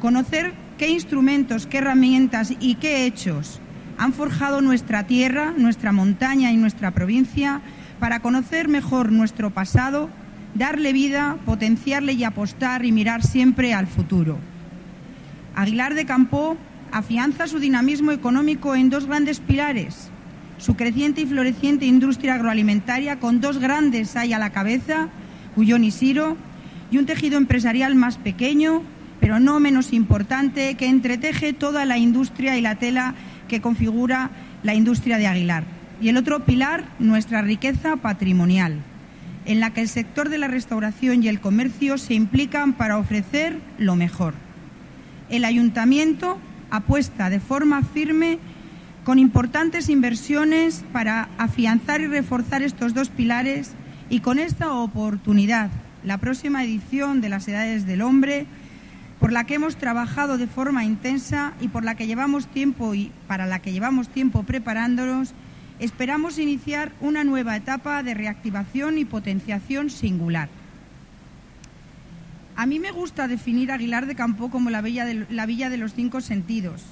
Conocer 0.00 0.54
qué 0.78 0.88
instrumentos, 0.88 1.66
qué 1.66 1.78
herramientas 1.78 2.52
y 2.60 2.76
qué 2.76 3.04
hechos 3.06 3.60
han 3.98 4.12
forjado 4.12 4.60
nuestra 4.60 5.06
tierra, 5.06 5.52
nuestra 5.56 5.92
montaña 5.92 6.52
y 6.52 6.56
nuestra 6.56 6.92
provincia 6.92 7.60
para 8.00 8.20
conocer 8.20 8.68
mejor 8.68 9.12
nuestro 9.12 9.50
pasado, 9.50 10.10
darle 10.54 10.92
vida, 10.92 11.36
potenciarle 11.44 12.12
y 12.12 12.24
apostar 12.24 12.84
y 12.84 12.92
mirar 12.92 13.22
siempre 13.22 13.74
al 13.74 13.86
futuro. 13.86 14.38
Aguilar 15.54 15.94
de 15.94 16.06
Campo 16.06 16.56
afianza 16.92 17.46
su 17.46 17.58
dinamismo 17.58 18.12
económico 18.12 18.74
en 18.74 18.90
dos 18.90 19.06
grandes 19.06 19.40
pilares, 19.40 20.10
su 20.58 20.76
creciente 20.76 21.22
y 21.22 21.26
floreciente 21.26 21.86
industria 21.86 22.34
agroalimentaria 22.34 23.18
con 23.18 23.40
dos 23.40 23.58
grandes 23.58 24.16
hay 24.16 24.32
a 24.32 24.38
la 24.38 24.50
cabeza, 24.50 25.08
Uyón 25.56 25.84
y 25.84 25.90
Siro, 25.90 26.36
y 26.90 26.98
un 26.98 27.06
tejido 27.06 27.38
empresarial 27.38 27.96
más 27.96 28.18
pequeño, 28.18 28.82
pero 29.20 29.40
no 29.40 29.58
menos 29.58 29.92
importante, 29.92 30.74
que 30.74 30.86
entreteje 30.86 31.52
toda 31.52 31.84
la 31.84 31.98
industria 31.98 32.56
y 32.56 32.60
la 32.60 32.76
tela 32.76 33.14
que 33.48 33.60
configura 33.60 34.30
la 34.62 34.74
industria 34.74 35.18
de 35.18 35.26
Aguilar. 35.26 35.64
Y 36.00 36.08
el 36.08 36.16
otro 36.16 36.44
pilar, 36.44 36.84
nuestra 36.98 37.42
riqueza 37.42 37.96
patrimonial, 37.96 38.78
en 39.44 39.60
la 39.60 39.72
que 39.72 39.80
el 39.80 39.88
sector 39.88 40.28
de 40.28 40.38
la 40.38 40.48
restauración 40.48 41.22
y 41.22 41.28
el 41.28 41.40
comercio 41.40 41.98
se 41.98 42.14
implican 42.14 42.72
para 42.72 42.98
ofrecer 42.98 43.58
lo 43.78 43.96
mejor. 43.96 44.34
El 45.28 45.44
ayuntamiento 45.44 46.38
apuesta 46.70 47.30
de 47.30 47.40
forma 47.40 47.82
firme 47.82 48.38
con 49.04 49.18
importantes 49.18 49.88
inversiones 49.88 50.84
para 50.92 51.28
afianzar 51.36 52.00
y 52.00 52.06
reforzar 52.06 52.62
estos 52.62 52.94
dos 52.94 53.10
pilares 53.10 53.72
y 54.08 54.20
con 54.20 54.38
esta 54.38 54.72
oportunidad, 54.72 55.70
la 56.04 56.18
próxima 56.18 56.64
edición 56.64 57.20
de 57.20 57.28
las 57.28 57.46
Edades 57.48 57.86
del 57.86 58.02
Hombre, 58.02 58.46
por 59.20 59.32
la 59.32 59.44
que 59.44 59.54
hemos 59.54 59.76
trabajado 59.76 60.38
de 60.38 60.46
forma 60.46 60.84
intensa 60.84 61.52
y 61.60 61.68
por 61.68 61.84
la 61.84 61.94
que 61.94 62.06
llevamos 62.06 62.46
tiempo 62.46 62.94
y 62.94 63.10
para 63.26 63.46
la 63.46 63.60
que 63.60 63.72
llevamos 63.72 64.08
tiempo 64.08 64.42
preparándonos, 64.42 65.34
esperamos 65.78 66.38
iniciar 66.38 66.92
una 67.00 67.24
nueva 67.24 67.56
etapa 67.56 68.02
de 68.02 68.14
reactivación 68.14 68.98
y 68.98 69.04
potenciación 69.04 69.90
singular. 69.90 70.48
A 72.56 72.66
mí 72.66 72.78
me 72.78 72.92
gusta 72.92 73.26
definir 73.26 73.72
Aguilar 73.72 74.06
de 74.06 74.14
Campo 74.14 74.50
como 74.50 74.70
la, 74.70 74.80
villa 74.80 75.04
de, 75.04 75.26
la 75.28 75.46
Villa 75.46 75.70
de 75.70 75.78
los 75.78 75.94
Cinco 75.94 76.20
Sentidos, 76.20 76.82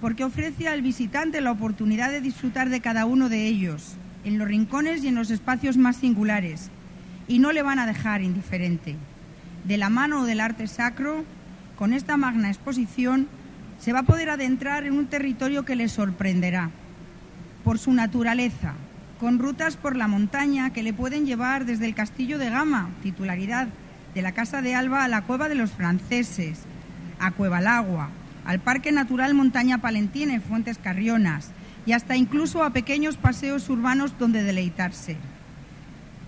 porque 0.00 0.24
ofrece 0.24 0.68
al 0.68 0.82
visitante 0.82 1.40
la 1.40 1.50
oportunidad 1.50 2.10
de 2.10 2.20
disfrutar 2.20 2.68
de 2.68 2.80
cada 2.80 3.04
uno 3.04 3.28
de 3.28 3.46
ellos, 3.46 3.96
en 4.24 4.38
los 4.38 4.46
rincones 4.46 5.02
y 5.02 5.08
en 5.08 5.16
los 5.16 5.30
espacios 5.30 5.76
más 5.76 5.96
singulares, 5.96 6.70
y 7.26 7.40
no 7.40 7.50
le 7.50 7.62
van 7.62 7.80
a 7.80 7.86
dejar 7.86 8.22
indiferente. 8.22 8.94
De 9.64 9.76
la 9.76 9.90
mano 9.90 10.24
del 10.24 10.40
arte 10.40 10.68
sacro, 10.68 11.24
con 11.76 11.92
esta 11.92 12.16
magna 12.16 12.48
exposición, 12.48 13.26
se 13.80 13.92
va 13.92 14.00
a 14.00 14.04
poder 14.04 14.30
adentrar 14.30 14.84
en 14.84 14.92
un 14.92 15.06
territorio 15.06 15.64
que 15.64 15.74
le 15.74 15.88
sorprenderá 15.88 16.70
por 17.64 17.78
su 17.78 17.92
naturaleza, 17.92 18.74
con 19.20 19.38
rutas 19.38 19.76
por 19.76 19.96
la 19.96 20.08
montaña 20.08 20.72
que 20.72 20.82
le 20.82 20.92
pueden 20.92 21.26
llevar 21.26 21.64
desde 21.64 21.86
el 21.86 21.94
Castillo 21.94 22.38
de 22.38 22.50
Gama, 22.50 22.90
titularidad 23.02 23.68
de 24.14 24.22
la 24.22 24.32
Casa 24.32 24.62
de 24.62 24.74
Alba, 24.74 25.04
a 25.04 25.08
la 25.08 25.22
Cueva 25.22 25.48
de 25.48 25.54
los 25.54 25.70
Franceses, 25.70 26.60
a 27.18 27.30
Cuevalagua, 27.30 28.10
al 28.44 28.58
Parque 28.58 28.92
Natural 28.92 29.34
Montaña 29.34 29.78
Palentina 29.78 30.34
y 30.34 30.40
Fuentes 30.40 30.78
Carrionas, 30.78 31.50
y 31.86 31.92
hasta 31.92 32.16
incluso 32.16 32.62
a 32.62 32.70
pequeños 32.70 33.16
paseos 33.16 33.68
urbanos 33.68 34.18
donde 34.18 34.42
deleitarse. 34.42 35.16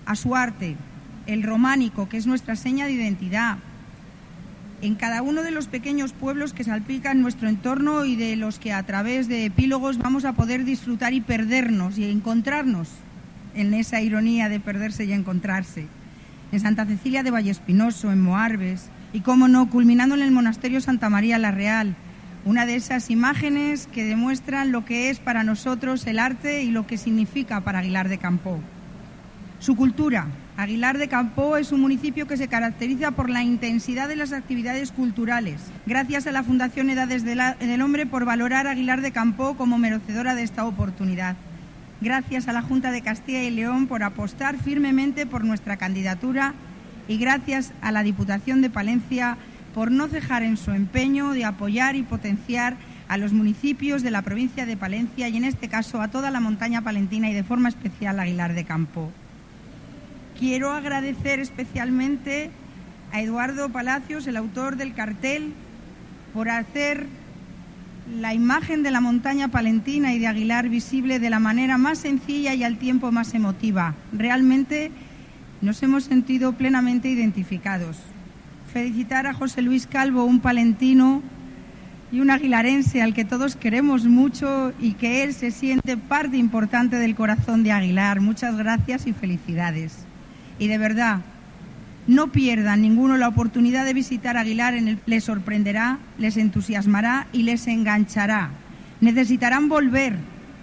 A 0.06 0.16
su 0.16 0.34
arte, 0.34 0.76
el 1.26 1.42
románico, 1.42 2.08
que 2.08 2.16
es 2.16 2.26
nuestra 2.26 2.56
seña 2.56 2.86
de 2.86 2.92
identidad, 2.92 3.58
en 4.84 4.96
cada 4.96 5.22
uno 5.22 5.42
de 5.42 5.50
los 5.50 5.66
pequeños 5.66 6.12
pueblos 6.12 6.52
que 6.52 6.62
salpican 6.62 7.22
nuestro 7.22 7.48
entorno 7.48 8.04
y 8.04 8.16
de 8.16 8.36
los 8.36 8.58
que 8.58 8.74
a 8.74 8.82
través 8.82 9.28
de 9.28 9.46
epílogos 9.46 9.96
vamos 9.96 10.26
a 10.26 10.34
poder 10.34 10.64
disfrutar 10.66 11.14
y 11.14 11.22
perdernos 11.22 11.96
y 11.96 12.04
encontrarnos 12.10 12.90
en 13.54 13.72
esa 13.72 14.02
ironía 14.02 14.50
de 14.50 14.60
perderse 14.60 15.06
y 15.06 15.12
encontrarse. 15.12 15.86
En 16.52 16.60
Santa 16.60 16.84
Cecilia 16.84 17.22
de 17.22 17.30
Vallespinoso, 17.30 18.12
en 18.12 18.20
Moarbes 18.20 18.90
y, 19.14 19.20
cómo 19.20 19.48
no, 19.48 19.70
culminando 19.70 20.16
en 20.16 20.22
el 20.22 20.32
monasterio 20.32 20.82
Santa 20.82 21.08
María 21.08 21.38
la 21.38 21.50
Real, 21.50 21.96
una 22.44 22.66
de 22.66 22.74
esas 22.74 23.08
imágenes 23.08 23.86
que 23.86 24.04
demuestran 24.04 24.70
lo 24.70 24.84
que 24.84 25.08
es 25.08 25.18
para 25.18 25.44
nosotros 25.44 26.06
el 26.06 26.18
arte 26.18 26.62
y 26.62 26.70
lo 26.70 26.86
que 26.86 26.98
significa 26.98 27.62
para 27.62 27.78
Aguilar 27.78 28.10
de 28.10 28.18
Campo. 28.18 28.60
Su 29.60 29.76
cultura, 29.76 30.26
Aguilar 30.56 30.98
de 30.98 31.08
Campo 31.08 31.56
es 31.56 31.72
un 31.72 31.80
municipio 31.80 32.28
que 32.28 32.36
se 32.36 32.46
caracteriza 32.46 33.10
por 33.10 33.28
la 33.28 33.42
intensidad 33.42 34.06
de 34.06 34.14
las 34.14 34.32
actividades 34.32 34.92
culturales. 34.92 35.60
Gracias 35.84 36.28
a 36.28 36.32
la 36.32 36.44
Fundación 36.44 36.90
Edades 36.90 37.24
del 37.24 37.82
Hombre 37.82 38.06
por 38.06 38.24
valorar 38.24 38.68
a 38.68 38.70
Aguilar 38.70 39.00
de 39.00 39.10
Campo 39.10 39.56
como 39.56 39.78
merecedora 39.78 40.36
de 40.36 40.44
esta 40.44 40.64
oportunidad. 40.64 41.34
Gracias 42.00 42.46
a 42.46 42.52
la 42.52 42.62
Junta 42.62 42.92
de 42.92 43.02
Castilla 43.02 43.42
y 43.42 43.50
León 43.50 43.88
por 43.88 44.04
apostar 44.04 44.56
firmemente 44.56 45.26
por 45.26 45.44
nuestra 45.44 45.76
candidatura 45.76 46.54
y 47.08 47.18
gracias 47.18 47.72
a 47.82 47.90
la 47.90 48.04
Diputación 48.04 48.62
de 48.62 48.70
Palencia 48.70 49.36
por 49.74 49.90
no 49.90 50.06
cejar 50.06 50.44
en 50.44 50.56
su 50.56 50.70
empeño 50.70 51.32
de 51.32 51.46
apoyar 51.46 51.96
y 51.96 52.04
potenciar 52.04 52.76
a 53.08 53.16
los 53.16 53.32
municipios 53.32 54.04
de 54.04 54.12
la 54.12 54.22
provincia 54.22 54.66
de 54.66 54.76
Palencia 54.76 55.28
y 55.28 55.36
en 55.36 55.44
este 55.44 55.68
caso 55.68 56.00
a 56.00 56.08
toda 56.08 56.30
la 56.30 56.38
montaña 56.38 56.82
palentina 56.82 57.28
y 57.28 57.34
de 57.34 57.42
forma 57.42 57.70
especial 57.70 58.20
a 58.20 58.22
Aguilar 58.22 58.54
de 58.54 58.64
Campo. 58.64 59.10
Quiero 60.38 60.72
agradecer 60.72 61.38
especialmente 61.38 62.50
a 63.12 63.22
Eduardo 63.22 63.68
Palacios, 63.68 64.26
el 64.26 64.36
autor 64.36 64.76
del 64.76 64.92
cartel, 64.92 65.52
por 66.32 66.48
hacer 66.48 67.06
la 68.20 68.34
imagen 68.34 68.82
de 68.82 68.90
la 68.90 69.00
montaña 69.00 69.48
palentina 69.48 70.12
y 70.12 70.18
de 70.18 70.26
Aguilar 70.26 70.68
visible 70.68 71.20
de 71.20 71.30
la 71.30 71.38
manera 71.38 71.78
más 71.78 71.98
sencilla 71.98 72.52
y 72.54 72.64
al 72.64 72.78
tiempo 72.78 73.12
más 73.12 73.32
emotiva. 73.34 73.94
Realmente 74.12 74.90
nos 75.62 75.82
hemos 75.84 76.04
sentido 76.04 76.52
plenamente 76.54 77.08
identificados. 77.08 77.96
Felicitar 78.72 79.28
a 79.28 79.34
José 79.34 79.62
Luis 79.62 79.86
Calvo, 79.86 80.24
un 80.24 80.40
palentino 80.40 81.22
y 82.10 82.20
un 82.20 82.30
aguilarense 82.30 83.02
al 83.02 83.14
que 83.14 83.24
todos 83.24 83.54
queremos 83.54 84.04
mucho 84.04 84.72
y 84.80 84.94
que 84.94 85.22
él 85.22 85.32
se 85.32 85.52
siente 85.52 85.96
parte 85.96 86.36
importante 86.36 86.96
del 86.96 87.14
corazón 87.14 87.62
de 87.62 87.72
Aguilar. 87.72 88.20
Muchas 88.20 88.56
gracias 88.56 89.06
y 89.06 89.12
felicidades. 89.12 90.03
Y 90.58 90.68
de 90.68 90.78
verdad, 90.78 91.20
no 92.06 92.32
pierdan 92.32 92.82
ninguno 92.82 93.16
la 93.16 93.28
oportunidad 93.28 93.84
de 93.84 93.94
visitar 93.94 94.36
Aguilar, 94.36 94.74
les 95.06 95.24
sorprenderá, 95.24 95.98
les 96.18 96.36
entusiasmará 96.36 97.26
y 97.32 97.42
les 97.42 97.66
enganchará. 97.66 98.50
Necesitarán 99.00 99.68
volver 99.68 100.16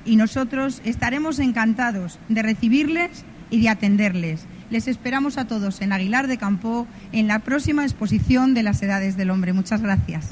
y 0.06 0.16
nosotros 0.16 0.82
estaremos 0.86 1.40
encantados 1.40 2.20
de 2.30 2.42
recibirles 2.44 3.26
y 3.50 3.62
de 3.62 3.70
atenderles. 3.70 4.46
Les 4.70 4.88
esperamos 4.88 5.38
a 5.38 5.46
todos 5.46 5.82
en 5.82 5.92
Aguilar 5.92 6.28
de 6.28 6.38
Campo 6.38 6.88
en 7.12 7.28
la 7.28 7.40
próxima 7.40 7.84
exposición 7.84 8.54
de 8.54 8.64
las 8.64 8.82
Edades 8.82 9.18
del 9.18 9.32
Hombre. 9.32 9.54
Muchas 9.54 9.82
gracias. 9.82 10.30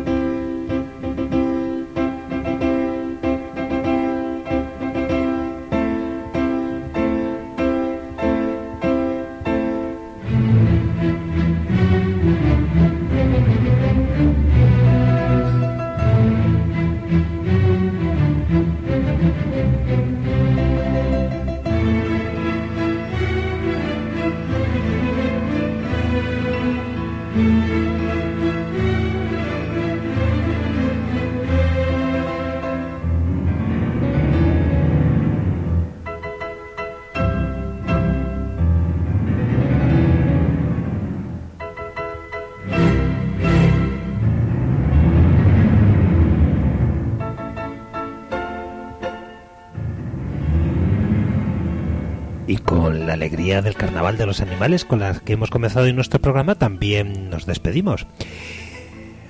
Alegría 53.39 53.61
del 53.61 53.75
Carnaval 53.75 54.17
de 54.17 54.25
los 54.25 54.41
Animales 54.41 54.83
con 54.83 54.99
la 54.99 55.17
que 55.17 55.31
hemos 55.31 55.49
comenzado 55.49 55.85
en 55.85 55.95
nuestro 55.95 56.19
programa 56.19 56.55
también 56.55 57.29
nos 57.29 57.45
despedimos. 57.45 58.05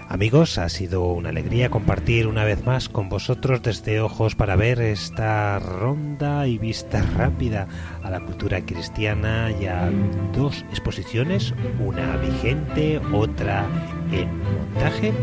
Amigos, 0.07 0.57
ha 0.57 0.68
sido 0.70 1.12
una 1.12 1.30
alegría 1.30 1.70
compartir 1.70 2.26
una 2.26 2.43
vez 2.43 2.66
más 2.66 2.89
con 2.89 3.07
vosotros 3.07 3.62
desde 3.62 4.01
Ojos 4.01 4.34
para 4.34 4.55
ver 4.55 4.82
esta 4.82 5.60
ronda 5.60 6.47
y 6.47 6.57
vista 6.57 7.03
rápida 7.16 7.68
a 8.01 8.10
la 8.10 8.20
cultura 8.20 8.66
cristiana 8.66 9.51
y 9.62 9.68
a 9.68 9.91
dos 10.34 10.66
exposiciones, 10.72 11.53
una 11.80 12.18
vigente, 12.18 12.99
otra 13.14 13.68
en 14.12 14.39
montaje, 14.39 15.14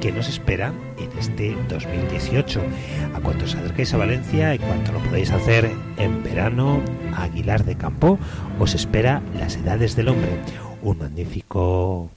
que 0.00 0.12
nos 0.12 0.30
espera 0.30 0.72
en 0.96 1.18
este 1.18 1.54
2018. 1.68 2.62
A 3.14 3.20
cuanto 3.20 3.44
os 3.44 3.54
acerquéis 3.54 3.92
a 3.92 3.98
Valencia 3.98 4.54
y 4.54 4.58
cuanto 4.58 4.92
lo 4.92 5.00
podéis 5.00 5.30
hacer 5.30 5.70
en 5.98 6.22
verano, 6.22 6.80
Aguilar 7.14 7.64
de 7.64 7.76
Campo, 7.76 8.18
os 8.58 8.74
espera 8.74 9.22
Las 9.38 9.56
Edades 9.56 9.96
del 9.96 10.08
Hombre, 10.08 10.38
un 10.82 10.98
magnífico 10.98 12.10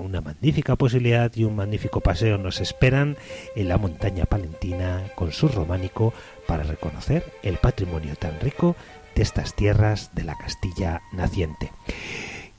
una 0.00 0.20
magnífica 0.20 0.76
posibilidad 0.76 1.30
y 1.34 1.44
un 1.44 1.56
magnífico 1.56 2.00
paseo 2.00 2.38
nos 2.38 2.60
esperan 2.60 3.16
en 3.54 3.68
la 3.68 3.78
montaña 3.78 4.24
palentina 4.24 5.04
con 5.14 5.32
su 5.32 5.48
románico 5.48 6.12
para 6.46 6.64
reconocer 6.64 7.24
el 7.42 7.56
patrimonio 7.58 8.16
tan 8.16 8.40
rico 8.40 8.74
de 9.14 9.22
estas 9.22 9.54
tierras 9.54 10.10
de 10.14 10.24
la 10.24 10.36
Castilla 10.36 11.02
naciente. 11.12 11.72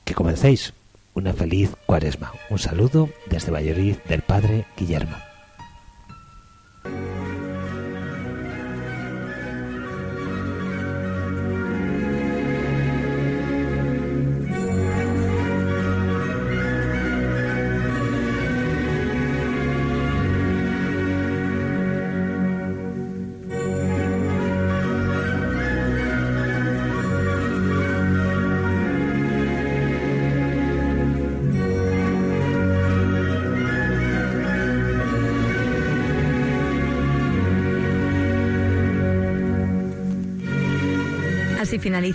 Que 0.04 0.14
comencéis 0.14 0.72
una 1.14 1.34
feliz 1.34 1.74
cuaresma. 1.86 2.32
Un 2.48 2.58
saludo 2.58 3.10
desde 3.26 3.50
Valladolid 3.50 3.96
del 4.08 4.22
Padre 4.22 4.64
Guillermo. 4.76 5.27